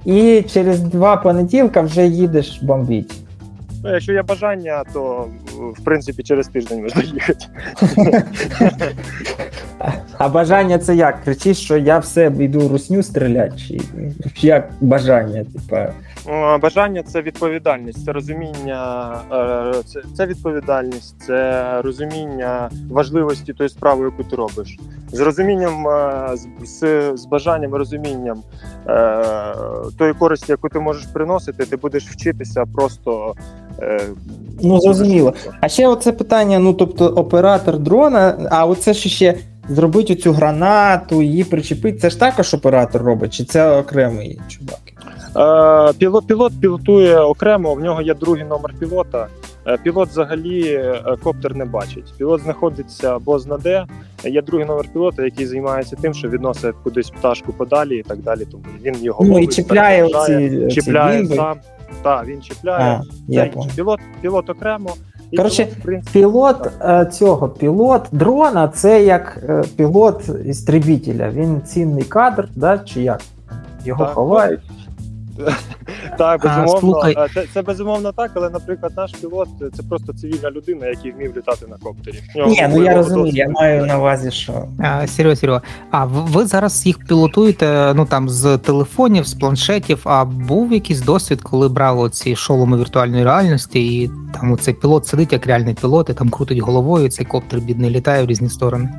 і 0.06 0.44
через 0.54 0.80
два 0.80 1.18
понеділка 1.18 1.82
вже 1.82 2.08
їдеш 2.08 2.64
бомбити. 2.64 3.16
Ну, 3.84 3.94
якщо 3.94 4.14
є 4.14 4.22
бажання, 4.22 4.84
то 4.94 5.28
в 5.78 5.84
принципі 5.84 6.24
через 6.24 6.48
тиждень 6.48 6.82
можна 6.82 7.02
їхати. 7.04 7.46
А 10.18 10.30
бажання 10.30 10.80
це 10.80 10.96
як? 10.96 11.24
Кричиш, 11.24 11.58
що 11.58 11.78
я 11.78 11.98
все 12.00 12.32
йду 12.40 12.68
русню 12.68 13.04
стріляти? 13.04 13.58
Чи 13.58 14.48
як 14.48 14.70
бажання? 14.82 15.44
Типа? 15.44 15.94
Бажання 16.62 17.04
це 17.04 17.22
відповідальність, 17.22 18.06
це 18.06 18.12
розуміння, 18.12 19.12
е, 19.32 19.84
це 19.86 20.02
це 20.18 20.26
відповідальність, 20.26 21.16
це 21.22 21.82
розуміння 21.82 22.70
важливості 22.92 23.54
тої 23.54 23.70
справи, 23.70 24.06
яку 24.06 24.24
ти 24.24 24.36
робиш. 24.36 24.78
З 25.12 25.20
розумінням, 25.20 25.88
е, 25.88 26.30
з, 26.64 27.12
з 27.18 27.26
бажанням 27.26 27.72
і 27.76 27.78
розумінням 27.78 28.44
е, 28.88 29.26
тої 29.98 30.14
користі, 30.14 30.52
яку 30.52 30.70
ти 30.70 30.80
можеш 30.80 31.06
приносити, 31.06 31.66
ти 31.66 31.78
будеш 31.78 32.08
вчитися 32.08 32.66
просто 32.76 33.36
Ну, 34.64 34.80
зрозуміло. 34.80 35.34
А 35.62 35.70
ще 35.70 35.88
оце 35.88 36.12
питання: 36.12 36.60
ну, 36.60 36.74
тобто, 36.74 37.06
оператор 37.06 37.80
дрона, 37.80 38.48
а 38.52 38.66
оце 38.66 38.94
ж 38.94 39.10
ще 39.10 39.36
зробити 39.70 40.16
цю 40.16 40.32
гранату, 40.32 41.22
її 41.22 41.44
причепити. 41.44 41.98
Це 41.98 42.10
ж 42.10 42.20
також 42.20 42.54
оператор 42.54 43.02
робить, 43.02 43.34
чи 43.34 43.44
це 43.44 43.78
окремий 43.78 44.40
чувак? 44.48 44.80
Е, 45.38 45.94
пілот 45.98 46.28
пілот 46.28 46.54
пілотує 46.62 47.20
окремо, 47.20 47.74
в 47.74 47.80
нього 47.80 48.02
є 48.02 48.14
другий 48.14 48.44
номер 48.44 48.74
пілота. 48.80 49.28
Е, 49.68 49.78
пілот 49.84 50.10
взагалі 50.10 50.68
е, 50.68 51.16
коптер 51.24 51.56
не 51.56 51.66
бачить. 51.66 52.14
Пілот 52.18 52.42
знаходиться 52.42 53.16
або 53.16 53.40
знаде. 53.40 53.86
Є 54.24 54.42
другий 54.42 54.68
номер 54.68 54.86
пілота, 54.94 55.24
який 55.24 55.46
займається 55.46 55.96
тим, 56.02 56.14
що 56.14 56.30
відносить 56.30 56.76
кудись 56.84 57.10
пташку 57.10 57.54
подалі 57.54 57.98
і 57.98 58.04
так 58.04 58.18
далі. 58.18 58.46
Тому 58.52 58.64
він 58.84 58.96
його 59.04 59.26
ну, 59.26 59.40
і 59.40 59.48
чіпляє 59.48 60.04
оці, 60.04 60.68
чіпляє 60.72 61.24
оці 61.24 61.36
сам. 61.36 61.58
Так, 62.04 62.28
він 62.28 62.42
чіпляє. 62.42 63.02
А, 63.02 63.02
я 63.28 63.54
пілот, 63.76 64.00
пілот 64.22 64.50
окремо. 64.50 64.90
Коротше, 65.38 65.68
пілот 66.14 66.72
цього 67.12 67.50
пілот 67.50 68.08
дрона 68.12 68.68
це 68.68 69.04
як 69.04 69.44
пілот 69.76 70.30
істребітеля. 70.46 71.30
Він 71.30 71.62
цінний 71.62 72.04
кадр, 72.04 72.48
да, 72.56 72.80
чи 72.80 73.02
як? 73.02 73.22
Його 73.86 74.06
так, 74.06 74.14
ховають. 74.14 74.60
Так, 76.18 76.42
безумовно, 76.44 77.14
а, 77.16 77.30
це, 77.30 77.46
це 77.54 77.62
безумовно 77.62 78.12
так, 78.12 78.32
але, 78.34 78.50
наприклад, 78.50 78.94
наш 78.98 79.12
пілот 79.12 79.50
це 79.78 79.84
просто 79.84 80.14
цивільна 80.14 80.52
людина, 80.52 80.88
який 80.88 81.12
вмів 81.12 81.38
літати 81.38 81.68
на 81.68 81.78
коптері. 81.78 82.20
Ні, 82.48 82.68
ну 82.70 82.84
я 82.84 82.96
розумію, 82.96 83.36
я 83.36 83.50
маю 83.50 83.86
на 83.86 84.00
увазі, 84.00 84.32
що. 84.32 84.54
Серйозно, 85.08 85.36
Серйозно. 85.36 85.62
А 85.92 86.06
ви 86.06 86.46
зараз 86.46 86.86
їх 86.86 87.06
пілотуєте 87.06 87.94
ну 87.96 88.06
там 88.06 88.30
з 88.30 88.58
телефонів, 88.58 89.28
з 89.28 89.34
планшетів. 89.34 90.02
А 90.04 90.26
був 90.26 90.74
якийсь 90.74 91.02
досвід, 91.02 91.42
коли 91.42 91.70
брали 91.70 92.10
ці 92.10 92.36
шоломи 92.36 92.78
віртуальної 92.78 93.24
реальності, 93.24 94.02
і 94.02 94.12
там 94.34 94.58
цей 94.58 94.74
пілот 94.74 95.08
сидить 95.08 95.34
як 95.34 95.48
реальний 95.48 95.74
пілот, 95.74 96.10
і 96.10 96.14
там 96.14 96.30
крутить 96.30 96.60
головою, 96.60 97.06
і 97.06 97.10
цей 97.10 97.26
коптер 97.26 97.60
бідний 97.60 97.90
літає 97.90 98.24
в 98.24 98.28
різні 98.28 98.50
сторони. 98.50 98.90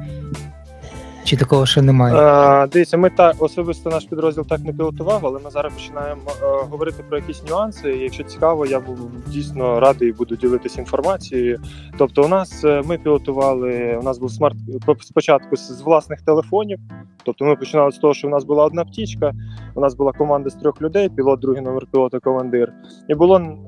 Чи 1.24 1.36
такого 1.36 1.66
ще 1.66 1.82
немає? 1.82 2.16
Е, 2.16 2.66
Дивіться, 2.66 2.96
ми 2.96 3.10
так 3.10 3.36
особисто 3.38 3.90
наш 3.90 4.04
підрозділ 4.04 4.46
так 4.46 4.60
не 4.60 4.72
пілотував, 4.72 5.26
але 5.26 5.40
ми 5.44 5.50
зараз 5.50 5.72
починаємо 5.72 6.20
е, 6.42 6.46
говорити 6.70 7.04
про 7.08 7.18
якісь 7.18 7.42
нюанси. 7.50 7.88
Якщо 7.88 8.24
цікаво, 8.24 8.66
я 8.66 8.80
був 8.80 8.98
дійсно 9.26 9.80
радий 9.80 10.12
буду 10.12 10.36
ділитися 10.36 10.80
інформацією. 10.80 11.60
Тобто, 11.98 12.24
у 12.24 12.28
нас 12.28 12.64
е, 12.64 12.82
ми 12.86 12.98
пілотували. 12.98 13.98
У 14.00 14.02
нас 14.02 14.18
був 14.18 14.30
смарт 14.30 14.56
спочатку 15.00 15.56
з 15.56 15.80
власних 15.80 16.22
телефонів. 16.22 16.78
Тобто, 17.24 17.44
ми 17.44 17.56
починали 17.56 17.92
з 17.92 17.98
того, 17.98 18.14
що 18.14 18.28
у 18.28 18.30
нас 18.30 18.44
була 18.44 18.64
одна 18.64 18.84
птічка. 18.84 19.32
У 19.74 19.80
нас 19.80 19.94
була 19.94 20.12
команда 20.12 20.50
з 20.50 20.54
трьох 20.54 20.82
людей: 20.82 21.08
пілот, 21.08 21.40
другий 21.40 21.62
номер 21.62 21.86
пілота, 21.92 22.18
командир. 22.18 22.72
І 23.08 23.14
було 23.14 23.58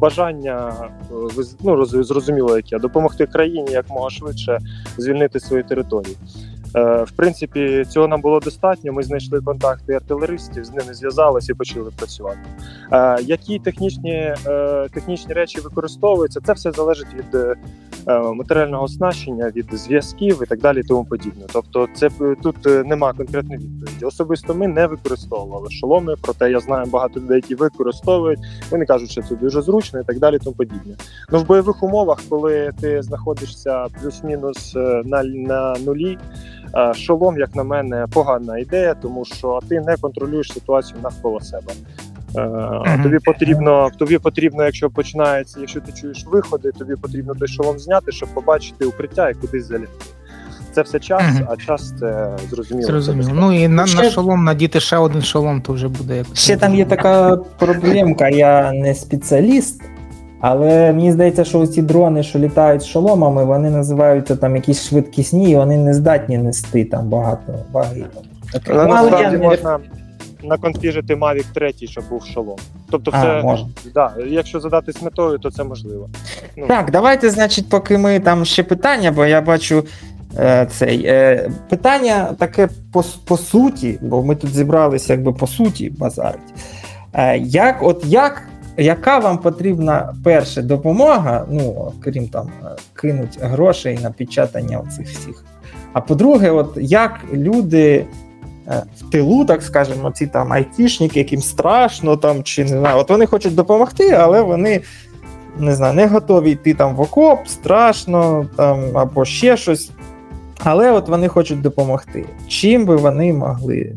бажання 0.00 0.72
е, 1.38 1.44
ну, 1.64 1.84
зрозуміло, 1.84 2.56
яке 2.56 2.78
допомогти 2.78 3.26
країні 3.26 3.72
якмога 3.72 4.10
швидше 4.10 4.58
звільнити 4.96 5.40
свої 5.40 5.62
території. 5.62 6.16
Е, 6.76 7.02
в 7.02 7.10
принципі, 7.10 7.84
цього 7.88 8.08
нам 8.08 8.20
було 8.20 8.40
достатньо. 8.40 8.92
Ми 8.92 9.02
знайшли 9.02 9.40
контакти 9.40 9.92
артилеристів, 9.92 10.64
з 10.64 10.70
ними 10.70 10.94
зв'язалися 10.94 11.52
і 11.52 11.56
почали 11.56 11.90
працювати. 11.96 12.38
Е, 12.92 13.18
які 13.22 13.58
технічні 13.58 14.34
е, 14.46 14.88
технічні 14.94 15.34
речі 15.34 15.60
використовуються, 15.60 16.40
це 16.40 16.52
все 16.52 16.72
залежить 16.72 17.14
від 17.14 17.58
матеріального 18.34 18.84
оснащення, 18.84 19.52
від 19.56 19.66
зв'язків 19.72 20.40
і 20.42 20.46
так 20.46 20.60
далі. 20.60 20.82
Тому 20.82 21.04
подібне. 21.04 21.44
Тобто, 21.52 21.88
це 21.94 22.10
тут 22.42 22.56
нема 22.86 23.12
конкретної 23.12 23.58
відповіді. 23.58 24.04
Особисто 24.04 24.54
ми 24.54 24.68
не 24.68 24.86
використовували 24.86 25.70
шоломи, 25.70 26.14
проте 26.22 26.50
я 26.50 26.60
знаю 26.60 26.86
багато 26.86 27.20
людей, 27.20 27.36
які 27.36 27.54
використовують. 27.54 28.38
Вони 28.70 28.86
кажуть, 28.86 29.10
що 29.10 29.22
це 29.22 29.34
дуже 29.34 29.62
зручно 29.62 30.00
і 30.00 30.04
так 30.04 30.18
далі. 30.18 30.38
Тому 30.38 30.56
подібне. 30.56 30.94
Ну 31.32 31.38
в 31.38 31.46
бойових 31.46 31.82
умовах, 31.82 32.18
коли 32.28 32.72
ти 32.80 33.02
знаходишся 33.02 33.86
плюс-мінус 34.02 34.74
на, 35.04 35.22
на 35.22 35.76
нулі. 35.86 36.18
Е, 36.76 36.94
шолом, 36.94 37.38
як 37.38 37.54
на 37.54 37.64
мене, 37.64 38.06
погана 38.12 38.58
ідея, 38.58 38.94
тому 38.94 39.24
що 39.24 39.60
ти 39.68 39.80
не 39.80 39.96
контролюєш 39.96 40.52
ситуацію 40.52 41.00
навколо 41.02 41.40
себе. 41.40 41.72
Uh-huh. 42.34 43.02
Тобі 43.02 43.18
потрібно, 43.18 43.90
тобі 43.98 44.18
потрібно, 44.18 44.64
якщо 44.64 44.90
починається, 44.90 45.60
якщо 45.60 45.80
ти 45.80 45.92
чуєш 45.92 46.26
виходи, 46.26 46.70
тобі 46.72 46.96
потрібно 46.96 47.34
той 47.34 47.48
шолом 47.48 47.78
зняти, 47.78 48.12
щоб 48.12 48.28
побачити 48.28 48.84
укриття 48.84 49.30
і 49.30 49.34
кудись 49.34 49.66
залізти. 49.66 50.04
Це 50.72 50.82
все 50.82 51.00
час, 51.00 51.22
uh-huh. 51.22 51.46
а 51.48 51.56
час 51.56 51.94
це 52.00 52.36
зрозуміло. 52.50 52.86
Зрозуміло. 52.86 53.30
Ну 53.34 53.52
і 53.52 53.68
на, 53.68 53.86
ще... 53.86 54.02
на 54.02 54.10
шолом 54.10 54.44
надіти 54.44 54.80
ще 54.80 54.96
один 54.96 55.22
шолом, 55.22 55.62
то 55.62 55.72
вже 55.72 55.88
буде 55.88 56.16
якось. 56.16 56.38
Ще 56.38 56.56
там 56.56 56.74
є 56.74 56.84
така 56.84 57.36
проблемка. 57.36 58.28
Я 58.28 58.72
не 58.72 58.94
спеціаліст, 58.94 59.82
але 60.40 60.92
мені 60.92 61.12
здається, 61.12 61.44
що 61.44 61.66
ці 61.66 61.82
дрони, 61.82 62.22
що 62.22 62.38
літають 62.38 62.82
з 62.82 62.86
шоломами, 62.86 63.44
вони 63.44 63.70
називаються 63.70 64.36
там 64.36 64.56
якісь 64.56 64.88
швидкісні, 64.88 65.50
і 65.50 65.56
вони 65.56 65.76
не 65.76 65.94
здатні 65.94 66.38
нести 66.38 66.84
там 66.84 67.08
багато 67.08 67.54
ваги. 67.72 68.04
Але 68.68 68.86
насправді 68.86 69.36
можна 69.36 69.78
наконфіжити 70.42 71.14
Mavic 71.14 71.44
3, 71.54 71.72
щоб 71.84 72.04
був 72.08 72.24
шолом. 72.24 72.58
Тобто, 72.90 73.10
все, 73.10 73.26
а, 73.26 73.42
можна. 73.42 73.68
Да, 73.94 74.12
якщо 74.26 74.60
задатись 74.60 75.02
метою, 75.02 75.38
то 75.38 75.50
це 75.50 75.64
можливо. 75.64 76.08
Ну. 76.56 76.66
Так, 76.66 76.90
давайте, 76.90 77.30
значить, 77.30 77.68
поки 77.68 77.98
ми 77.98 78.20
там 78.20 78.44
ще 78.44 78.62
питання, 78.62 79.12
бо 79.12 79.24
я 79.24 79.40
бачу. 79.40 79.84
Е, 80.38 80.66
цей 80.70 81.06
е, 81.06 81.50
питання 81.68 82.34
таке 82.38 82.68
по 82.92 83.04
по 83.24 83.36
суті, 83.36 83.98
бо 84.02 84.22
ми 84.22 84.36
тут 84.36 84.50
зібралися 84.50 85.12
якби 85.12 85.32
по 85.32 85.46
суті 85.46 85.90
базарить. 85.90 86.54
Е, 87.12 87.38
як 87.38 87.82
от 87.82 88.04
як 88.06 88.42
яка 88.80 89.18
вам 89.18 89.38
потрібна 89.38 90.14
перша 90.24 90.62
допомога, 90.62 91.46
ну 91.50 91.92
крім 92.00 92.28
там 92.28 92.48
кинуть 92.94 93.38
грошей 93.40 93.98
на 94.02 94.10
печатання 94.10 94.82
цих 94.96 95.08
всіх. 95.08 95.44
А 95.92 96.00
по-друге, 96.00 96.50
от 96.50 96.78
як 96.80 97.20
люди 97.32 98.06
е, 98.68 98.82
в 98.98 99.10
тилу, 99.10 99.44
так 99.44 99.62
скажемо, 99.62 100.10
ці 100.10 100.26
там 100.26 100.52
айтішники, 100.52 101.18
яким 101.18 101.40
страшно 101.40 102.16
там, 102.16 102.42
чи 102.42 102.62
не 102.62 102.68
знаю, 102.68 102.98
от 102.98 103.10
вони 103.10 103.26
хочуть 103.26 103.54
допомогти, 103.54 104.10
але 104.10 104.42
вони 104.42 104.80
не 105.58 105.74
знаю, 105.74 105.94
не 105.94 106.06
готові 106.06 106.50
йти 106.50 106.74
там 106.74 106.94
в 106.94 107.00
окоп, 107.00 107.48
страшно 107.48 108.46
там 108.56 108.96
або 108.98 109.24
ще 109.24 109.56
щось. 109.56 109.90
Але 110.64 110.92
от 110.92 111.08
вони 111.08 111.28
хочуть 111.28 111.60
допомогти. 111.60 112.26
Чим 112.48 112.86
би 112.86 112.96
вони 112.96 113.32
могли? 113.32 113.96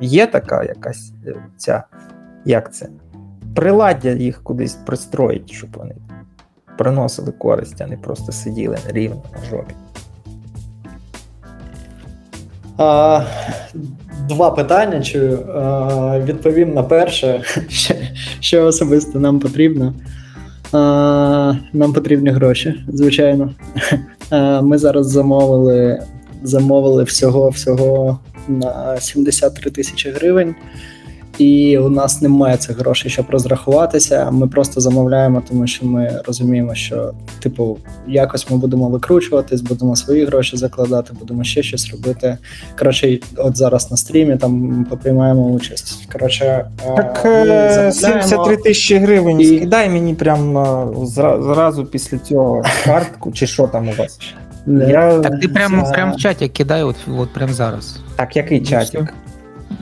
Є 0.00 0.26
така 0.26 0.64
якась 0.64 1.12
е, 1.26 1.34
ця, 1.56 1.84
як 2.44 2.74
це? 2.74 2.88
Приладдя 3.58 4.10
їх 4.10 4.42
кудись 4.42 4.74
пристроїть, 4.74 5.52
щоб 5.52 5.70
вони 5.74 5.94
приносили 6.78 7.32
користь, 7.32 7.80
а 7.80 7.86
не 7.86 7.96
просто 7.96 8.32
сиділи 8.32 8.78
рівно 8.88 9.22
на 9.34 9.50
жопі. 9.50 9.74
А, 12.76 13.22
Два 14.28 14.50
питання. 14.50 15.02
Чую. 15.02 15.38
А, 15.54 16.20
Відповім 16.24 16.74
на 16.74 16.82
перше, 16.82 17.42
що, 18.40 18.66
особисто 18.66 19.20
нам 19.20 19.40
потрібно. 19.40 19.94
А, 20.72 21.54
Нам 21.72 21.92
потрібні 21.92 22.30
гроші, 22.30 22.84
звичайно. 22.88 23.50
А, 24.30 24.60
Ми 24.60 24.78
зараз 24.78 25.10
замовили 25.10 26.02
замовили 26.42 27.02
всього-всього 27.02 28.18
на 28.48 29.00
73 29.00 29.70
тисячі 29.70 30.10
гривень 30.10 30.54
і 31.38 31.78
у 31.78 31.88
нас 31.88 32.22
немає 32.22 32.56
цих 32.56 32.78
грошей, 32.78 33.10
щоб 33.10 33.30
розрахуватися. 33.30 34.30
Ми 34.30 34.48
просто 34.48 34.80
замовляємо, 34.80 35.42
тому 35.48 35.66
що 35.66 35.86
ми 35.86 36.22
розуміємо, 36.26 36.74
що 36.74 37.12
типу 37.40 37.78
якось 38.06 38.50
ми 38.50 38.56
будемо 38.56 38.88
викручуватись, 38.88 39.60
будемо 39.60 39.96
свої 39.96 40.24
гроші 40.24 40.56
закладати, 40.56 41.12
будемо 41.18 41.44
ще 41.44 41.62
щось 41.62 41.90
робити. 41.90 42.38
Коротше, 42.78 43.18
от 43.36 43.56
зараз 43.56 43.90
на 43.90 43.96
стрімі 43.96 44.36
там 44.36 44.86
поприймаємо 44.90 45.42
участь. 45.42 46.08
Коротше, 46.12 46.66
так 46.96 47.20
73 47.92 48.56
тисячі 48.56 48.98
гривень. 48.98 49.40
І... 49.40 49.56
Скидай 49.56 49.88
мені 49.90 50.14
прям 50.14 50.66
зразу 51.06 51.84
після 51.84 52.18
цього 52.18 52.64
картку, 52.84 53.32
чи 53.32 53.46
що 53.46 53.66
там 53.66 53.88
у 53.88 53.92
вас. 53.92 54.18
Я... 54.66 55.20
Так 55.20 55.40
ти 55.40 55.48
прямо 55.48 55.90
прям 55.92 56.12
в 56.12 56.16
чаті 56.16 56.48
кидай, 56.48 56.82
от 56.82 56.96
от 57.18 57.32
прямо 57.32 57.52
зараз. 57.52 57.98
Так, 58.16 58.36
який 58.36 58.60
чатик? 58.60 59.14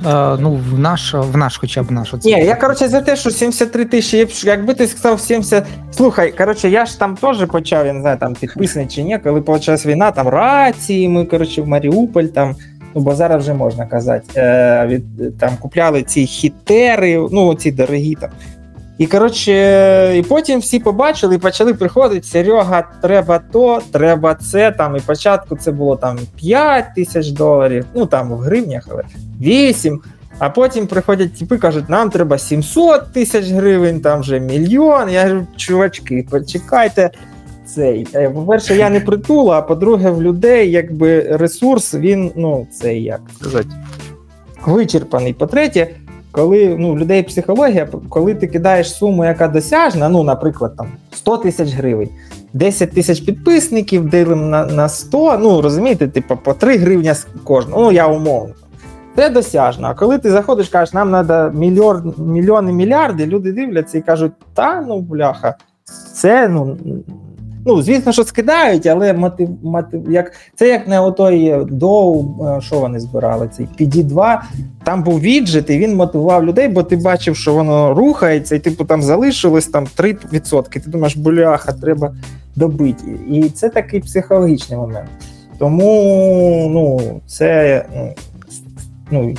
Е, 0.06 0.36
ну, 0.40 0.60
в 0.70 0.78
наш, 0.78 1.14
в 1.14 1.36
наш 1.36 1.56
хоча 1.56 1.82
б 1.82 1.90
наш. 1.90 2.14
Ні, 2.24 2.30
я 2.30 2.54
коротше 2.54 2.88
за 2.88 3.00
те, 3.00 3.16
що 3.16 3.30
73 3.30 3.84
тисячі, 3.84 4.48
якби 4.48 4.74
ти 4.74 4.86
сказав 4.86 5.20
70. 5.20 5.64
Слухай, 5.90 6.32
коротше, 6.32 6.68
я 6.68 6.86
ж 6.86 6.98
там 6.98 7.16
теж 7.16 7.46
почав, 7.46 7.86
я 7.86 7.92
не 7.92 8.00
знаю, 8.00 8.18
там 8.18 8.34
підписаний 8.34 8.88
чи 8.88 9.02
ні, 9.02 9.18
коли 9.18 9.40
почалась 9.40 9.86
війна, 9.86 10.10
там 10.10 10.28
рації, 10.28 11.08
ми 11.08 11.24
коротше, 11.24 11.62
в 11.62 11.68
Маріуполь 11.68 12.24
там. 12.24 12.54
Ну, 12.94 13.02
бо 13.02 13.14
зараз 13.14 13.42
вже 13.42 13.54
можна 13.54 13.86
казати, 13.86 14.24
е, 14.36 14.86
від, 14.86 15.38
там 15.38 15.56
купляли 15.60 16.02
ці 16.02 16.26
хітери, 16.26 17.28
ну, 17.32 17.54
ці 17.54 17.72
дорогі 17.72 18.14
там. 18.14 18.30
І 18.98 19.06
коротше, 19.06 20.16
і 20.16 20.22
потім 20.22 20.60
всі 20.60 20.78
побачили 20.78 21.34
і 21.34 21.38
почали 21.38 21.74
приходити. 21.74 22.26
Серега, 22.26 22.88
треба 23.02 23.40
то, 23.52 23.80
треба 23.92 24.34
це. 24.34 24.70
Там 24.70 24.96
і 24.96 25.00
спочатку 25.00 25.56
це 25.56 25.72
було 25.72 25.96
там 25.96 26.18
5 26.36 26.84
тисяч 26.94 27.30
доларів, 27.30 27.84
ну 27.94 28.06
там 28.06 28.30
в 28.30 28.36
гривнях, 28.36 28.88
але 28.90 29.02
8. 29.40 30.00
А 30.38 30.50
потім 30.50 30.86
приходять 30.86 31.38
типи, 31.38 31.58
кажуть, 31.58 31.88
нам 31.88 32.10
треба 32.10 32.38
700 32.38 33.12
тисяч 33.12 33.50
гривень, 33.50 34.00
там 34.00 34.20
вже 34.20 34.40
мільйон. 34.40 35.10
Я 35.10 35.22
кажу, 35.22 35.46
чувачки, 35.56 36.26
почекайте. 36.30 37.10
Цей. 37.66 38.06
Е, 38.14 38.30
по-перше, 38.30 38.76
я 38.76 38.90
не 38.90 39.00
притула, 39.00 39.58
а 39.58 39.62
по-друге, 39.62 40.10
в 40.10 40.22
людей 40.22 40.70
якби 40.70 41.20
ресурс, 41.20 41.94
він, 41.94 42.32
ну, 42.36 42.66
цей 42.72 43.02
як 43.02 43.20
сказати, 43.40 43.68
вичерпаний. 44.66 45.32
По-третє, 45.32 45.90
коли 46.36 46.76
ну, 46.78 46.96
людей 46.96 47.22
психологія, 47.22 47.88
коли 48.08 48.34
ти 48.34 48.46
кидаєш 48.46 48.94
суму, 48.94 49.24
яка 49.24 49.48
досяжна, 49.48 50.08
ну, 50.08 50.22
наприклад, 50.22 50.76
там 50.76 50.86
100 51.12 51.36
тисяч 51.36 51.72
гривень, 51.72 52.08
10 52.52 52.92
тисяч 52.92 53.20
підписників 53.20 54.10
ділимо 54.10 54.46
на 54.46 54.66
на 54.66 54.88
100, 54.88 55.38
ну 55.38 55.62
розумієте, 55.62 56.08
типу, 56.08 56.36
по 56.36 56.54
3 56.54 56.76
гривня 56.76 57.14
з 57.14 57.26
кожного, 57.44 57.82
ну 57.82 57.92
я 57.92 58.06
умовно. 58.06 58.54
Це 59.16 59.30
досяжно. 59.30 59.88
А 59.88 59.94
коли 59.94 60.18
ти 60.18 60.30
заходиш, 60.30 60.68
кажеш, 60.68 60.94
нам 60.94 61.10
треба 61.10 61.50
мільйон, 61.54 62.14
мільйони 62.18 62.72
мільярди, 62.72 63.26
люди 63.26 63.52
дивляться 63.52 63.98
і 63.98 64.00
кажуть, 64.00 64.32
та 64.54 64.84
ну 64.88 65.00
бляха, 65.00 65.54
це 66.14 66.48
ну 66.48 66.76
Ну, 67.66 67.82
звісно, 67.82 68.12
що 68.12 68.24
скидають, 68.24 68.86
але 68.86 69.12
мотив, 69.12 69.48
мотив, 69.62 70.12
як, 70.12 70.32
це 70.54 70.68
як 70.68 70.88
не 70.88 71.00
отой 71.00 71.64
доу, 71.64 72.24
е, 72.46 72.60
що 72.60 72.78
вони 72.78 73.00
збирали, 73.00 73.48
цей 73.48 73.68
PD2, 73.80 74.38
там 74.84 75.02
був 75.02 75.20
віджит, 75.20 75.70
і 75.70 75.78
він 75.78 75.96
мотивував 75.96 76.44
людей, 76.44 76.68
бо 76.68 76.82
ти 76.82 76.96
бачив, 76.96 77.36
що 77.36 77.54
воно 77.54 77.94
рухається, 77.94 78.56
і 78.56 78.58
типу 78.58 78.84
там 78.84 79.02
залишилось 79.02 79.66
там 79.66 79.86
3%. 79.96 80.68
Ти 80.68 80.90
думаєш, 80.90 81.16
бляха, 81.16 81.72
треба 81.72 82.14
добити. 82.56 83.04
І 83.30 83.42
це 83.42 83.68
такий 83.68 84.00
психологічний 84.00 84.78
момент. 84.78 85.08
Тому 85.58 85.90
ну, 86.72 87.20
це. 87.26 87.84
ну, 89.10 89.34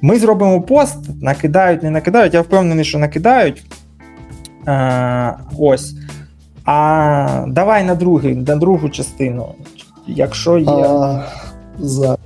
Ми 0.00 0.18
зробимо 0.18 0.60
пост, 0.60 0.98
накидають, 1.22 1.82
не 1.82 1.90
накидають. 1.90 2.34
Я 2.34 2.40
впевнений, 2.40 2.84
що 2.84 2.98
накидають. 2.98 3.64
А, 4.66 5.32
Ось. 5.58 5.94
А 6.66 7.44
давай 7.48 7.84
на 7.84 7.94
другий, 7.94 8.34
на 8.34 8.56
другу 8.56 8.88
частину. 8.88 9.54
Якщо 10.06 10.58
є. 10.58 10.66
А, 10.68 11.24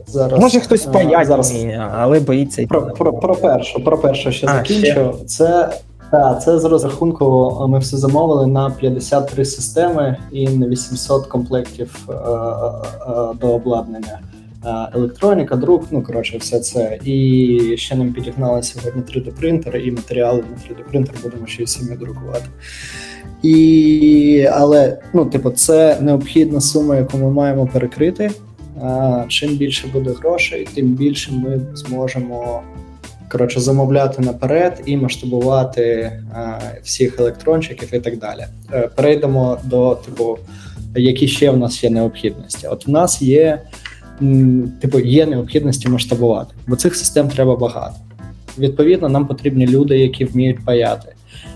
зараз, 0.07 0.41
Може 0.41 0.61
хтось 0.61 0.88
зараз, 1.24 1.64
але 1.93 2.20
боїться 2.20 2.66
Про 2.66 2.82
про, 2.82 3.12
про 3.12 3.34
першу, 3.34 3.84
про 3.84 3.99
першу 3.99 4.32
ще 4.32 4.47
а, 4.47 4.53
закінчу. 4.53 4.84
Ще? 4.84 5.12
Це 5.26 5.70
так, 6.11 6.43
це 6.43 6.59
з 6.59 6.64
розрахунку. 6.64 7.57
Ми 7.68 7.78
все 7.78 7.97
замовили 7.97 8.47
на 8.47 8.70
53 8.70 9.45
системи 9.45 10.16
і 10.32 10.49
на 10.49 10.68
800 10.68 11.26
комплектів 11.26 12.09
е, 12.09 12.12
е, 12.12 12.16
до 13.41 13.53
обладнання. 13.53 14.20
Електроніка, 14.95 15.57
друк, 15.57 15.84
ну 15.91 16.03
коротше, 16.03 16.38
все 16.38 16.61
це. 16.61 16.99
І 17.05 17.74
ще 17.76 17.97
нам 17.97 18.12
підігнали 18.12 18.62
сьогодні 18.62 19.03
3D-принтер, 19.03 19.76
і 19.76 19.91
матеріали 19.91 20.38
на 20.51 20.74
3D-принтер 20.74 21.22
будемо 21.22 21.47
ще 21.47 21.62
й 21.62 21.66
самі 21.66 21.97
друкувати. 21.97 22.47
І, 23.43 24.49
Але 24.53 24.99
ну, 25.14 25.25
типу, 25.25 25.51
це 25.51 25.97
необхідна 26.01 26.61
сума, 26.61 26.97
яку 26.97 27.18
ми 27.18 27.31
маємо 27.31 27.66
перекрити. 27.66 28.31
А, 28.83 29.25
Чим 29.29 29.57
більше 29.57 29.89
буде 29.93 30.11
грошей, 30.11 30.68
тим 30.75 30.87
більше 30.87 31.33
ми 31.33 31.61
зможемо 31.75 32.62
коротше, 33.31 33.61
замовляти 33.61 34.23
наперед 34.23 34.83
і 34.87 34.97
масштабувати 34.97 36.12
а, 36.35 36.59
всіх 36.83 37.21
електрончиків 37.21 37.95
і 37.95 37.99
так 37.99 38.18
далі. 38.18 38.45
Е, 38.73 38.89
перейдемо 38.97 39.59
до 39.64 39.95
типу, 39.95 40.39
які 40.97 41.29
ще 41.29 41.51
в 41.51 41.57
нас 41.57 41.85
є 41.85 41.91
необхідності. 41.91 42.66
От 42.66 42.87
в 42.87 42.91
нас 42.91 43.23
є 43.23 43.62
типу, 44.81 45.01
є 45.01 45.27
необхідності 45.27 45.89
масштабувати, 45.89 46.55
бо 46.66 46.77
цих 46.77 46.97
систем 46.97 47.29
треба 47.29 47.57
багато. 47.57 47.95
Відповідно, 48.59 49.09
нам 49.09 49.27
потрібні 49.27 49.66
люди, 49.66 49.99
які 49.99 50.25
вміють 50.25 50.64
паяти. 50.64 51.12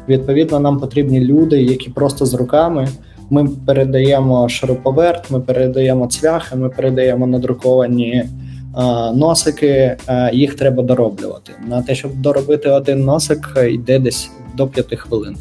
Відповідно, 0.09 0.61
нам 0.61 0.81
потрібні 0.81 1.21
люди, 1.21 1.63
які 1.63 1.91
просто 1.91 2.27
з 2.27 2.35
руками. 2.35 2.89
Ми 3.31 3.49
передаємо 3.67 4.49
шуруповерт, 4.49 5.31
ми 5.31 5.41
передаємо 5.41 6.07
цвяхи, 6.07 6.57
ми 6.57 6.69
передаємо 6.69 7.27
надруковані 7.27 8.25
а, 8.75 9.13
носики. 9.13 9.97
А, 10.07 10.31
їх 10.33 10.55
треба 10.55 10.83
дороблювати. 10.83 11.53
На 11.69 11.83
те, 11.83 11.95
щоб 11.95 12.17
доробити 12.17 12.71
один 12.71 13.05
носик, 13.05 13.49
йде 13.71 13.99
десь 13.99 14.31
до 14.57 14.67
5 14.67 14.99
хвилин. 14.99 15.37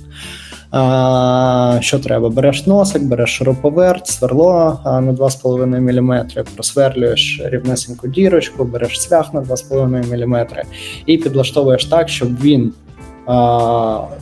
А, 0.71 1.77
Що 1.81 1.99
треба? 1.99 2.29
Береш 2.29 2.65
носик, 2.67 3.03
береш 3.03 3.29
шуруповерт, 3.29 4.07
сверло 4.07 4.79
на 4.85 5.13
2,5 5.13 6.01
мм, 6.01 6.25
просверлюєш 6.55 7.41
рівнесеньку 7.45 8.07
дірочку, 8.07 8.63
береш 8.63 9.01
цвях 9.01 9.33
на 9.33 9.41
2,5 9.41 10.27
мм 10.27 10.47
і 11.05 11.17
підлаштовуєш 11.17 11.85
так, 11.85 12.09
щоб 12.09 12.41
він 12.41 12.73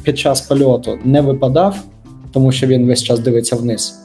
під 0.03 0.19
час 0.19 0.41
польоту 0.41 0.99
не 1.03 1.21
випадав, 1.21 1.75
тому 2.31 2.51
що 2.51 2.67
він 2.67 2.87
весь 2.87 3.03
час 3.03 3.19
дивиться 3.19 3.55
вниз. 3.55 3.99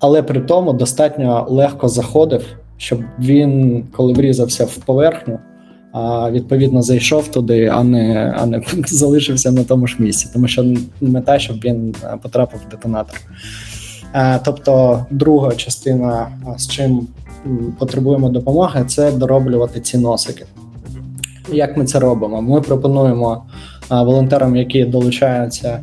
Але 0.00 0.22
при 0.22 0.40
тому 0.40 0.72
достатньо 0.72 1.46
легко 1.48 1.88
заходив, 1.88 2.44
щоб 2.76 3.00
він, 3.18 3.84
коли 3.96 4.12
врізався 4.12 4.64
в 4.64 4.76
поверхню, 4.76 5.38
відповідно 6.30 6.82
зайшов 6.82 7.28
туди, 7.28 7.66
а 7.66 7.84
не 7.84 8.34
а 8.38 8.46
не 8.46 8.62
залишився 8.86 9.52
на 9.52 9.64
тому 9.64 9.86
ж 9.86 9.96
місці, 9.98 10.28
тому 10.32 10.48
що 10.48 10.74
мета, 11.00 11.38
щоб 11.38 11.56
він 11.56 11.94
потрапив 12.22 12.60
в 12.66 12.70
детонатор. 12.70 13.20
А, 14.12 14.38
тобто, 14.38 15.06
друга 15.10 15.52
частина, 15.52 16.28
з 16.56 16.68
чим 16.68 17.06
потребуємо 17.78 18.28
допомоги, 18.28 18.84
це 18.84 19.12
дороблювати 19.12 19.80
ці 19.80 19.98
носики. 19.98 20.46
Як 21.52 21.76
ми 21.76 21.84
це 21.84 21.98
робимо? 21.98 22.42
Ми 22.42 22.60
пропонуємо 22.60 23.44
волонтерам, 23.90 24.56
які 24.56 24.84
долучаються, 24.84 25.80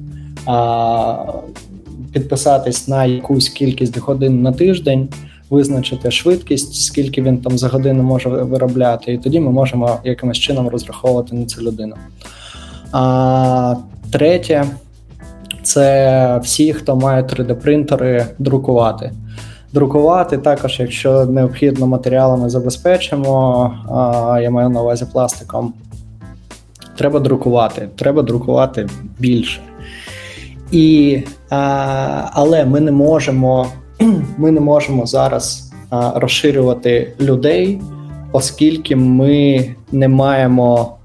підписатись 2.13 2.87
на 2.87 3.05
якусь 3.05 3.49
кількість 3.49 3.97
годин 3.97 4.41
на 4.41 4.51
тиждень, 4.51 5.09
визначити 5.49 6.11
швидкість, 6.11 6.75
скільки 6.75 7.21
він 7.21 7.37
там 7.37 7.57
за 7.57 7.67
годину 7.67 8.03
може 8.03 8.29
виробляти, 8.29 9.13
і 9.13 9.17
тоді 9.17 9.39
ми 9.39 9.51
можемо 9.51 9.99
якимось 10.03 10.37
чином 10.37 10.67
розраховувати 10.67 11.35
на 11.35 11.45
цю 11.45 11.61
людину. 11.61 11.95
А, 12.91 13.75
Третє 14.11 14.65
це 15.63 16.39
всі, 16.43 16.73
хто 16.73 16.95
має 16.95 17.23
3D-принтери, 17.23 18.25
друкувати 18.39 19.11
друкувати. 19.73 20.37
Також, 20.37 20.79
якщо 20.79 21.25
необхідно 21.25 21.87
матеріалами 21.87 22.49
забезпечимо, 22.49 23.73
я 24.41 24.49
маю 24.51 24.69
на 24.69 24.81
увазі 24.81 25.05
пластиком. 25.13 25.73
Треба 26.97 27.19
друкувати, 27.19 27.89
треба 27.95 28.21
друкувати 28.21 28.87
більше. 29.19 29.61
І, 30.71 31.19
Але 32.31 32.65
ми 32.65 32.79
не 32.79 32.91
можемо 32.91 33.67
ми 34.37 34.51
не 34.51 34.59
можемо 34.59 35.05
зараз 35.05 35.71
розширювати 36.15 37.13
людей, 37.19 37.81
оскільки 38.31 38.95
ми 38.95 39.65
не 39.91 40.07
маємо 40.07 40.97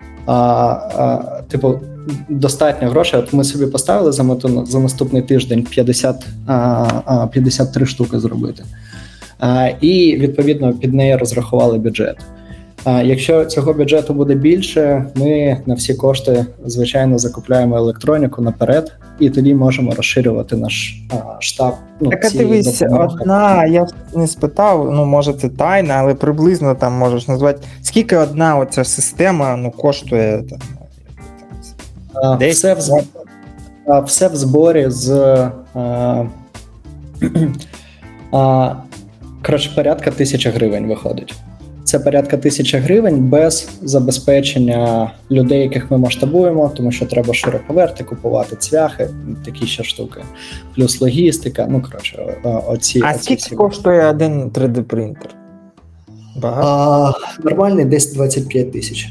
типу 1.49 1.81
достатньо 2.29 2.89
грошей. 2.89 3.21
От 3.21 3.33
ми 3.33 3.45
собі 3.45 3.67
поставили 3.67 4.13
за 4.13 4.23
мету 4.23 4.67
за 4.67 4.79
наступний 4.79 5.23
тиждень 5.23 5.63
50, 5.63 6.27
53 7.33 7.87
штуки 7.87 8.19
зробити. 8.19 8.65
І 9.81 10.17
відповідно 10.21 10.73
під 10.73 10.95
неї 10.95 11.17
розрахували 11.17 11.79
бюджет. 11.79 12.17
Якщо 12.87 13.45
цього 13.45 13.73
бюджету 13.73 14.15
буде 14.15 14.35
більше, 14.35 15.05
ми 15.15 15.61
на 15.67 15.75
всі 15.75 15.95
кошти 15.95 16.47
звичайно 16.65 17.19
закупляємо 17.19 17.77
електроніку 17.77 18.43
наперед, 18.43 18.93
і 19.21 19.31
тоді 19.31 19.55
можемо 19.55 19.95
розширювати 19.95 20.57
наш 20.57 21.03
а, 21.11 21.41
штаб. 21.41 21.75
Ну, 22.01 22.11
так, 22.11 22.33
дивись, 22.33 22.83
одна, 22.83 23.67
я 23.67 23.87
не 24.15 24.27
спитав, 24.27 24.91
ну 24.93 25.05
може 25.05 25.33
це 25.33 25.49
тайна, 25.49 25.95
але 25.95 26.15
приблизно 26.15 26.75
там 26.75 26.93
можеш 26.93 27.29
назвати, 27.29 27.61
скільки 27.83 28.17
одна 28.17 28.59
оця 28.59 28.85
система 28.85 29.57
ну, 29.57 29.71
коштує 29.71 30.43
там, 30.51 30.59
Десь? 32.39 32.57
Все 32.57 32.75
в 32.75 32.81
зборі, 32.81 33.05
все 34.05 34.29
в 34.29 34.37
зборі 34.37 34.87
з 34.89 35.11
а, 35.75 36.25
а, 38.33 38.75
коротше, 39.47 39.71
порядка 39.75 40.11
тисячі 40.11 40.51
гривень 40.51 40.87
виходить. 40.87 41.35
Це 41.85 41.99
порядка 41.99 42.37
тисячі 42.37 42.79
гривень 42.79 43.19
без 43.19 43.69
забезпечення 43.83 45.11
людей, 45.31 45.61
яких 45.61 45.91
ми 45.91 45.99
масштабуємо, 45.99 46.73
тому 46.77 46.93
що 46.93 47.07
треба 47.07 47.35
широковерти, 47.35 48.05
купувати 48.05 48.57
цвяхи, 48.57 49.09
такі 49.45 49.67
ще 49.67 49.85
штуки, 49.85 50.21
плюс 50.75 51.01
логістика. 51.01 51.67
Ну 51.71 51.83
коротше, 51.83 52.37
оці 52.69 53.01
а 53.05 53.11
оці 53.11 53.23
скільки 53.23 53.41
всі 53.43 53.55
коштує 53.55 54.07
один 54.07 54.49
3D-принтер? 54.51 55.29
Багато? 56.37 56.69
А, 56.69 57.43
Нормальний 57.45 57.85
десь 57.85 58.12
25 58.14 58.73
тисяч 58.73 59.09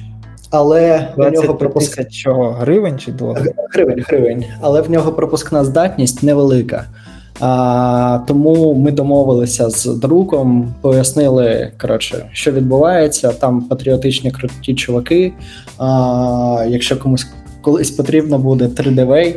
але 0.49 1.07
в 1.17 1.31
нього 1.31 1.55
пропуск... 1.55 2.09
чого? 2.09 2.51
Гривень 2.51 2.99
чи 2.99 3.11
доларів? 3.11 3.53
Гривень, 3.73 4.03
гривень. 4.07 4.45
Але 4.61 4.81
в 4.81 4.91
нього 4.91 5.11
пропускна 5.11 5.63
здатність 5.63 6.23
невелика. 6.23 6.85
А, 7.39 8.19
Тому 8.27 8.73
ми 8.73 8.91
домовилися 8.91 9.69
з 9.69 9.85
другом, 9.85 10.73
пояснили, 10.81 11.71
коротше, 11.81 12.25
що 12.31 12.51
відбувається. 12.51 13.31
Там 13.31 13.61
патріотичні 13.61 14.31
круті 14.31 14.75
чуваки. 14.75 15.33
А, 15.77 16.65
Якщо 16.67 16.99
комусь 16.99 17.27
колись 17.61 17.91
потрібно 17.91 18.37
буде 18.37 18.65
3D-вей, 18.65 19.35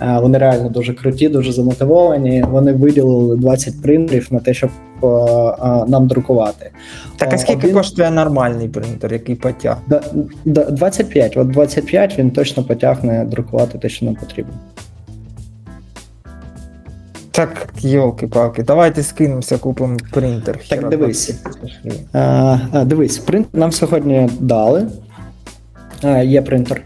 вони 0.00 0.38
реально 0.38 0.68
дуже 0.68 0.94
круті, 0.94 1.28
дуже 1.28 1.52
замотивовані. 1.52 2.44
Вони 2.50 2.72
виділили 2.72 3.36
20 3.36 3.82
принтерів 3.82 4.28
на 4.30 4.40
те, 4.40 4.54
щоб 4.54 4.70
а, 5.02 5.06
а, 5.06 5.84
нам 5.88 6.06
друкувати. 6.06 6.70
Так, 7.16 7.32
а 7.32 7.38
скільки 7.38 7.58
Один... 7.58 7.74
коштує 7.74 8.10
нормальний 8.10 8.68
принтер, 8.68 9.12
який 9.12 9.34
потягне? 9.34 10.00
25. 10.44 11.36
От 11.36 11.48
25 11.48 12.18
він 12.18 12.30
точно 12.30 12.62
потягне 12.62 13.24
друкувати 13.24 13.78
те, 13.78 13.88
що 13.88 14.06
нам 14.06 14.14
потрібно. 14.14 14.54
Так, 17.30 17.68
йолки-палки, 17.80 18.62
давайте 18.62 19.02
скинемося, 19.02 19.58
купимо 19.58 19.96
принтер. 20.12 20.58
Так, 20.68 20.88
дивись. 20.88 21.40
А, 22.12 22.84
Дивись, 22.86 23.18
принтер 23.18 23.60
нам 23.60 23.72
сьогодні 23.72 24.28
дали. 24.40 24.86
А, 26.02 26.18
Є 26.18 26.42
принтер. 26.42 26.82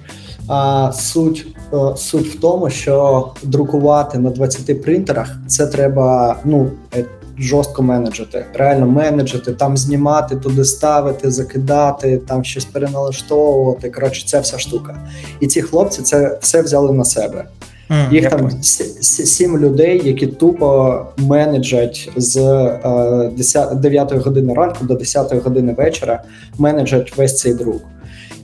А 0.49 0.93
суть 0.93 1.47
е, 1.73 1.97
суть 1.97 2.27
в 2.27 2.41
тому, 2.41 2.71
що 2.71 3.29
друкувати 3.43 4.19
на 4.19 4.31
20 4.31 4.83
принтерах 4.83 5.37
це 5.47 5.67
треба 5.67 6.37
ну, 6.45 6.71
е, 6.97 7.05
жорстко 7.39 7.83
менеджити. 7.83 8.45
Реально 8.55 8.87
менеджити, 8.87 9.53
там 9.53 9.77
знімати, 9.77 10.37
туди 10.37 10.65
ставити, 10.65 11.31
закидати, 11.31 12.19
там 12.19 12.45
щось 12.45 12.65
переналаштовувати. 12.65 13.91
Коротше, 13.91 14.27
це 14.27 14.41
вся 14.41 14.59
штука. 14.59 14.97
І 15.41 15.47
ці 15.47 15.63
хлопці 15.63 16.03
це 16.03 16.39
все 16.41 16.63
взяли 16.63 16.93
на 16.93 17.05
себе. 17.05 17.45
Mm, 17.91 18.13
Їх 18.13 18.31
там 18.31 18.51
сім 18.63 19.59
людей, 19.59 20.03
які 20.05 20.27
тупо 20.27 20.99
менеджать 21.17 22.11
з 22.17 22.37
е, 22.37 23.75
9 23.75 24.13
години 24.13 24.55
ранку 24.55 24.85
до 24.85 24.95
10 24.95 25.45
години 25.45 25.75
вечора, 25.79 26.23
менеджать 26.59 27.17
весь 27.17 27.39
цей 27.39 27.55
друк. 27.55 27.83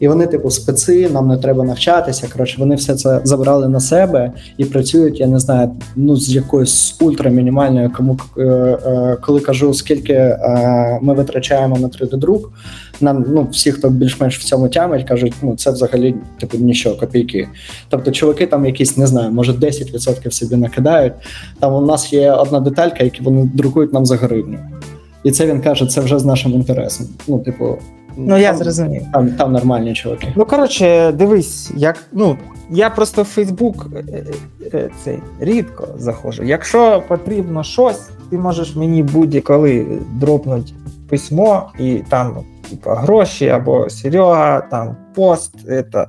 І 0.00 0.08
вони, 0.08 0.26
типу, 0.26 0.50
специ, 0.50 1.08
нам 1.10 1.28
не 1.28 1.36
треба 1.36 1.64
навчатися. 1.64 2.28
Коротше, 2.32 2.56
вони 2.58 2.74
все 2.74 2.94
це 2.94 3.20
забрали 3.24 3.68
на 3.68 3.80
себе 3.80 4.32
і 4.58 4.64
працюють. 4.64 5.20
Я 5.20 5.26
не 5.26 5.38
знаю, 5.38 5.70
ну 5.96 6.16
з 6.16 6.34
якоюсь 6.34 6.96
ультрамінімальною, 7.00 7.90
кому 7.96 8.18
е, 8.38 8.42
е, 8.42 9.16
коли 9.20 9.40
кажу, 9.40 9.74
скільки 9.74 10.12
е, 10.12 10.98
ми 11.02 11.14
витрачаємо 11.14 11.78
на 11.78 11.88
3D-друк, 11.88 12.50
нам 13.00 13.24
ну 13.28 13.48
всі, 13.52 13.72
хто 13.72 13.90
більш-менш 13.90 14.38
в 14.38 14.44
цьому 14.44 14.68
тямить, 14.68 15.08
кажуть, 15.08 15.34
ну 15.42 15.56
це 15.56 15.70
взагалі 15.70 16.14
типу 16.40 16.58
нічого, 16.58 16.96
копійки. 16.96 17.48
Тобто, 17.88 18.10
чуваки 18.10 18.46
там 18.46 18.66
якісь 18.66 18.96
не 18.96 19.06
знаю, 19.06 19.30
може 19.30 19.52
10% 19.52 20.30
собі 20.30 20.56
накидають. 20.56 21.12
Там 21.60 21.74
у 21.74 21.80
нас 21.80 22.12
є 22.12 22.32
одна 22.32 22.60
деталька, 22.60 23.04
яку 23.04 23.16
вони 23.20 23.50
друкують 23.54 23.92
нам 23.92 24.06
за 24.06 24.16
гривню. 24.16 24.58
І 25.24 25.30
це 25.30 25.46
він 25.46 25.60
каже, 25.60 25.86
це 25.86 26.00
вже 26.00 26.18
з 26.18 26.24
нашим 26.24 26.52
інтересом. 26.52 27.06
Ну, 27.28 27.38
типу, 27.38 27.78
Ну, 28.16 28.38
я 28.38 28.54
зрозумів. 28.54 29.02
Там 29.12 29.30
там 29.30 29.52
нормальні 29.52 29.94
чуваки. 29.94 30.32
Ну, 30.36 30.44
коротше, 30.44 31.12
дивись, 31.12 31.70
як 31.76 32.04
ну, 32.12 32.36
я 32.70 32.90
просто 32.90 33.22
в 33.22 33.24
Фейсбук 33.24 33.86
е, 33.94 34.24
е, 34.74 34.90
цей 35.04 35.18
рідко 35.40 35.88
заходжу. 35.96 36.42
Якщо 36.42 37.02
потрібно 37.08 37.62
щось, 37.62 38.08
ти 38.30 38.38
можеш 38.38 38.76
мені 38.76 39.02
будь-коли 39.02 39.86
дропнути 40.12 40.72
письмо 41.08 41.70
і 41.78 42.02
там, 42.08 42.38
типа, 42.70 42.94
гроші 42.94 43.48
або 43.48 43.90
Серега, 43.90 44.60
там 44.60 44.96
пост. 45.14 45.68
Это. 45.68 46.06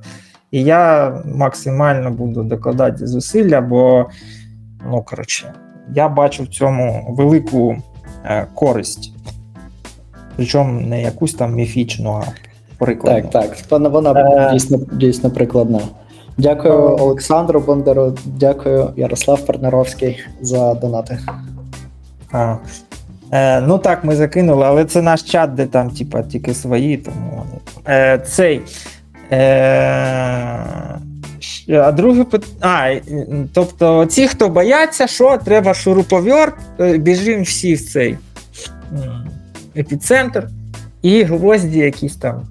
І 0.50 0.62
я 0.62 1.12
максимально 1.34 2.10
буду 2.10 2.42
докладати 2.42 3.06
зусилля, 3.06 3.60
бо 3.60 4.06
ну, 4.90 5.02
коротше, 5.02 5.54
я 5.94 6.08
бачу 6.08 6.42
в 6.42 6.48
цьому 6.48 7.14
велику 7.18 7.76
е, 8.24 8.46
користь 8.54 9.12
причому 10.36 10.80
не 10.80 11.02
якусь 11.02 11.34
там 11.34 11.54
міфічну, 11.54 12.10
а 12.10 12.24
прикладну. 12.78 13.30
Так, 13.30 13.48
так. 13.48 13.56
Вона 13.70 13.88
вона 13.88 14.10
е... 14.10 14.52
дійсно 14.52 14.78
дійсно 14.92 15.30
прикладна. 15.30 15.80
Дякую 16.38 16.74
е... 16.74 16.76
Олександру 16.76 17.60
Бондару, 17.60 18.14
дякую 18.24 18.90
Ярослав 18.96 19.46
Парнеровський 19.46 20.18
за 20.40 20.74
донати. 20.74 21.18
А. 22.32 22.56
Е, 23.32 23.60
Ну 23.60 23.78
так, 23.78 24.04
ми 24.04 24.16
закинули, 24.16 24.64
але 24.66 24.84
це 24.84 25.02
наш 25.02 25.22
чат, 25.22 25.54
де 25.54 25.66
там, 25.66 25.90
типа, 25.90 26.22
тільки 26.22 26.54
свої, 26.54 26.96
тому. 26.96 27.44
Е, 27.88 28.18
Цей. 28.18 28.60
Е, 29.32 29.36
а 31.68 31.92
друге 31.92 32.24
питання. 32.24 33.00
Тобто, 33.54 34.06
ті, 34.06 34.28
хто 34.28 34.48
бояться, 34.48 35.06
що 35.06 35.38
треба 35.44 35.74
шуруповерт, 35.74 36.54
е, 36.80 36.98
біжимо 36.98 37.42
всі 37.42 37.74
в 37.74 37.92
цей 37.92 38.18
епіцентр 39.76 40.48
і 41.02 41.22
гвозді 41.22 41.78
якісь 41.78 42.16
там. 42.16 42.42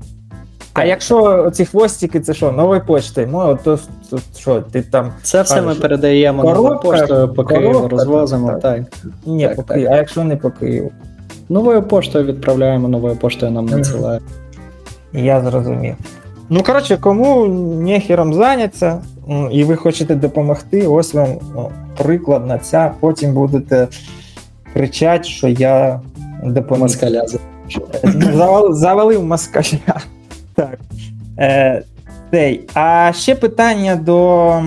А 0.73 0.85
якщо 0.85 1.49
ці 1.53 1.65
хвостики, 1.65 2.19
це 2.19 2.33
що, 2.33 2.51
новою 2.51 2.81
поштою? 2.85 3.27
Ну, 3.31 3.59
то, 3.63 3.79
то 4.09 4.19
що, 4.37 4.61
ти 4.61 4.81
там. 4.81 5.13
Це 5.21 5.41
все 5.41 5.61
ми 5.61 5.75
передаємо 5.75 6.43
новою 6.43 6.79
поштою 6.79 7.33
по 7.33 7.43
Києву, 7.43 7.87
розвозимо. 7.87 8.51
Так. 8.51 8.61
так. 8.61 8.83
Ні, 9.25 9.47
так, 9.47 9.55
по 9.55 9.63
Києву. 9.63 9.93
А 9.93 9.97
якщо 9.97 10.23
не 10.23 10.35
по 10.35 10.51
Києву? 10.51 10.91
Новою 11.49 11.83
поштою 11.83 12.25
відправляємо, 12.25 12.87
новою 12.87 13.15
поштою 13.15 13.51
нам 13.51 13.65
надсилають. 13.65 14.23
Я 15.13 15.41
зрозумів. 15.41 15.95
Ну, 16.49 16.63
коротше, 16.63 16.97
кому 16.97 17.45
нехером 17.81 18.33
зайняться, 18.33 19.01
і 19.51 19.63
ви 19.63 19.75
хочете 19.75 20.15
допомогти, 20.15 20.87
ось 20.87 21.13
вам 21.13 21.27
ну, 21.55 21.69
приклад 21.97 22.47
на 22.47 22.57
ця, 22.57 22.91
потім 22.99 23.33
будете 23.33 23.87
кричати, 24.73 25.23
що 25.23 25.47
я 25.47 26.01
допоміг. 26.43 26.81
Москаля. 26.81 27.25
Завалив, 28.33 28.73
завалив 28.73 29.23
москаля. 29.23 30.01
Так. 30.55 30.79
Е, 31.39 31.83
цей. 32.31 32.69
А 32.73 33.11
ще 33.15 33.35
питання 33.35 33.95
до 33.95 34.61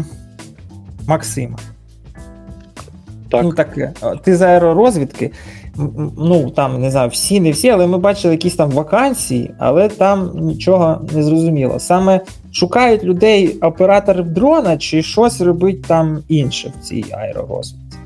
Максима. 1.07 1.59
Так. 3.31 3.45
Ну, 3.45 3.53
так, 3.53 3.79
е, 3.79 3.93
Ти 4.25 4.37
з 4.37 4.43
аеророзвідки. 4.43 5.31
Ну, 6.19 6.51
там, 6.51 6.81
не 6.81 6.91
знаю, 6.91 7.09
всі, 7.09 7.41
не 7.41 7.51
всі, 7.51 7.69
але 7.69 7.87
ми 7.87 7.99
бачили 7.99 8.35
якісь 8.35 8.55
там 8.55 8.71
вакансії, 8.71 9.51
але 9.59 9.89
там 9.89 10.31
нічого 10.35 11.01
не 11.15 11.23
зрозуміло. 11.23 11.79
Саме 11.79 12.21
шукають 12.53 13.05
людей 13.05 13.59
операторів 13.59 14.29
дрона, 14.29 14.77
чи 14.79 15.03
щось 15.03 15.41
робить 15.41 15.83
там 15.83 16.23
інше 16.29 16.73
в 16.79 16.85
цій 16.85 17.05
аеророзвідці? 17.13 17.99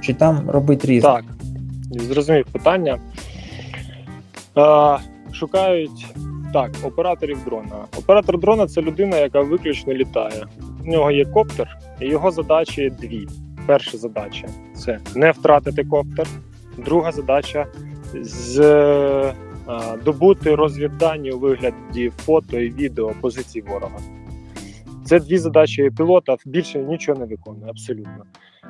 Чи 0.00 0.14
там 0.14 0.50
робить 0.50 0.84
різне? 0.84 1.10
Так, 1.10 1.24
зрозумів 1.90 2.46
питання. 2.52 2.98
Е, 4.58 4.98
Шукають 5.32 6.06
так, 6.52 6.70
операторів 6.82 7.44
дрона. 7.44 7.84
Оператор 7.98 8.38
дрона 8.38 8.66
це 8.66 8.82
людина, 8.82 9.16
яка 9.16 9.40
виключно 9.40 9.94
літає. 9.94 10.46
У 10.84 10.90
нього 10.90 11.10
є 11.10 11.24
коптер, 11.24 11.78
і 12.00 12.06
його 12.06 12.30
задачі 12.30 12.92
дві. 13.00 13.28
Перша 13.66 13.98
задача 13.98 14.48
це 14.74 14.98
не 15.14 15.30
втратити 15.30 15.84
коптер. 15.84 16.26
Друга 16.76 17.12
задача 17.12 17.66
з 18.22 18.60
е, 18.60 19.34
добути 20.04 20.54
розвіддані 20.54 21.30
у 21.30 21.38
вигляді 21.38 22.12
фото 22.24 22.60
і 22.60 22.70
відео 22.70 23.12
позицій 23.20 23.60
ворога. 23.60 23.98
Це 25.08 25.20
дві 25.20 25.38
задачі 25.38 25.90
пілота. 25.96 26.36
Більше 26.46 26.78
нічого 26.78 27.18
не 27.18 27.26
виконує 27.26 27.70
абсолютно. 27.70 28.24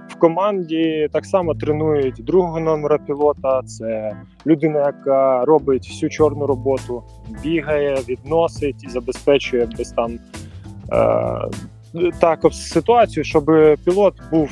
В 0.08 0.14
команді 0.18 1.08
так 1.12 1.26
само 1.26 1.54
тренують 1.54 2.14
другого 2.18 2.60
номера 2.60 2.98
пілота. 2.98 3.62
Це 3.62 4.16
людина, 4.46 4.78
яка 4.78 5.44
робить 5.44 5.88
всю 5.88 6.10
чорну 6.10 6.46
роботу, 6.46 7.02
бігає, 7.42 7.98
відносить 8.08 8.84
і 8.84 8.88
забезпечує 8.88 9.66
десь 9.66 9.92
там 9.92 10.18
е, 10.92 12.10
так 12.20 12.40
ситуацію, 12.52 13.24
щоб 13.24 13.44
пілот 13.84 14.14
був 14.30 14.50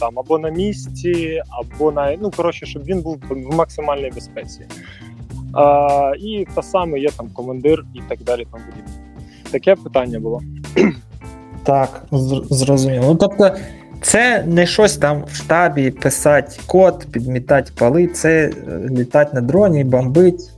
там 0.00 0.18
або 0.18 0.38
на 0.38 0.50
місці, 0.50 1.42
або 1.50 1.92
на 1.92 2.16
ну 2.22 2.30
коротше, 2.36 2.66
щоб 2.66 2.84
він 2.84 3.02
був 3.02 3.22
в 3.30 3.56
максимальній 3.56 4.10
безпеці. 4.14 4.60
Е, 4.60 6.16
і 6.18 6.46
та 6.54 6.62
саме 6.62 6.98
є 6.98 7.08
там 7.10 7.28
командир 7.28 7.84
і 7.94 8.00
так 8.08 8.22
далі. 8.22 8.46
Там 8.52 8.60
Таке 9.50 9.74
питання 9.74 10.20
було. 10.20 10.42
Так, 11.64 12.02
зрозуміло. 12.50 13.04
Ну, 13.08 13.14
тобто, 13.14 13.50
це 14.02 14.44
не 14.46 14.66
щось 14.66 14.96
там 14.96 15.22
в 15.32 15.34
штабі 15.34 15.90
писати 15.90 16.60
код, 16.66 17.06
підмітати 17.12 17.72
поли, 17.78 18.06
це 18.06 18.50
е, 18.68 18.88
літати 18.90 19.30
на 19.34 19.40
дроні, 19.40 19.84
бомбить 19.84 20.50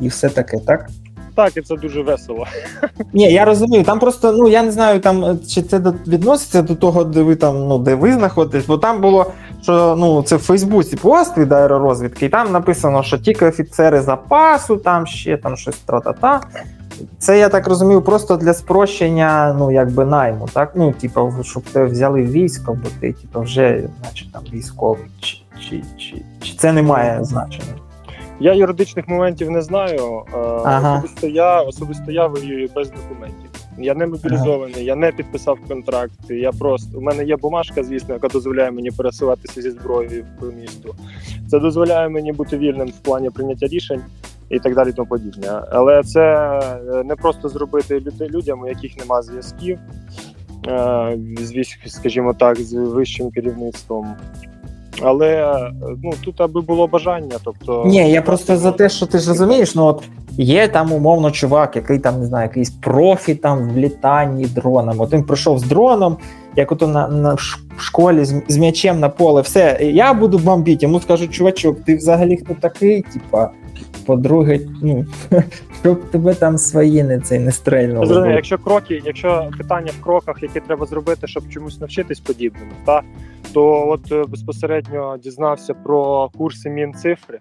і 0.00 0.08
все 0.08 0.28
таке, 0.28 0.58
так? 0.66 0.88
Так, 1.34 1.56
і 1.56 1.62
це 1.62 1.76
дуже 1.76 2.02
весело. 2.02 2.46
Ні, 3.12 3.32
я 3.32 3.44
розумію. 3.44 3.84
Там 3.84 3.98
просто, 3.98 4.32
ну 4.32 4.48
я 4.48 4.62
не 4.62 4.70
знаю, 4.70 5.00
там 5.00 5.38
чи 5.48 5.62
це 5.62 5.78
відноситься 6.06 6.62
до 6.62 6.74
того, 6.74 7.04
де 7.04 7.22
ви 7.22 7.36
там, 7.36 7.68
ну 7.68 7.78
де 7.78 7.94
ви 7.94 8.12
знаходитесь, 8.12 8.66
бо 8.66 8.78
там 8.78 9.00
було, 9.00 9.32
що 9.62 9.96
ну 9.98 10.22
це 10.22 10.36
в 10.36 10.38
Фейсбуці 10.38 10.96
пост 10.96 11.38
від 11.38 11.52
аеророзвідки, 11.52 12.26
і 12.26 12.28
там 12.28 12.52
написано, 12.52 13.02
що 13.02 13.18
тільки 13.18 13.46
офіцери 13.46 14.00
запасу, 14.00 14.76
там 14.76 15.06
ще 15.06 15.36
там 15.36 15.56
щось 15.56 15.76
тра-та-та. 15.76 16.40
Це 17.18 17.38
я 17.38 17.48
так 17.48 17.66
розумію, 17.68 18.02
просто 18.02 18.36
для 18.36 18.54
спрощення, 18.54 19.56
ну 19.58 19.70
якби 19.70 20.04
найму, 20.04 20.48
так? 20.52 20.72
Ну, 20.74 20.92
типу, 20.92 21.34
щоб 21.42 21.62
тебе 21.62 21.86
взяли 21.86 22.22
військо, 22.22 22.78
бо 22.82 22.88
ти 23.00 23.12
типу, 23.12 23.40
вже, 23.40 23.88
значить, 24.00 24.32
там 24.32 24.42
військовий, 24.52 25.04
чи, 25.20 25.36
чи, 25.60 25.82
чи, 25.98 26.22
чи 26.40 26.56
це 26.56 26.72
не 26.72 26.82
має 26.82 27.24
значення. 27.24 27.74
Я 28.40 28.54
юридичних 28.54 29.08
моментів 29.08 29.50
не 29.50 29.62
знаю. 29.62 30.22
Е, 30.34 30.38
Ага. 30.64 30.98
Особисто 30.98 31.26
я 31.26 31.60
особисто 31.60 32.12
я 32.12 32.26
воюю 32.26 32.68
без 32.74 32.90
документів. 32.90 33.50
Я 33.78 33.94
не 33.94 34.06
мобілізований, 34.06 34.84
я 34.84 34.96
не 34.96 35.12
підписав 35.12 35.58
контракт. 35.68 36.12
Я 36.30 36.52
просто 36.52 36.98
у 36.98 37.00
мене 37.00 37.24
є 37.24 37.36
бумажка, 37.36 37.84
звісно, 37.84 38.14
яка 38.14 38.28
дозволяє 38.28 38.70
мені 38.70 38.90
пересуватися 38.90 39.62
зі 39.62 39.70
зброєю 39.70 40.24
по 40.40 40.46
місту. 40.46 40.94
Це 41.50 41.58
дозволяє 41.58 42.08
мені 42.08 42.32
бути 42.32 42.58
вільним 42.58 42.88
в 42.88 42.98
плані 42.98 43.30
прийняття 43.30 43.66
рішень 43.66 44.00
і 44.50 44.58
так 44.58 44.74
далі. 44.74 44.90
і 44.90 44.92
Тому 44.92 45.08
подібне. 45.08 45.48
Але 45.70 46.02
це 46.02 46.20
е, 46.94 47.04
не 47.04 47.16
просто 47.16 47.48
зробити 47.48 48.02
людям, 48.20 48.60
у 48.60 48.68
яких 48.68 48.96
нема 48.98 49.22
зв'язків 49.22 49.78
е, 50.68 51.64
скажімо 51.86 52.34
так, 52.34 52.56
з 52.56 52.72
вищим 52.72 53.30
керівництвом. 53.30 54.06
Але 55.02 55.26
е, 55.28 55.72
ну 56.02 56.12
тут 56.24 56.40
аби 56.40 56.60
було 56.60 56.86
бажання, 56.86 57.36
тобто 57.44 57.84
Ні, 57.86 58.10
я 58.10 58.22
просто 58.22 58.56
за 58.56 58.72
те, 58.72 58.88
що 58.88 59.06
ти 59.06 59.18
ж 59.18 59.28
розумієш, 59.28 59.74
ну 59.74 59.84
от 59.84 60.02
є 60.38 60.68
там 60.68 60.92
умовно 60.92 61.30
чувак, 61.30 61.76
який 61.76 61.98
там 61.98 62.20
не 62.20 62.26
знаю, 62.26 62.48
якийсь 62.48 62.70
профі 62.70 63.34
там 63.34 63.70
в 63.70 63.76
літанні 63.76 64.44
дроном. 64.44 65.00
От 65.00 65.12
він 65.12 65.24
прийшов 65.24 65.58
з 65.58 65.62
дроном, 65.62 66.16
як 66.56 66.72
ото 66.72 66.86
на, 66.86 67.08
на 67.08 67.36
школі 67.78 68.24
з, 68.24 68.42
з 68.48 68.56
м'ячем 68.56 69.00
на 69.00 69.08
поле, 69.08 69.40
все, 69.40 69.78
я 69.80 70.14
буду 70.14 70.38
бомбити. 70.38 70.86
Йому 70.86 71.00
скажуть, 71.00 71.30
чувачок, 71.30 71.80
ти 71.84 71.96
взагалі 71.96 72.36
хто 72.36 72.54
такий? 72.54 73.02
Типа, 73.02 73.50
по-друге, 74.08 74.60
ну 74.82 75.06
щоб 75.80 76.10
тебе 76.10 76.34
там 76.34 76.58
свої 76.58 77.02
не 77.02 77.20
цей 77.20 77.38
не 77.38 77.52
стрельнули. 77.52 78.06
Зрозуміло, 78.06 78.34
якщо 78.34 78.58
кроки, 78.58 79.02
якщо 79.04 79.50
питання 79.58 79.92
в 80.00 80.02
кроках, 80.04 80.42
які 80.42 80.60
треба 80.60 80.86
зробити, 80.86 81.26
щоб 81.26 81.48
чомусь 81.48 81.80
навчитись 81.80 82.20
подібному, 82.20 82.72
та 82.84 83.02
то 83.54 83.88
от 83.88 84.12
е, 84.12 84.24
безпосередньо 84.28 85.16
дізнався 85.22 85.74
про 85.74 86.30
курси 86.38 86.70
Мінцифри. 86.70 87.40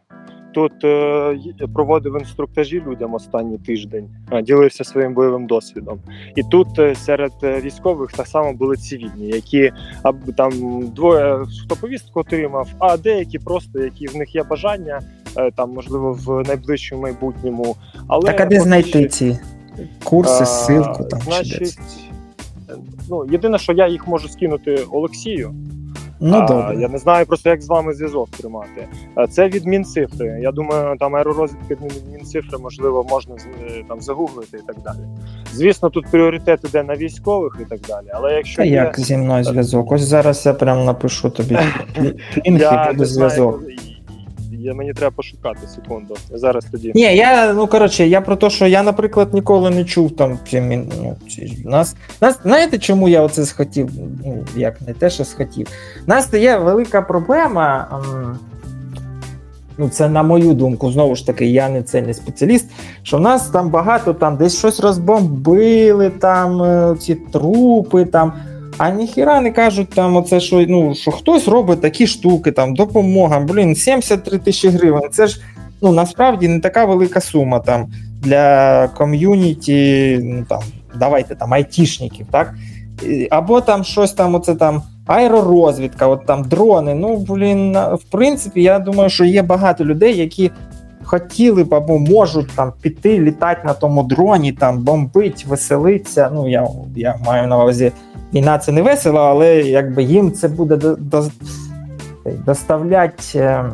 Тут 0.58 0.84
е, 0.84 1.38
проводив 1.74 2.20
інструктажі 2.20 2.84
людям 2.88 3.14
останній 3.14 3.58
тиждень, 3.58 4.10
ділився 4.44 4.84
своїм 4.84 5.14
бойовим 5.14 5.48
досвідом. 5.48 6.00
І 6.36 6.44
тут 6.44 6.80
е, 6.80 6.96
серед 6.96 7.32
е, 7.44 7.62
військових 7.62 8.12
так 8.12 8.28
само 8.28 8.54
були 8.54 8.76
цивільні, 8.76 9.28
які 9.28 9.72
там 10.38 10.52
двоє 10.96 11.38
хто 11.66 11.76
повістку 11.76 12.20
отримав, 12.20 12.70
а 12.80 12.98
деякі 12.98 13.40
просто 13.40 13.80
які 13.80 14.08
в 14.08 14.16
них 14.16 14.36
є 14.36 14.44
бажання, 14.44 15.02
там 15.56 15.74
можливо 15.74 16.20
в 16.26 16.48
найближчому 16.48 17.02
майбутньому. 17.02 17.76
Але 18.08 18.32
Так 18.32 18.42
а 18.42 18.46
де 18.46 18.60
знайти 18.60 19.08
ці 19.08 19.40
курси, 20.04 20.44
а, 20.44 20.46
ссылку 20.46 21.08
там 21.08 21.20
Значить, 21.22 21.80
ну 23.10 23.26
єдине, 23.32 23.58
що 23.58 23.74
я 23.74 23.88
їх 23.88 24.08
можу 24.08 24.30
скинути 24.30 24.80
Олексію. 24.92 25.54
Ну 26.20 26.38
а, 26.38 26.48
добре. 26.48 26.76
Я 26.82 26.88
не 26.88 26.98
знаю 26.98 27.26
просто, 27.26 27.50
як 27.50 27.62
з 27.62 27.68
вами 27.68 27.94
зв'язок 27.94 28.30
тримати. 28.30 28.88
Це 29.30 29.50
від 29.50 29.66
Мінцифри. 29.66 30.40
Я 30.42 30.52
думаю, 30.52 30.98
там 31.00 31.16
аеророзвідки 31.16 31.76
від 31.76 32.14
Мінцифри, 32.14 32.58
можливо, 32.58 33.06
можна 33.10 33.36
е, 33.36 33.84
там 33.88 34.02
загуглити 34.02 34.58
і 34.58 34.68
так 34.68 34.76
далі. 34.86 35.08
Звісно, 35.54 35.90
тут 35.90 36.06
пріоритет 36.12 36.60
іде 36.64 36.84
на 36.84 36.96
військових 36.96 37.58
і 37.62 37.66
так 37.66 37.80
далі. 37.88 38.06
Але 38.14 38.34
якщо 38.34 38.58
Та 38.58 38.64
є, 38.64 38.72
як 38.72 39.00
зі 39.00 39.18
мною 39.18 39.44
зв'язок? 39.44 39.92
Ось 39.92 40.02
зараз 40.02 40.46
я 40.46 40.54
прям 40.54 40.86
напишу 40.86 41.30
тобі 41.30 41.58
лінк 41.98 42.16
і 42.46 42.52
буде 42.92 43.06
зв'язок. 43.06 43.64
Я, 44.68 44.74
мені 44.74 44.94
треба 44.94 45.16
пошукати 45.16 45.68
секунду. 45.68 46.16
Зараз 46.34 46.66
тоді. 46.72 46.92
Ні, 46.96 47.02
я 47.02 47.54
ну 47.54 47.68
коротше, 47.68 48.08
я 48.08 48.22
про 48.22 48.36
те, 48.36 48.50
що 48.50 48.68
я, 48.68 48.84
наприклад, 48.84 49.34
ніколи 49.34 49.70
не 49.70 49.86
чув 49.86 50.16
там 50.16 50.40
ну, 50.54 51.16
нас, 51.66 51.96
нас. 52.22 52.40
Знаєте, 52.44 52.78
чому 52.78 53.10
я 53.10 53.22
оце 53.22 53.46
схотів? 53.46 53.90
Ну, 54.26 54.46
як 54.56 54.82
не 54.82 54.94
те, 54.94 55.10
що 55.10 55.26
схотів. 55.26 55.68
У 56.06 56.10
нас 56.10 56.34
є 56.34 56.58
велика 56.58 57.02
проблема. 57.02 57.88
ем, 57.92 58.40
Ну, 59.80 59.90
це 59.90 60.10
на 60.10 60.24
мою 60.24 60.54
думку, 60.54 60.92
знову 60.92 61.16
ж 61.16 61.26
таки, 61.26 61.46
я 61.46 61.70
не 61.70 61.84
це 61.84 62.02
не 62.02 62.14
спеціаліст. 62.14 62.72
Що 63.04 63.18
в 63.18 63.22
нас 63.22 63.50
там 63.50 63.70
багато 63.70 64.14
там 64.14 64.38
десь 64.38 64.58
щось 64.58 64.80
розбомбили, 64.80 66.10
там 66.10 66.64
е, 66.64 66.96
ці 67.00 67.16
трупи 67.16 68.06
там. 68.06 68.34
А 68.78 68.90
ніхіра 68.90 69.42
не 69.42 69.52
кажуть 69.52 69.90
там, 69.90 70.16
оце 70.16 70.40
що 70.40 70.66
ну 70.70 70.96
що 70.96 71.12
хтось 71.12 71.48
робить 71.48 71.82
такі 71.82 72.08
штуки, 72.08 72.52
там 72.52 72.76
допомога. 72.76 73.40
Блін, 73.40 73.76
73 73.76 74.38
тисячі 74.40 74.70
гривень. 74.70 75.10
Це 75.12 75.28
ж 75.28 75.42
ну 75.82 75.92
насправді 75.92 76.48
не 76.48 76.60
така 76.60 76.86
велика 76.86 77.22
сума 77.22 77.60
там 77.60 77.86
для 78.22 78.88
ком'юніті, 78.88 80.20
ну 80.24 80.46
там 80.50 80.62
давайте 81.00 81.36
там 81.36 81.54
айтішників, 81.54 82.28
так? 82.32 82.54
Або 83.30 83.62
там 83.62 83.84
щось 83.84 84.14
там, 84.14 84.36
оце 84.36 84.56
там 84.56 84.82
аеророзвідка, 85.08 86.08
от 86.08 86.26
там 86.26 86.44
дрони. 86.44 86.94
Ну 86.94 87.18
блін, 87.18 87.74
в 87.74 88.04
принципі, 88.12 88.64
я 88.64 88.80
думаю, 88.80 89.10
що 89.10 89.26
є 89.26 89.42
багато 89.42 89.86
людей, 89.86 90.18
які 90.18 90.52
хотіли 91.08 91.64
б 91.64 91.74
або 91.74 92.00
можуть 92.00 92.50
там 92.56 92.74
піти 92.82 93.20
літати 93.20 93.62
на 93.66 93.74
тому 93.74 94.04
дроні, 94.04 94.52
там 94.52 94.78
бомбить, 94.84 95.46
веселитися. 95.46 96.30
Ну 96.34 96.50
я, 96.50 96.68
я 96.96 97.16
маю 97.26 97.48
на 97.48 97.58
увазі, 97.64 97.92
війна 98.34 98.58
це 98.58 98.72
не 98.72 98.82
весело, 98.82 99.20
але 99.20 99.56
якби 99.62 100.04
їм 100.04 100.32
це 100.32 100.48
буде 100.48 100.76
до, 100.76 100.96
до, 100.96 101.24
доставляти. 102.46 103.24
е, 103.36 103.66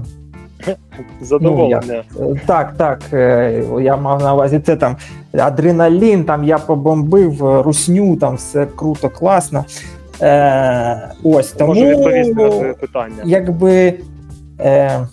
Задоволення. 1.22 2.04
Е, 2.20 2.42
Так, 2.46 2.74
так. 2.78 3.00
е, 3.14 3.64
Я 3.82 3.98
мав 3.98 4.22
на 4.22 4.34
увазі 4.34 4.60
це 4.60 4.76
там 4.76 4.96
адреналін, 5.40 6.24
там 6.24 6.44
я 6.44 6.58
побомбив 6.58 7.62
русню, 7.62 8.16
там 8.16 8.36
все 8.36 8.68
круто, 8.76 9.10
класно. 9.10 9.66
Е, 10.22 11.10
ось 11.24 11.52
тому 11.52 11.74
Можу 11.74 11.86
відповісти 11.86 12.34
на 12.34 12.50
твоє 12.50 12.74
питання. 12.74 13.16
якби. 13.26 13.94
Е, 14.60 15.08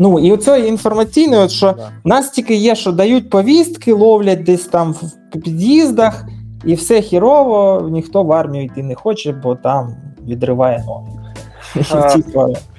ну 0.00 0.18
і 0.18 0.32
оце 0.32 0.60
інформаційне, 0.60 1.38
от 1.38 1.50
що 1.50 1.72
Да. 1.72 1.92
в 2.04 2.08
нас 2.08 2.30
тільки 2.30 2.54
є, 2.54 2.74
що 2.74 2.92
дають 2.92 3.30
повістки, 3.30 3.92
ловлять 3.92 4.44
десь 4.44 4.66
там 4.66 4.92
в 4.92 5.12
під'їздах, 5.32 6.24
і 6.64 6.74
все 6.74 7.00
хірово, 7.00 7.88
ніхто 7.92 8.22
в 8.22 8.32
армію 8.32 8.64
йти 8.64 8.82
не 8.82 8.94
хоче, 8.94 9.32
бо 9.32 9.54
там 9.54 9.96
відриває 10.26 10.84
ноги. 10.86 11.12
А, 11.90 12.16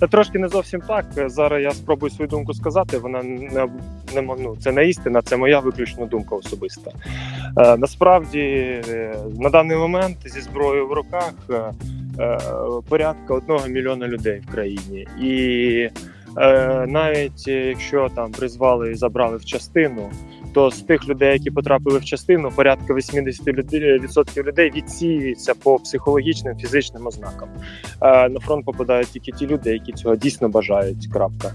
Це 0.00 0.06
трошки 0.06 0.38
не 0.38 0.48
зовсім 0.48 0.80
так. 0.80 1.06
Зараз 1.26 1.62
я 1.62 1.70
спробую 1.70 2.10
свою 2.10 2.28
думку 2.28 2.54
сказати. 2.54 2.98
Вона 2.98 3.22
не, 3.22 3.66
не 4.14 4.22
ну, 4.22 4.56
це 4.60 4.72
не 4.72 4.88
істина, 4.88 5.22
це 5.22 5.36
моя 5.36 5.60
виключно 5.60 6.06
думка 6.06 6.36
особиста. 6.36 6.90
Е, 7.56 7.76
насправді, 7.76 8.40
е, 8.88 9.16
на 9.38 9.50
даний 9.50 9.76
момент 9.76 10.16
зі 10.26 10.40
зброєю 10.40 10.88
в 10.88 10.92
руках 10.92 11.34
е, 11.50 11.54
е, 12.18 12.38
порядка 12.88 13.34
одного 13.34 13.68
мільйона 13.68 14.08
людей 14.08 14.42
в 14.48 14.52
країні. 14.52 15.06
І 15.20 15.90
е, 16.36 16.86
навіть 16.88 17.44
е, 17.48 17.52
якщо 17.52 18.08
там 18.14 18.32
призвали 18.32 18.90
і 18.90 18.94
забрали 18.94 19.36
в 19.36 19.44
частину, 19.44 20.10
то 20.52 20.70
з 20.70 20.82
тих 20.82 21.08
людей, 21.08 21.32
які 21.32 21.50
потрапили 21.50 21.98
в 21.98 22.04
частину, 22.04 22.50
порядка 22.56 22.94
80% 22.94 23.52
людей, 23.52 23.98
відсотків 23.98 24.46
людей 24.46 24.72
відсіюються 24.76 25.54
по 25.54 25.78
психологічним 25.78 26.58
фізичним 26.58 27.06
ознакам. 27.06 27.48
Е, 28.02 28.28
на 28.28 28.40
фронт 28.40 28.64
попадають 28.64 29.08
тільки 29.08 29.32
ті 29.32 29.46
люди, 29.46 29.72
які 29.72 29.92
цього 29.92 30.16
дійсно 30.16 30.48
бажають. 30.48 31.08
Крапка. 31.12 31.52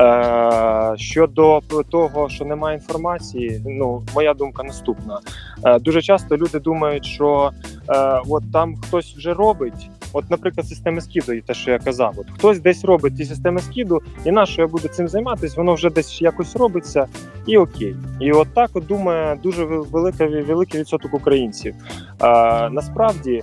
Е, 0.00 0.98
щодо 0.98 1.60
того, 1.90 2.28
що 2.28 2.44
немає 2.44 2.76
інформації, 2.76 3.62
ну 3.66 4.02
моя 4.14 4.34
думка 4.34 4.62
наступна. 4.62 5.20
Е, 5.64 5.78
дуже 5.78 6.02
часто 6.02 6.36
люди 6.36 6.58
думають, 6.58 7.04
що 7.04 7.50
е, 7.88 8.20
от 8.28 8.52
там 8.52 8.76
хтось 8.76 9.14
вже 9.16 9.34
робить. 9.34 9.90
От, 10.12 10.30
наприклад, 10.30 10.66
системи 10.66 11.00
скіду, 11.00 11.32
і 11.32 11.40
те, 11.40 11.54
що 11.54 11.70
я 11.70 11.78
казав, 11.78 12.14
от 12.16 12.26
хтось 12.30 12.60
десь 12.60 12.84
робить 12.84 13.16
ті 13.16 13.24
системи 13.24 13.60
скіду, 13.60 14.02
і 14.24 14.30
на 14.30 14.46
що 14.46 14.62
я 14.62 14.68
буду 14.68 14.88
цим 14.88 15.08
займатися, 15.08 15.54
воно 15.56 15.74
вже 15.74 15.90
десь 15.90 16.22
якось 16.22 16.56
робиться, 16.56 17.06
і 17.46 17.58
окей. 17.58 17.96
І 18.20 18.32
от 18.32 18.48
так 18.54 18.70
от 18.74 18.86
думає 18.86 19.38
дуже 19.42 19.64
велика 19.64 20.26
великий 20.26 20.80
відсоток 20.80 21.14
українців. 21.14 21.74
Е, 22.22 22.70
насправді, 22.70 23.42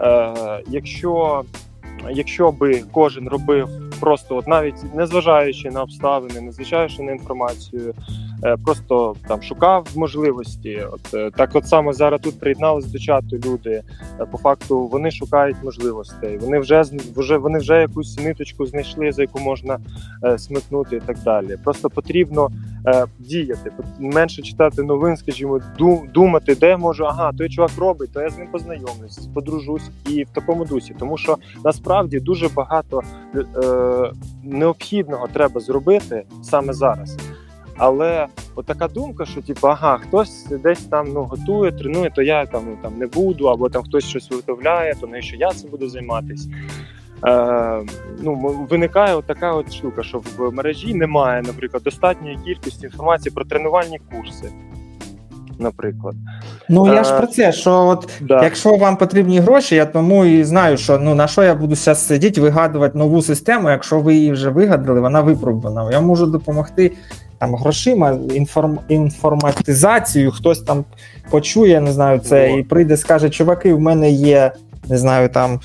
е, 0.00 0.34
якщо 0.68 1.44
якщо 2.10 2.52
би 2.52 2.82
кожен 2.92 3.28
робив 3.28 3.68
просто, 4.00 4.36
от 4.36 4.48
навіть 4.48 4.94
незважаючи 4.94 5.70
на 5.70 5.82
обставини, 5.82 6.40
незважаючи 6.40 7.02
на 7.02 7.12
інформацію, 7.12 7.94
просто 8.64 9.16
там 9.28 9.42
шукав 9.42 9.86
можливості. 9.96 10.82
От 10.92 11.14
е, 11.14 11.30
так, 11.36 11.50
от 11.54 11.66
саме 11.66 11.92
зараз 11.92 12.20
тут 12.20 12.40
приєднались 12.40 12.86
до 12.86 12.98
чату 12.98 13.36
люди. 13.46 13.82
Е, 14.20 14.26
По 14.32 14.38
факту 14.38 14.80
вони 14.86 15.10
шукають 15.10 15.56
можливостей. 15.64 16.38
Вони 16.38 16.58
вже 16.58 16.82
вже 17.16 17.36
вони 17.36 17.58
вже 17.58 17.80
якусь 17.80 18.18
ниточку 18.18 18.66
знайшли, 18.66 19.12
за 19.12 19.22
яку 19.22 19.38
можна 19.38 19.78
е, 20.24 20.38
смикнути 20.38 20.96
і 20.96 21.00
так 21.00 21.16
далі. 21.24 21.56
Просто 21.64 21.90
потрібно 21.90 22.48
е, 22.86 23.04
діяти, 23.18 23.70
менше 23.98 24.42
читати 24.42 24.82
новин, 24.82 25.16
скажімо, 25.16 25.60
ду- 25.78 26.12
думати, 26.12 26.54
де 26.54 26.76
можу, 26.76 27.04
ага, 27.04 27.32
той 27.38 27.48
чувак 27.48 27.70
робить, 27.78 28.12
то 28.12 28.20
я 28.22 28.30
з 28.30 28.38
ним 28.38 28.48
познайомлюсь, 28.52 29.28
подружусь 29.34 29.90
і 30.06 30.24
в 30.24 30.28
такому 30.28 30.64
дусі, 30.64 30.94
тому 30.98 31.16
що 31.18 31.36
насправді 31.64 32.20
дуже 32.20 32.48
багато 32.48 33.02
е, 33.34 33.42
необхідного 34.44 35.28
треба 35.32 35.60
зробити 35.60 36.22
саме 36.42 36.72
зараз. 36.72 37.16
Але 37.78 38.26
от 38.54 38.66
така 38.66 38.88
думка, 38.88 39.26
що 39.26 39.42
типу, 39.42 39.68
ага, 39.68 39.98
хтось 39.98 40.46
десь 40.46 40.84
там 40.84 41.08
ну 41.14 41.24
готує, 41.24 41.72
тренує, 41.72 42.10
то 42.10 42.22
я 42.22 42.46
там 42.46 42.62
ну, 42.66 42.76
там 42.82 42.98
не 42.98 43.06
буду, 43.06 43.46
або 43.46 43.68
там 43.68 43.82
хтось 43.82 44.04
щось 44.04 44.30
виготовляє, 44.30 44.94
то 45.00 45.06
навіщо 45.06 45.36
я 45.36 45.50
цим 45.50 45.70
буду 45.70 45.88
займатися. 45.88 46.48
Е, 47.26 47.82
ну, 48.20 48.66
Виникає 48.70 49.14
от 49.14 49.24
така 49.24 49.52
от 49.52 49.72
штука, 49.72 50.02
що 50.02 50.22
в 50.38 50.52
мережі 50.52 50.94
немає, 50.94 51.42
наприклад, 51.42 51.82
достатньої 51.82 52.38
кількості 52.44 52.86
інформації 52.86 53.32
про 53.34 53.44
тренувальні 53.44 54.00
курси. 54.12 54.48
Наприклад, 55.60 56.14
ну 56.68 56.94
я 56.94 57.04
ж 57.04 57.16
про 57.16 57.26
це, 57.26 57.52
що 57.52 57.72
от 57.72 58.10
да. 58.20 58.44
якщо 58.44 58.76
вам 58.76 58.96
потрібні 58.96 59.40
гроші, 59.40 59.74
я 59.74 59.86
тому 59.86 60.24
і 60.24 60.44
знаю, 60.44 60.76
що 60.76 60.98
ну 60.98 61.14
на 61.14 61.26
що 61.26 61.42
я 61.42 61.54
буду 61.54 61.74
зараз 61.74 62.06
сидіти, 62.06 62.40
вигадувати 62.40 62.98
нову 62.98 63.22
систему. 63.22 63.70
Якщо 63.70 64.00
ви 64.00 64.14
її 64.14 64.32
вже 64.32 64.50
вигадали, 64.50 65.00
вона 65.00 65.20
випробувана. 65.20 65.92
Я 65.92 66.00
можу 66.00 66.26
допомогти 66.26 66.92
там 67.38 67.54
грошима, 67.54 68.18
інформ, 68.34 68.78
інформатизацією, 68.88 70.30
хтось 70.30 70.60
там 70.60 70.84
почує, 71.30 71.80
не 71.80 71.92
знаю, 71.92 72.18
це 72.18 72.58
і 72.58 72.62
прийде, 72.62 72.96
скаже, 72.96 73.30
чуваки, 73.30 73.74
в 73.74 73.80
мене 73.80 74.10
є, 74.10 74.52
не 74.88 74.98
знаю, 74.98 75.28
там. 75.28 75.60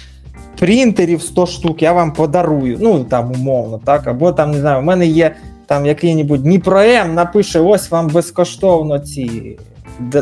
Принтерів 0.60 1.22
100 1.22 1.46
штук, 1.46 1.82
я 1.82 1.94
вам 1.94 2.14
подарую. 2.14 2.78
Ну 2.82 3.04
там 3.04 3.32
умовно, 3.32 3.82
так, 3.86 4.08
або 4.08 4.32
там 4.32 4.52
не 4.52 4.60
знаю, 4.60 4.82
в 4.82 4.84
мене 4.84 5.08
є 5.08 5.36
там 5.66 5.86
який-небудь 5.86 6.44
Дніпром, 6.44 7.14
напише: 7.14 7.60
ось 7.60 7.92
вам 7.92 8.08
безкоштовно 8.08 9.00
ці 9.00 9.58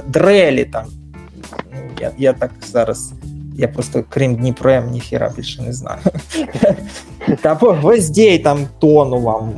дрелі 0.08 0.66
там. 0.66 0.86
Ну, 1.74 1.80
Я 2.02 2.12
я 2.18 2.34
так 2.34 2.52
зараз 2.66 3.14
я 3.62 3.68
просто 3.68 4.04
крім 4.10 4.36
Дніпром, 4.36 4.92
ніхіра 4.92 5.32
більше 5.38 5.62
не 5.62 5.74
знаю. 5.74 6.00
Або 7.44 7.72
гвоздей 7.72 8.40
там 8.40 8.68
тону 8.80 9.20
вам. 9.20 9.54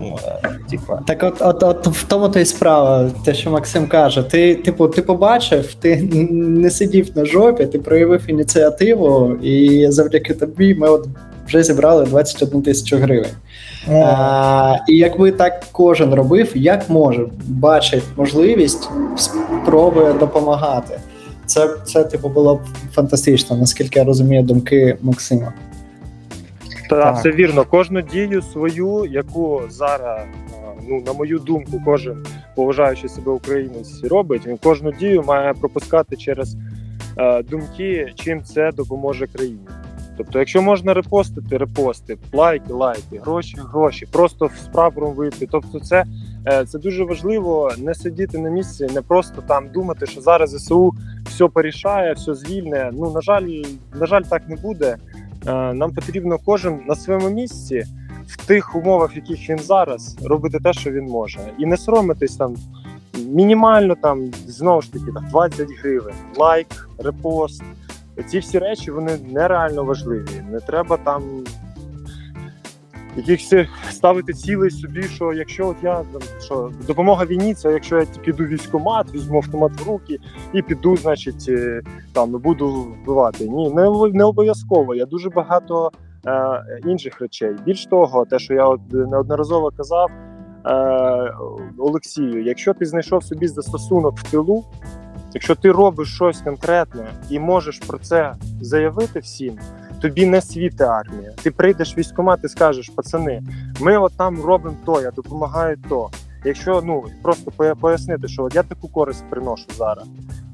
Е. 0.71 0.99
Так 1.07 1.23
от 1.23 1.35
от, 1.39 1.63
от 1.63 1.87
в 1.87 2.03
тому 2.03 2.29
то 2.29 2.39
й 2.39 2.45
справа, 2.45 3.09
те, 3.25 3.33
що 3.33 3.51
Максим 3.51 3.87
каже, 3.87 4.23
ти 4.23 4.55
типу, 4.55 4.87
ти 4.87 5.01
побачив, 5.01 5.73
ти 5.73 6.01
не 6.31 6.69
сидів 6.69 7.09
на 7.15 7.25
жопі, 7.25 7.65
ти 7.65 7.79
проявив 7.79 8.29
ініціативу, 8.29 9.35
і 9.35 9.87
завдяки 9.91 10.33
тобі 10.33 10.75
ми 10.75 10.89
от 10.89 11.07
вже 11.47 11.63
зібрали 11.63 12.05
21 12.05 12.61
тисячу 12.61 12.97
гривень. 12.97 13.31
А, 13.87 14.75
І 14.89 14.97
якби 14.97 15.31
так 15.31 15.63
кожен 15.71 16.13
робив, 16.13 16.51
як 16.55 16.89
може, 16.89 17.25
бачить 17.47 18.03
можливість, 18.17 18.89
спробує 19.17 20.13
допомагати. 20.13 20.99
Це, 21.45 21.77
це 21.85 22.03
типу, 22.03 22.29
було 22.29 22.55
б 22.55 22.61
фантастично, 22.91 23.57
наскільки 23.57 23.99
я 23.99 24.05
розумію 24.05 24.43
думки 24.43 24.97
Максима. 25.01 25.53
Так, 26.89 27.17
все 27.17 27.31
вірно. 27.31 27.65
Кожну 27.65 28.01
дію 28.01 28.41
свою, 28.41 29.05
яку 29.05 29.61
зараз, 29.69 30.21
ну 30.89 31.03
на 31.05 31.13
мою 31.13 31.39
думку, 31.39 31.81
кожен 31.85 32.25
поважаючи 32.55 33.09
себе 33.09 33.31
українець 33.31 34.03
робить, 34.03 34.47
він 34.47 34.57
кожну 34.57 34.91
дію 34.91 35.23
має 35.23 35.53
пропускати 35.53 36.15
через 36.15 36.55
е, 37.17 37.43
думки, 37.43 38.13
чим 38.15 38.43
це 38.43 38.71
допоможе 38.71 39.27
країні. 39.27 39.67
Тобто, 40.17 40.39
якщо 40.39 40.61
можна 40.61 40.93
репостити, 40.93 41.57
репости, 41.57 42.17
лайки, 42.33 42.73
лайки, 42.73 43.19
гроші, 43.21 43.57
гроші, 43.57 44.07
просто 44.11 44.49
з 44.63 44.67
прапором 44.67 45.13
вийти. 45.13 45.47
Тобто, 45.51 45.79
це 45.79 45.97
е, 45.97 46.05
це 46.67 46.79
дуже 46.79 47.03
важливо 47.03 47.71
не 47.77 47.93
сидіти 47.93 48.37
на 48.37 48.49
місці, 48.49 48.87
не 48.93 49.01
просто 49.01 49.43
там 49.47 49.69
думати, 49.69 50.05
що 50.05 50.21
зараз 50.21 50.49
ЗСУ 50.49 50.93
все 51.25 51.47
порішає, 51.47 52.13
все 52.13 52.33
звільне. 52.33 52.91
Ну 52.93 53.11
на 53.11 53.21
жаль, 53.21 53.63
на 53.93 54.05
жаль, 54.05 54.21
так 54.21 54.49
не 54.49 54.55
буде. 54.55 54.97
Е, 55.47 55.73
нам 55.73 55.93
потрібно 55.93 56.37
кожен 56.45 56.79
на 56.87 56.95
своєму 56.95 57.29
місці 57.29 57.85
в 58.27 58.45
тих 58.45 58.75
умовах, 58.75 59.15
в 59.15 59.15
яких 59.15 59.49
він 59.49 59.59
зараз, 59.59 60.17
робити 60.23 60.59
те, 60.63 60.73
що 60.73 60.91
він 60.91 61.05
може, 61.05 61.39
і 61.57 61.65
не 61.65 61.77
соромитись 61.77 62.35
там 62.35 62.55
мінімально 63.17 63.95
там 63.95 64.31
знову 64.47 64.81
ж 64.81 64.93
таки 64.93 65.05
там 65.13 65.27
20 65.29 65.67
гривень, 65.81 66.15
лайк, 66.37 66.89
репост. 66.97 67.63
Ці 68.27 68.39
всі 68.39 68.59
речі 68.59 68.91
вони 68.91 69.17
нереально 69.31 69.83
важливі. 69.83 70.43
Не 70.51 70.59
треба 70.59 70.97
там 70.97 71.23
якихось 73.15 73.69
ставити 73.91 74.33
цілей 74.33 74.69
собі, 74.69 75.03
що 75.03 75.33
якщо 75.33 75.67
от 75.67 75.77
я 75.83 75.95
там 75.95 76.21
що 76.41 76.71
допомога 76.87 77.25
війні, 77.25 77.53
це 77.53 77.71
якщо 77.71 77.99
я 77.99 78.05
піду 78.05 78.43
військомат, 78.43 79.13
візьму 79.13 79.37
автомат 79.37 79.71
в 79.81 79.87
руки 79.87 80.17
і 80.53 80.61
піду, 80.61 80.97
значить 80.97 81.45
е, 81.49 81.81
там 82.13 82.31
буду 82.31 82.69
вбивати. 82.71 83.49
Ні, 83.49 83.69
не 83.69 84.09
не 84.13 84.23
обов'язково. 84.23 84.95
Я 84.95 85.05
дуже 85.05 85.29
багато 85.29 85.91
е, 86.25 86.79
інших 86.85 87.21
речей. 87.21 87.55
Більш 87.65 87.85
того, 87.85 88.25
те, 88.25 88.39
що 88.39 88.53
я 88.53 88.65
от 88.65 88.81
неодноразово 88.91 89.71
казав 89.77 90.11
е, 90.65 91.33
Олексію, 91.77 92.43
якщо 92.43 92.73
ти 92.73 92.85
знайшов 92.85 93.23
собі 93.23 93.47
застосунок 93.47 94.17
в 94.17 94.31
тилу. 94.31 94.63
Якщо 95.33 95.55
ти 95.55 95.71
робиш 95.71 96.15
щось 96.15 96.41
конкретне 96.41 97.07
і 97.29 97.39
можеш 97.39 97.79
про 97.79 97.97
це 97.97 98.33
заявити 98.61 99.19
всім, 99.19 99.59
тобі 100.03 100.25
не 100.25 100.41
світи 100.41 100.83
армія. 100.83 101.31
Ти 101.43 101.51
прийдеш 101.51 101.95
в 101.95 101.97
військкомат 101.97 102.39
і 102.43 102.47
скажеш, 102.47 102.89
пацани, 102.89 103.43
ми 103.79 103.97
от 103.97 104.13
там 104.17 104.41
робимо 104.41 104.75
то, 104.85 105.01
я 105.01 105.11
допомагаю 105.11 105.77
то. 105.89 106.09
Якщо 106.45 106.81
ну 106.85 107.03
просто 107.21 107.75
пояснити, 107.79 108.27
що 108.27 108.43
от 108.43 108.55
я 108.55 108.63
таку 108.63 108.87
користь 108.87 109.23
приношу 109.29 109.65
зараз, 109.77 110.05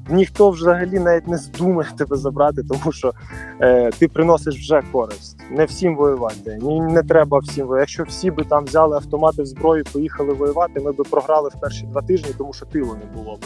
ніхто 0.08 0.50
взагалі 0.50 0.98
навіть 0.98 1.28
не 1.28 1.38
здумає 1.38 1.90
тебе 1.98 2.16
забрати, 2.16 2.62
тому 2.62 2.92
що 2.92 3.12
е, 3.60 3.90
ти 3.98 4.08
приносиш 4.08 4.58
вже 4.58 4.82
користь. 4.92 5.36
Не 5.50 5.64
всім 5.64 5.96
воювати. 5.96 6.58
Ні, 6.62 6.80
не 6.80 7.02
треба 7.02 7.38
всім 7.38 7.66
воювати. 7.66 7.80
Якщо 7.80 8.02
всі 8.02 8.30
би 8.30 8.44
там 8.44 8.64
взяли 8.64 8.96
автомати 8.96 9.42
в 9.42 9.46
зброю, 9.46 9.84
поїхали 9.92 10.32
воювати, 10.32 10.80
ми 10.80 10.92
би 10.92 11.04
програли 11.04 11.48
в 11.48 11.60
перші 11.60 11.86
два 11.86 12.02
тижні, 12.02 12.30
тому 12.38 12.52
що 12.52 12.66
тилу 12.66 12.94
не 12.94 13.22
було 13.22 13.36
б. 13.36 13.44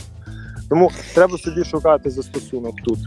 Тому 0.69 0.91
треба 1.15 1.39
собі 1.39 1.65
шукати 1.65 2.11
застосунок 2.11 2.75
тут. 2.85 2.99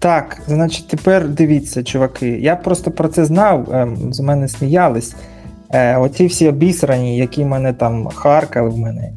Так, 0.00 0.38
значить, 0.46 0.88
тепер 0.88 1.28
дивіться, 1.28 1.82
чуваки. 1.82 2.28
Я 2.28 2.56
просто 2.56 2.90
про 2.90 3.08
це 3.08 3.24
знав, 3.24 3.68
ем, 3.72 4.12
з 4.12 4.20
мене 4.20 4.48
сміялись. 4.48 5.14
Е, 5.72 5.96
оці 5.96 6.26
всі 6.26 6.48
обісрані, 6.48 7.16
які 7.16 7.44
мене 7.44 7.72
там 7.72 8.08
харкали 8.08 8.70
в 8.70 8.78
мене. 8.78 9.12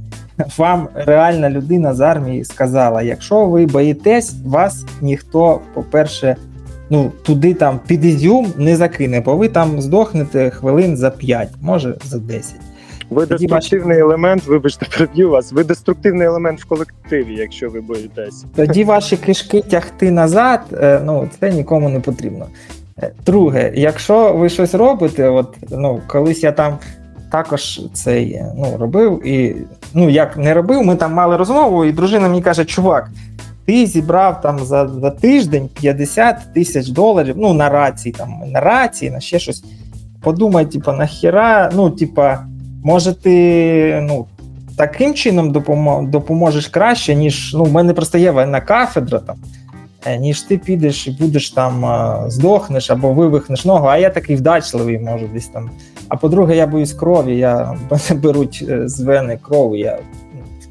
Вам 0.57 0.87
реальна 0.95 1.49
людина 1.49 1.93
з 1.93 2.01
армії 2.01 2.45
сказала: 2.45 3.01
якщо 3.01 3.45
ви 3.45 3.65
боїтесь, 3.65 4.35
вас 4.45 4.85
ніхто, 5.01 5.59
по-перше, 5.73 6.35
ну, 6.89 7.11
туди 7.23 7.53
там 7.53 7.79
під 7.87 8.05
ізюм 8.05 8.53
не 8.57 8.75
закине, 8.75 9.21
бо 9.21 9.35
ви 9.35 9.47
там 9.47 9.81
здохнете 9.81 10.49
хвилин 10.49 10.97
за 10.97 11.09
5, 11.09 11.49
може 11.61 11.95
за 12.03 12.19
10. 12.19 12.55
Ви 13.13 13.25
деструктивний 13.25 13.99
елемент, 13.99 14.45
вибачте, 14.45 14.85
приб'ю 14.97 15.29
вас. 15.29 15.51
Ви 15.51 15.63
деструктивний 15.63 16.27
елемент 16.27 16.61
в 16.61 16.65
колективі, 16.65 17.35
якщо 17.35 17.69
ви 17.69 17.81
боїтесь. 17.81 18.45
Тоді 18.55 18.83
ваші 18.83 19.17
кишки 19.17 19.61
тягти 19.61 20.11
назад, 20.11 20.61
е, 20.73 21.01
ну 21.05 21.29
це 21.39 21.51
нікому 21.51 21.89
не 21.89 21.99
потрібно. 21.99 22.47
Е, 23.03 23.11
друге, 23.25 23.71
якщо 23.75 24.33
ви 24.33 24.49
щось 24.49 24.73
робите, 24.73 25.29
от 25.29 25.57
ну 25.71 26.01
колись 26.07 26.43
я 26.43 26.51
там 26.51 26.77
також 27.31 27.81
цей 27.93 28.31
е, 28.31 28.53
ну, 28.57 28.77
робив, 28.79 29.27
і 29.27 29.55
ну 29.93 30.09
як 30.09 30.37
не 30.37 30.53
робив, 30.53 30.83
ми 30.83 30.95
там 30.95 31.13
мали 31.13 31.37
розмову, 31.37 31.85
і 31.85 31.91
дружина 31.91 32.27
мені 32.27 32.41
каже, 32.41 32.65
чувак. 32.65 33.09
Ти 33.65 33.85
зібрав 33.85 34.41
там 34.41 34.59
за 34.59 34.87
за 34.87 35.09
тиждень 35.09 35.69
50 35.81 36.53
тисяч 36.53 36.87
доларів, 36.87 37.35
ну 37.37 37.53
на 37.53 37.69
рації, 37.69 38.15
там 38.17 38.29
на 38.47 38.59
рації, 38.59 39.11
на 39.11 39.19
ще 39.19 39.39
щось. 39.39 39.63
Подумай, 40.23 40.65
типа, 40.65 40.93
нахіра, 40.93 41.71
ну, 41.75 41.89
типа, 41.89 42.45
може, 42.83 43.13
ти 43.13 43.99
ну, 44.03 44.25
таким 44.77 45.13
чином 45.13 45.51
допоможеш 46.09 46.67
краще, 46.67 47.15
ніж 47.15 47.53
ну, 47.53 47.63
в 47.63 47.71
мене 47.71 47.93
просто 47.93 48.17
є 48.17 48.31
воєнна 48.31 48.61
кафедра, 48.61 49.19
там, 49.19 49.35
е, 50.05 50.17
ніж 50.17 50.41
ти 50.41 50.57
підеш 50.57 51.07
і 51.07 51.11
будеш 51.11 51.49
там 51.49 51.85
здохнеш 52.27 52.91
або 52.91 53.13
вивихнеш 53.13 53.65
ногу, 53.65 53.87
а 53.87 53.97
я 53.97 54.09
такий 54.09 54.35
вдачливий, 54.35 54.99
можу 54.99 55.27
десь 55.33 55.47
там. 55.47 55.69
А 56.09 56.15
по-друге, 56.15 56.55
я 56.55 56.67
боюсь 56.67 56.93
крові, 56.93 57.37
я 57.37 57.77
беруть 58.11 58.65
е, 58.69 58.87
з 58.87 58.99
вени 58.99 59.39
кров, 59.41 59.77
я 59.77 59.99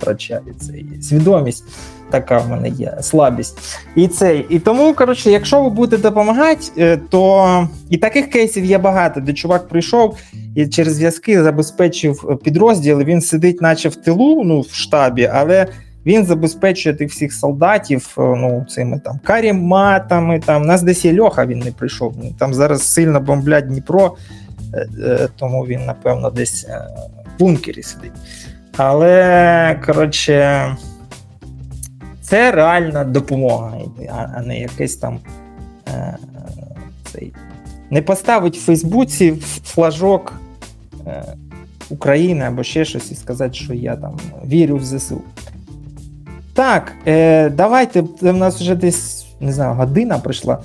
ну, 0.03 0.12
втрачаю 0.12 0.55
цей 0.61 0.86
свідомість 1.03 1.64
така 2.12 2.38
в 2.38 2.50
мене 2.50 2.68
є 2.68 2.96
слабість. 3.00 3.59
І 3.96 4.09
цей. 4.09 4.46
І 4.48 4.59
тому, 4.59 4.94
коротше, 4.94 5.30
якщо 5.30 5.62
ви 5.62 5.70
будете 5.70 6.03
допомагати, 6.03 6.66
е, 6.79 6.96
то 6.96 7.68
і 7.91 7.96
таких 7.96 8.30
кейсів 8.30 8.64
є 8.64 8.79
багато, 8.79 9.20
де 9.20 9.33
чувак 9.33 9.68
прийшов 9.68 10.18
і 10.54 10.66
через 10.66 10.95
зв'язки 10.95 11.42
забезпечив 11.42 12.38
підрозділ. 12.45 13.00
Він 13.00 13.20
сидить, 13.20 13.62
наче 13.62 13.88
в 13.88 13.96
тилу, 13.96 14.45
ну 14.45 14.61
в 14.61 14.74
штабі, 14.74 15.30
але. 15.34 15.66
Він 16.07 16.26
забезпечує 16.26 16.95
тих 16.95 17.11
всіх 17.11 17.33
солдатів 17.33 18.14
е, 18.18 18.20
ну, 18.20 18.66
цими 18.68 19.00
там 19.04 19.20
каріматами. 19.24 20.41
Там 20.41 20.62
нас 20.62 20.83
десь 20.83 21.04
є 21.04 21.20
Льоха, 21.20 21.46
він 21.46 21.58
не 21.58 21.72
прийшов. 21.72 22.14
Там 22.38 22.54
зараз 22.54 22.83
сильно 22.83 23.20
бомблять 23.20 23.66
Дніпро, 23.66 24.16
е, 24.74 25.29
тому 25.37 25.62
він, 25.62 25.84
напевно, 25.84 26.30
десь 26.30 26.66
в 27.37 27.38
бункері 27.38 27.83
сидить. 27.83 28.12
Але 28.76 29.80
коротше, 29.86 30.66
це 32.22 32.53
реальна 32.53 33.04
допомога, 33.04 33.78
а 34.36 34.42
не 34.42 34.61
якийсь 34.61 34.96
там 34.96 35.18
е, 35.88 36.16
цей. 37.12 37.32
Не 37.90 38.03
поставить 38.03 38.57
в 38.57 38.61
Фейсбуці 38.61 39.32
флажок 39.64 40.40
е, 41.07 41.24
України 41.90 42.44
або 42.44 42.62
ще 42.62 42.84
щось, 42.84 43.12
і 43.12 43.14
сказати, 43.14 43.54
що 43.54 43.74
я 43.74 43.96
там 43.96 44.18
вірю 44.46 44.76
в 44.76 44.84
ЗСУ. 44.84 45.20
Так, 46.54 46.92
е, 47.07 47.50
давайте. 47.50 48.04
У 48.22 48.32
нас 48.32 48.61
вже 48.61 48.74
десь 48.74 49.26
не 49.40 49.53
знаю, 49.53 49.74
година 49.74 50.18
пройшла. 50.18 50.58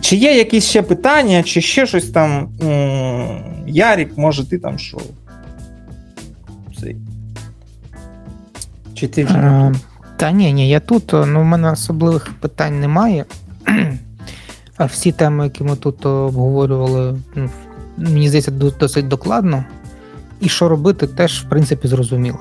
Чи 0.00 0.16
є 0.16 0.38
якісь 0.38 0.64
ще 0.64 0.82
питання, 0.82 1.42
чи 1.42 1.60
ще 1.60 1.86
щось 1.86 2.10
там. 2.10 2.48
М- 2.62 3.54
Ярік, 3.66 4.18
може, 4.18 4.50
ти 4.50 4.58
там 4.58 4.78
що? 4.78 4.98
Чи 8.94 9.08
ти 9.08 9.24
вже? 9.24 9.34
Е, 9.34 9.72
Та 10.16 10.30
ні, 10.30 10.52
ні, 10.52 10.68
я 10.68 10.80
тут. 10.80 11.12
Ну, 11.12 11.40
у 11.40 11.44
мене 11.44 11.70
особливих 11.70 12.32
питань 12.40 12.80
немає. 12.80 13.24
А 14.76 14.84
всі 14.84 15.12
теми, 15.12 15.44
які 15.44 15.64
ми 15.64 15.76
тут 15.76 16.06
обговорювали, 16.06 17.20
ну, 17.34 17.50
мені 17.96 18.28
здається, 18.28 18.50
досить 18.50 19.08
докладно. 19.08 19.64
І 20.40 20.48
що 20.48 20.68
робити, 20.68 21.06
теж, 21.06 21.42
в 21.42 21.48
принципі, 21.48 21.88
зрозуміло. 21.88 22.38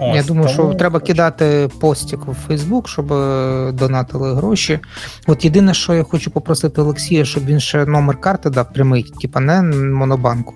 Я 0.00 0.20
Ось, 0.20 0.26
думаю, 0.26 0.48
що 0.48 0.74
треба 0.74 1.00
кидати 1.00 1.68
постік 1.80 2.28
у 2.28 2.34
Фейсбук, 2.34 2.88
щоб 2.88 3.12
е, 3.12 3.72
донатили 3.72 4.34
гроші. 4.34 4.78
От 5.26 5.44
єдине, 5.44 5.74
що 5.74 5.94
я 5.94 6.02
хочу 6.02 6.30
попросити 6.30 6.80
Олексія, 6.80 7.24
щоб 7.24 7.44
він 7.44 7.60
ще 7.60 7.86
номер 7.86 8.20
карти 8.20 8.50
дав 8.50 8.72
прямий, 8.72 9.02
типа 9.02 9.40
не 9.40 9.62
монобанку, 9.62 10.54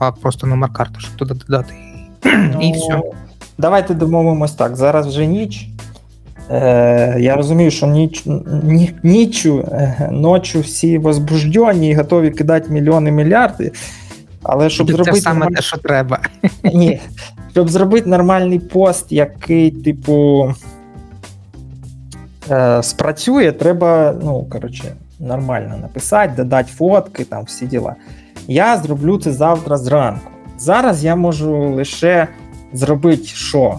а 0.00 0.12
просто 0.12 0.46
номер 0.46 0.72
карти, 0.72 1.00
щоб 1.00 1.16
туди 1.16 1.34
додати. 1.34 1.74
І 2.60 2.72
все. 2.72 3.02
Давайте 3.60 3.94
домовимось 3.94 4.52
так. 4.52 4.76
Зараз 4.76 5.06
вже 5.06 5.26
ніч. 5.26 5.68
Е, 6.50 7.16
я 7.20 7.36
розумію, 7.36 7.70
що 7.70 7.86
ніч, 7.86 8.22
ні, 8.62 8.92
нічу, 9.02 9.68
е, 9.72 10.08
ночі 10.12 10.58
всі 10.58 10.98
возбуждені 10.98 11.90
і 11.90 11.94
готові 11.94 12.30
кидати 12.30 12.70
мільйони 12.70 13.10
мільярди. 13.10 13.72
Але 14.42 14.70
щоб 14.70 14.86
Це 14.86 14.92
зробити 14.92 15.20
саме 15.20 15.46
нормаль- 15.46 15.56
те, 15.56 15.62
що 15.62 15.78
треба. 15.78 16.20
Ні. 16.64 17.00
Щоб 17.52 17.68
зробити 17.68 18.08
нормальний 18.08 18.58
пост, 18.58 19.12
який, 19.12 19.70
типу, 19.70 20.48
е, 22.50 22.82
спрацює, 22.82 23.52
треба, 23.52 24.14
ну, 24.22 24.46
коротше, 24.50 24.84
нормально 25.18 25.76
написати, 25.82 26.32
додати 26.36 26.72
фотки, 26.76 27.24
там 27.24 27.44
всі 27.44 27.66
діла. 27.66 27.94
Я 28.48 28.76
зроблю 28.76 29.18
це 29.18 29.32
завтра 29.32 29.76
зранку. 29.76 30.30
Зараз 30.58 31.04
я 31.04 31.16
можу 31.16 31.74
лише 31.74 32.28
зробити 32.72 33.24
що? 33.24 33.78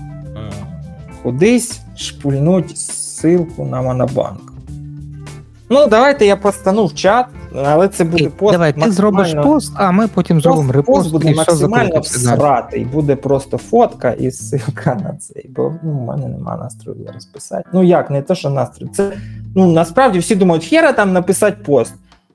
Кудись 1.24 1.82
шпульнуть 1.96 2.78
ссылку 2.78 3.66
на 3.66 3.82
Монобанк. 3.82 4.52
Ну, 5.70 5.88
давайте 5.88 6.26
я 6.26 6.36
постану 6.36 6.86
в 6.86 6.96
чат, 6.96 7.26
але 7.56 7.88
це 7.88 8.04
буде 8.04 8.30
пост. 8.30 8.52
Давай, 8.52 8.74
ти 8.74 8.92
зробиш 8.92 9.34
пост, 9.44 9.74
а 9.76 9.92
ми 9.92 10.08
потім 10.08 10.42
зробимо 10.42 10.64
Пост, 10.64 10.76
репост 10.76 11.00
пост 11.00 11.12
буде 11.12 11.32
і 11.32 11.36
максимально 11.36 11.94
да. 11.94 12.00
всратий. 12.00 12.86
Буде 12.86 13.16
просто 13.16 13.58
фотка 13.58 14.12
і 14.12 14.30
ссылка 14.30 15.04
на 15.04 15.16
цей. 15.20 15.50
Бо 15.56 15.74
ну, 15.84 15.92
в 15.92 16.02
мене 16.02 16.28
нема 16.28 16.58
настрою 16.58 16.98
зараз 17.06 17.26
писати. 17.26 17.70
Ну 17.74 17.84
як, 17.84 18.10
не 18.10 18.22
те, 18.22 18.36
що 18.36 18.50
настрій. 18.50 18.88
Це 18.88 19.12
ну 19.56 19.72
насправді 19.72 20.20
всі 20.20 20.36
думають, 20.36 20.66
хера 20.66 20.94
там 20.94 21.14
написати 21.14 21.58
пост. 21.66 21.94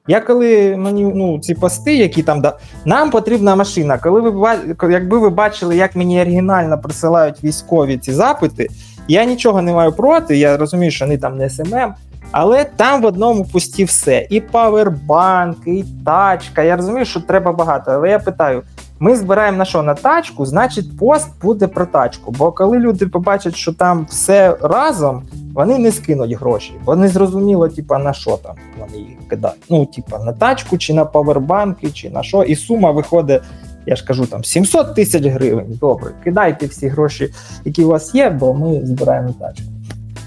Я 0.09 0.21
коли 0.21 0.77
мені 0.77 1.13
ну, 1.15 1.39
ці 1.39 1.55
пости, 1.55 1.97
які 1.97 2.23
там 2.23 2.41
да, 2.41 2.53
нам 2.85 3.11
потрібна 3.11 3.57
машина. 3.57 3.99
Коли 3.99 4.21
ви 4.21 4.59
якби 4.91 5.19
ви 5.19 5.31
бачили, 5.31 5.77
як 5.77 5.97
мені 5.97 6.21
оригінально 6.21 6.79
присилають 6.79 7.45
військові 7.45 7.99
ці 7.99 8.13
запити, 8.13 8.69
я 9.09 9.25
нічого 9.25 9.63
не 9.63 9.73
маю 9.73 9.93
проти. 9.93 10.37
Я 10.37 10.57
розумію, 10.57 10.91
що 10.91 11.05
вони 11.05 11.19
там 11.19 11.37
не 11.37 11.51
SMM, 11.51 11.95
але 12.33 12.65
там 12.65 13.03
в 13.03 13.05
одному 13.05 13.45
пості 13.45 13.85
все. 13.85 14.27
І 14.31 14.41
павербанк, 14.41 15.59
і 15.67 15.85
тачка. 16.05 16.63
Я 16.63 16.77
розумію, 16.77 17.05
що 17.05 17.21
треба 17.21 17.53
багато. 17.53 17.91
Але 17.91 18.11
я 18.11 18.19
питаю: 18.19 18.63
ми 19.01 19.17
збираємо 19.17 19.59
на 19.59 19.65
що? 19.65 19.83
На 19.83 19.95
тачку, 19.95 20.47
значить, 20.47 20.99
пост 20.99 21.29
буде 21.43 21.67
про 21.67 21.87
тачку. 21.87 22.33
Бо 22.39 22.53
коли 22.53 22.79
люди 22.79 23.07
побачать, 23.07 23.57
що 23.57 23.73
там 23.73 24.07
все 24.11 24.57
разом, 24.61 25.23
вони 25.55 25.79
не 25.79 25.93
скинуть 25.93 26.33
гроші. 26.33 26.73
Бо 26.85 26.97
не 26.97 27.09
зрозуміло, 27.09 27.69
типа, 27.69 27.99
на 27.99 28.13
що 28.13 28.37
там 28.37 28.55
вони 28.79 28.99
їх 28.99 29.29
кидають. 29.31 29.59
Ну, 29.71 29.87
типа, 29.87 30.19
на 30.19 30.33
тачку, 30.33 30.79
чи 30.79 30.95
на 30.95 31.05
павербанки, 31.05 31.91
чи 31.91 32.11
на 32.11 32.23
що. 32.23 32.43
І 32.43 32.57
сума 32.57 32.91
виходить. 32.91 33.43
Я 33.87 33.97
ж 33.97 34.05
кажу, 34.05 34.27
там 34.27 34.45
700 34.45 34.95
тисяч 34.95 35.27
гривень. 35.27 35.79
Добре, 35.81 36.11
кидайте 36.25 36.67
всі 36.67 36.89
гроші, 36.89 37.33
які 37.65 37.85
у 37.85 37.89
вас 37.89 38.15
є, 38.15 38.31
бо 38.31 38.55
ми 38.55 38.87
збираємо 38.87 39.35
тачку. 39.41 39.65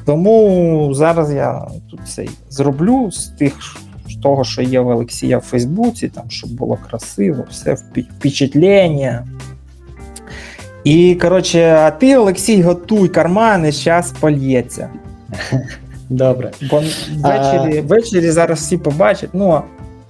Тому 0.06 0.94
зараз 0.94 1.34
я 1.34 1.68
тут 1.90 2.00
цей 2.08 2.30
зроблю 2.50 3.12
з 3.12 3.28
тих 3.28 3.54
того, 4.22 4.44
що 4.44 4.62
є 4.62 4.80
в 4.80 4.88
Олексія 4.88 5.38
в 5.38 5.42
Фейсбуці, 5.42 6.08
там, 6.08 6.24
щоб 6.30 6.50
було 6.50 6.78
красиво, 6.90 7.44
все 7.50 7.74
впечатлення. 8.18 9.28
І, 10.84 11.16
коротше, 11.16 11.74
а 11.74 11.92
ти, 11.92 12.18
Олексій, 12.18 12.62
готуй 12.62 13.10
кармани, 13.10 13.72
зараз 13.72 14.12
польється. 14.20 14.90
Добре. 16.10 16.52
Бо 16.72 16.84
ввечері, 17.16 17.82
ввечері 17.82 18.32
зараз 18.32 18.60
всі 18.60 18.78
побачать, 18.78 19.30
ну 19.34 19.62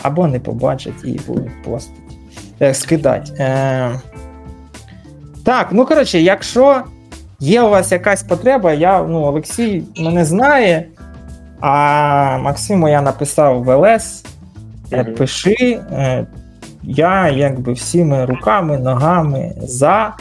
або 0.01 0.27
не 0.27 0.39
побачать 0.39 1.03
і 1.03 1.19
будуть 1.27 1.63
постити. 1.63 1.99
Е, 2.61 2.73
скидати. 2.73 3.33
Е, 3.39 3.91
так, 5.43 5.67
ну 5.71 5.85
коротше, 5.85 6.19
якщо 6.19 6.81
є 7.39 7.61
у 7.61 7.69
вас 7.69 7.91
якась 7.91 8.23
потреба, 8.23 8.73
я, 8.73 9.03
ну, 9.03 9.21
Олексій 9.23 9.83
мене 9.97 10.25
знає, 10.25 10.85
а 11.59 12.37
Максиму 12.37 12.89
я 12.89 13.01
написав 13.01 13.63
в 13.63 13.95
ЛС. 13.95 14.25
Е. 14.91 15.03
Пиши, 15.03 15.79
е, 15.91 16.27
я 16.83 17.29
якби 17.29 17.73
всіми 17.73 18.25
руками, 18.25 18.77
ногами 18.77 19.53
за. 19.61 20.13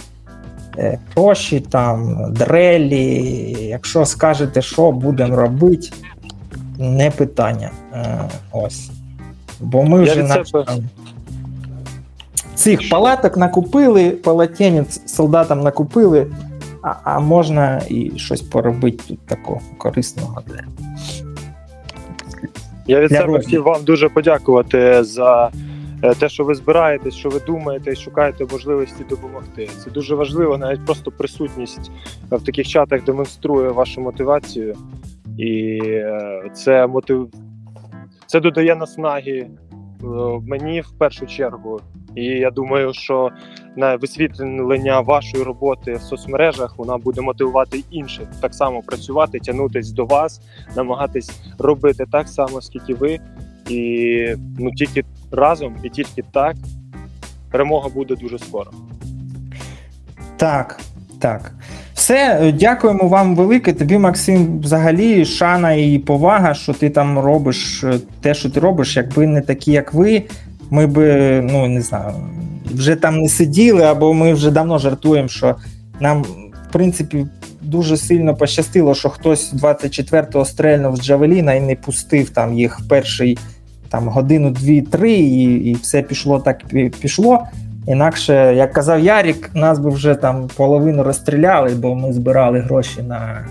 Е, 0.78 0.98
Гроші 1.16 1.60
там, 1.60 2.24
дрелі. 2.32 3.56
Якщо 3.60 4.04
скажете, 4.04 4.62
що 4.62 4.92
будемо 4.92 5.36
робити, 5.36 5.88
не 6.78 7.10
питання. 7.10 7.70
Ось. 8.52 8.90
Бо 9.60 9.82
ми 9.82 10.04
Я 10.04 10.12
вже 10.12 10.22
на, 10.22 10.44
там, 10.44 10.84
цих 12.54 12.88
палаток 12.88 13.36
накупили, 13.36 14.10
полотенець 14.10 15.14
солдатам 15.14 15.60
накупили, 15.60 16.26
а, 16.82 16.94
а 17.04 17.20
можна 17.20 17.82
і 17.88 18.12
щось 18.16 18.42
поробити 18.42 19.04
тут 19.08 19.26
такого 19.26 19.60
корисного 19.78 20.42
для. 20.46 20.60
Я 22.88 23.00
від 23.00 23.10
себе 23.10 23.38
хотів 23.38 23.62
вам 23.62 23.84
дуже 23.84 24.08
подякувати 24.08 25.04
за 25.04 25.50
е, 26.02 26.14
те, 26.14 26.28
що 26.28 26.44
ви 26.44 26.54
збираєтесь, 26.54 27.14
що 27.14 27.28
ви 27.28 27.40
думаєте 27.40 27.92
і 27.92 27.96
шукаєте 27.96 28.46
можливості 28.52 29.04
допомогти. 29.10 29.68
Це 29.84 29.90
дуже 29.90 30.14
важливо, 30.14 30.58
навіть 30.58 30.84
просто 30.86 31.10
присутність 31.10 31.90
в 32.30 32.44
таких 32.44 32.68
чатах 32.68 33.04
демонструє 33.04 33.70
вашу 33.70 34.00
мотивацію, 34.00 34.76
і 35.38 35.78
е, 35.82 36.42
це 36.54 36.86
мотив... 36.86 37.28
це 38.26 38.40
додає 38.40 38.76
наснаги 38.76 39.46
мені 40.46 40.80
в 40.80 40.90
першу 40.98 41.26
чергу. 41.26 41.80
І 42.14 42.24
я 42.24 42.50
думаю, 42.50 42.94
що 42.94 43.30
на 43.76 43.96
висвітлення 43.96 45.00
вашої 45.00 45.44
роботи 45.44 45.94
в 45.94 46.00
соцмережах 46.00 46.78
вона 46.78 46.96
буде 46.96 47.20
мотивувати 47.20 47.84
інших 47.90 48.28
так 48.40 48.54
само 48.54 48.82
працювати, 48.82 49.38
тягнутись 49.38 49.90
до 49.90 50.04
вас, 50.04 50.40
намагатись 50.76 51.40
робити 51.58 52.04
так 52.12 52.28
само, 52.28 52.60
скільки 52.60 52.94
ви, 52.94 53.20
і 53.68 54.34
ну 54.58 54.70
тільки 54.70 55.04
разом, 55.30 55.76
і 55.82 55.88
тільки 55.88 56.22
так 56.32 56.56
перемога 57.50 57.88
буде 57.88 58.16
дуже 58.16 58.38
скоро. 58.38 58.70
Так, 60.36 60.80
так. 61.20 61.54
Все, 62.08 62.54
дякуємо 62.58 63.08
вам 63.08 63.36
велике. 63.36 63.72
Тобі, 63.72 63.98
Максим, 63.98 64.60
взагалі, 64.60 65.24
шана 65.24 65.72
і 65.72 65.98
повага, 65.98 66.54
що 66.54 66.72
ти 66.72 66.90
там 66.90 67.18
робиш 67.18 67.84
е, 67.84 67.98
те, 68.20 68.34
що 68.34 68.50
ти 68.50 68.60
робиш, 68.60 68.96
якби 68.96 69.26
не 69.26 69.40
такі, 69.40 69.72
як 69.72 69.94
ви, 69.94 70.22
ми 70.70 70.86
би, 70.86 71.40
ну 71.52 71.68
не 71.68 71.80
знаю, 71.80 72.12
вже 72.74 72.96
там 72.96 73.20
не 73.20 73.28
сиділи, 73.28 73.82
або 73.82 74.14
ми 74.14 74.34
вже 74.34 74.50
давно 74.50 74.78
жартуємо, 74.78 75.28
що 75.28 75.56
нам, 76.00 76.22
в 76.68 76.72
принципі, 76.72 77.26
дуже 77.62 77.96
сильно 77.96 78.34
пощастило, 78.34 78.94
що 78.94 79.08
хтось 79.08 79.54
24-го 79.54 80.44
стрельнув 80.44 80.96
з 80.96 81.00
Джавеліна 81.00 81.54
і 81.54 81.60
не 81.60 81.76
пустив 81.76 82.30
там 82.30 82.58
їх 82.58 82.80
перший 82.88 83.38
там 83.88 84.08
годину, 84.08 84.50
дві-три, 84.50 85.12
і, 85.12 85.42
і 85.42 85.74
все 85.74 86.02
пішло 86.02 86.38
так 86.38 86.64
пішло. 87.00 87.44
Інакше, 87.88 88.54
як 88.56 88.72
казав 88.72 89.00
Ярік, 89.00 89.50
нас 89.54 89.78
би 89.78 89.90
вже 89.90 90.14
там 90.14 90.48
половину 90.56 91.02
розстріляли, 91.02 91.74
бо 91.74 91.94
ми 91.94 92.12
збирали 92.12 92.60
гроші 92.60 93.02
на, 93.02 93.44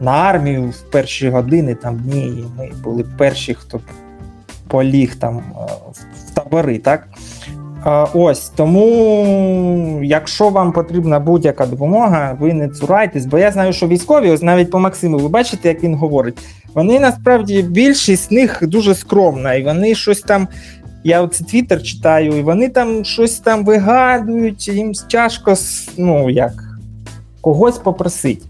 на 0.00 0.10
армію 0.10 0.62
в 0.68 0.80
перші 0.90 1.30
години, 1.30 1.74
там 1.74 1.96
дні, 1.96 2.26
і 2.26 2.44
ми 2.58 2.70
були 2.84 3.04
перші, 3.18 3.54
хто 3.54 3.80
поліг 4.68 5.14
там 5.14 5.36
е, 5.36 5.42
в- 5.92 6.34
табори, 6.34 6.78
так? 6.78 7.08
Ось 8.14 8.48
тому, 8.48 10.00
якщо 10.02 10.48
вам 10.48 10.72
потрібна 10.72 11.20
будь-яка 11.20 11.66
допомога, 11.66 12.36
ви 12.40 12.52
не 12.52 12.68
цурайтесь, 12.68 13.26
бо 13.26 13.38
я 13.38 13.52
знаю, 13.52 13.72
що 13.72 13.88
військові, 13.88 14.30
ось 14.30 14.42
навіть 14.42 14.70
по 14.70 14.78
Максиму, 14.78 15.18
ви 15.18 15.28
бачите, 15.28 15.68
як 15.68 15.82
він 15.84 15.94
говорить, 15.94 16.38
вони 16.74 17.00
насправді 17.00 17.62
більшість 17.62 18.28
з 18.28 18.30
них 18.30 18.58
дуже 18.62 18.94
скромна, 18.94 19.54
і 19.54 19.62
вони 19.64 19.94
щось 19.94 20.20
там 20.20 20.48
я 21.06 21.22
оце 21.22 21.44
твіттер 21.44 21.82
читаю, 21.82 22.38
і 22.38 22.42
вони 22.42 22.68
там 22.68 23.04
щось 23.04 23.38
там 23.38 23.64
вигадують, 23.64 24.68
їм 24.68 24.92
тяжко 24.92 25.54
ну 25.98 26.30
як, 26.30 26.52
когось 27.40 27.78
попросити 27.78 28.42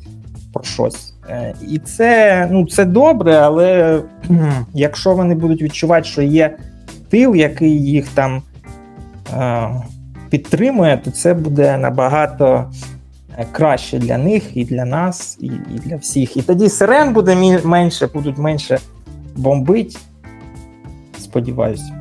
про 0.52 0.64
щось. 0.64 1.14
Е, 1.28 1.54
і 1.68 1.78
це 1.78 2.48
ну, 2.50 2.66
це 2.66 2.84
добре, 2.84 3.36
але 3.36 4.00
якщо 4.74 5.14
вони 5.14 5.34
будуть 5.34 5.62
відчувати, 5.62 6.04
що 6.04 6.22
є 6.22 6.56
тил, 7.08 7.34
який 7.34 7.82
їх 7.84 8.08
там 8.08 8.42
е, 9.34 9.68
підтримує, 10.30 11.00
то 11.04 11.10
це 11.10 11.34
буде 11.34 11.78
набагато 11.78 12.72
е, 13.38 13.46
краще 13.52 13.98
для 13.98 14.18
них 14.18 14.56
і 14.56 14.64
для 14.64 14.84
нас, 14.84 15.38
і 15.40 15.46
і 15.46 15.78
для 15.84 15.96
всіх. 15.96 16.36
І 16.36 16.42
тоді 16.42 16.68
сирен 16.68 17.12
буде 17.12 17.60
менше, 17.64 18.06
будуть 18.06 18.38
менше 18.38 18.78
бомбить. 19.36 19.98
Сподіваюся. 21.18 21.95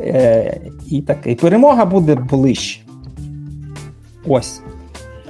Е, 0.00 0.60
І 0.90 1.02
таке. 1.02 1.32
І 1.32 1.34
перемога 1.34 1.84
буде 1.84 2.14
ближче. 2.14 2.80
Ось. 4.26 4.60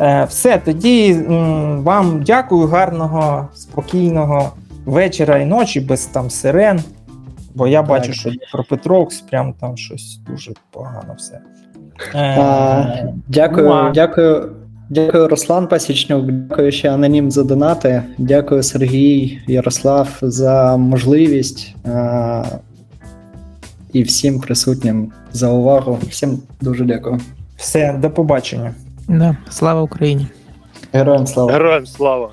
Е, 0.00 0.24
Все, 0.24 0.58
тоді 0.64 1.12
м, 1.12 1.82
вам 1.82 2.22
дякую, 2.22 2.66
гарного, 2.66 3.48
спокійного 3.54 4.52
вечора 4.86 5.38
і 5.38 5.46
ночі, 5.46 5.80
без 5.80 6.06
там 6.06 6.30
сирен. 6.30 6.80
Бо 7.54 7.66
я 7.66 7.82
бачу, 7.82 8.06
так. 8.06 8.14
що 8.14 8.30
Дніпропетровськ, 8.30 9.26
прям 9.26 9.52
там 9.60 9.76
щось 9.76 10.20
дуже 10.30 10.52
погано 10.70 11.14
все. 11.18 11.38
Е, 12.14 12.36
а, 12.40 12.84
Дякую, 13.28 13.68
ну, 13.68 13.90
дякую. 13.94 14.52
Дякую, 14.90 15.28
Руслан 15.28 15.68
Пасічнюк, 15.68 16.26
дякую 16.30 16.72
ще 16.72 16.94
Анонім 16.94 17.30
за 17.30 17.44
донати. 17.44 18.02
Дякую, 18.18 18.62
Сергій 18.62 19.38
Ярослав, 19.46 20.18
за 20.22 20.76
можливість 20.76 21.74
а, 21.84 22.44
і 23.94 24.02
всім 24.02 24.40
присутнім 24.40 25.12
за 25.32 25.50
увагу. 25.50 25.98
Всім 26.08 26.38
дуже 26.60 26.84
дякую. 26.84 27.20
Все, 27.56 27.92
до 27.92 28.10
побачення. 28.10 28.74
Да, 29.08 29.36
Слава 29.50 29.82
Україні! 29.82 30.26
Героям 30.92 31.26
слава! 31.26 31.52
Героям 31.52 31.86
слава! 31.86 32.30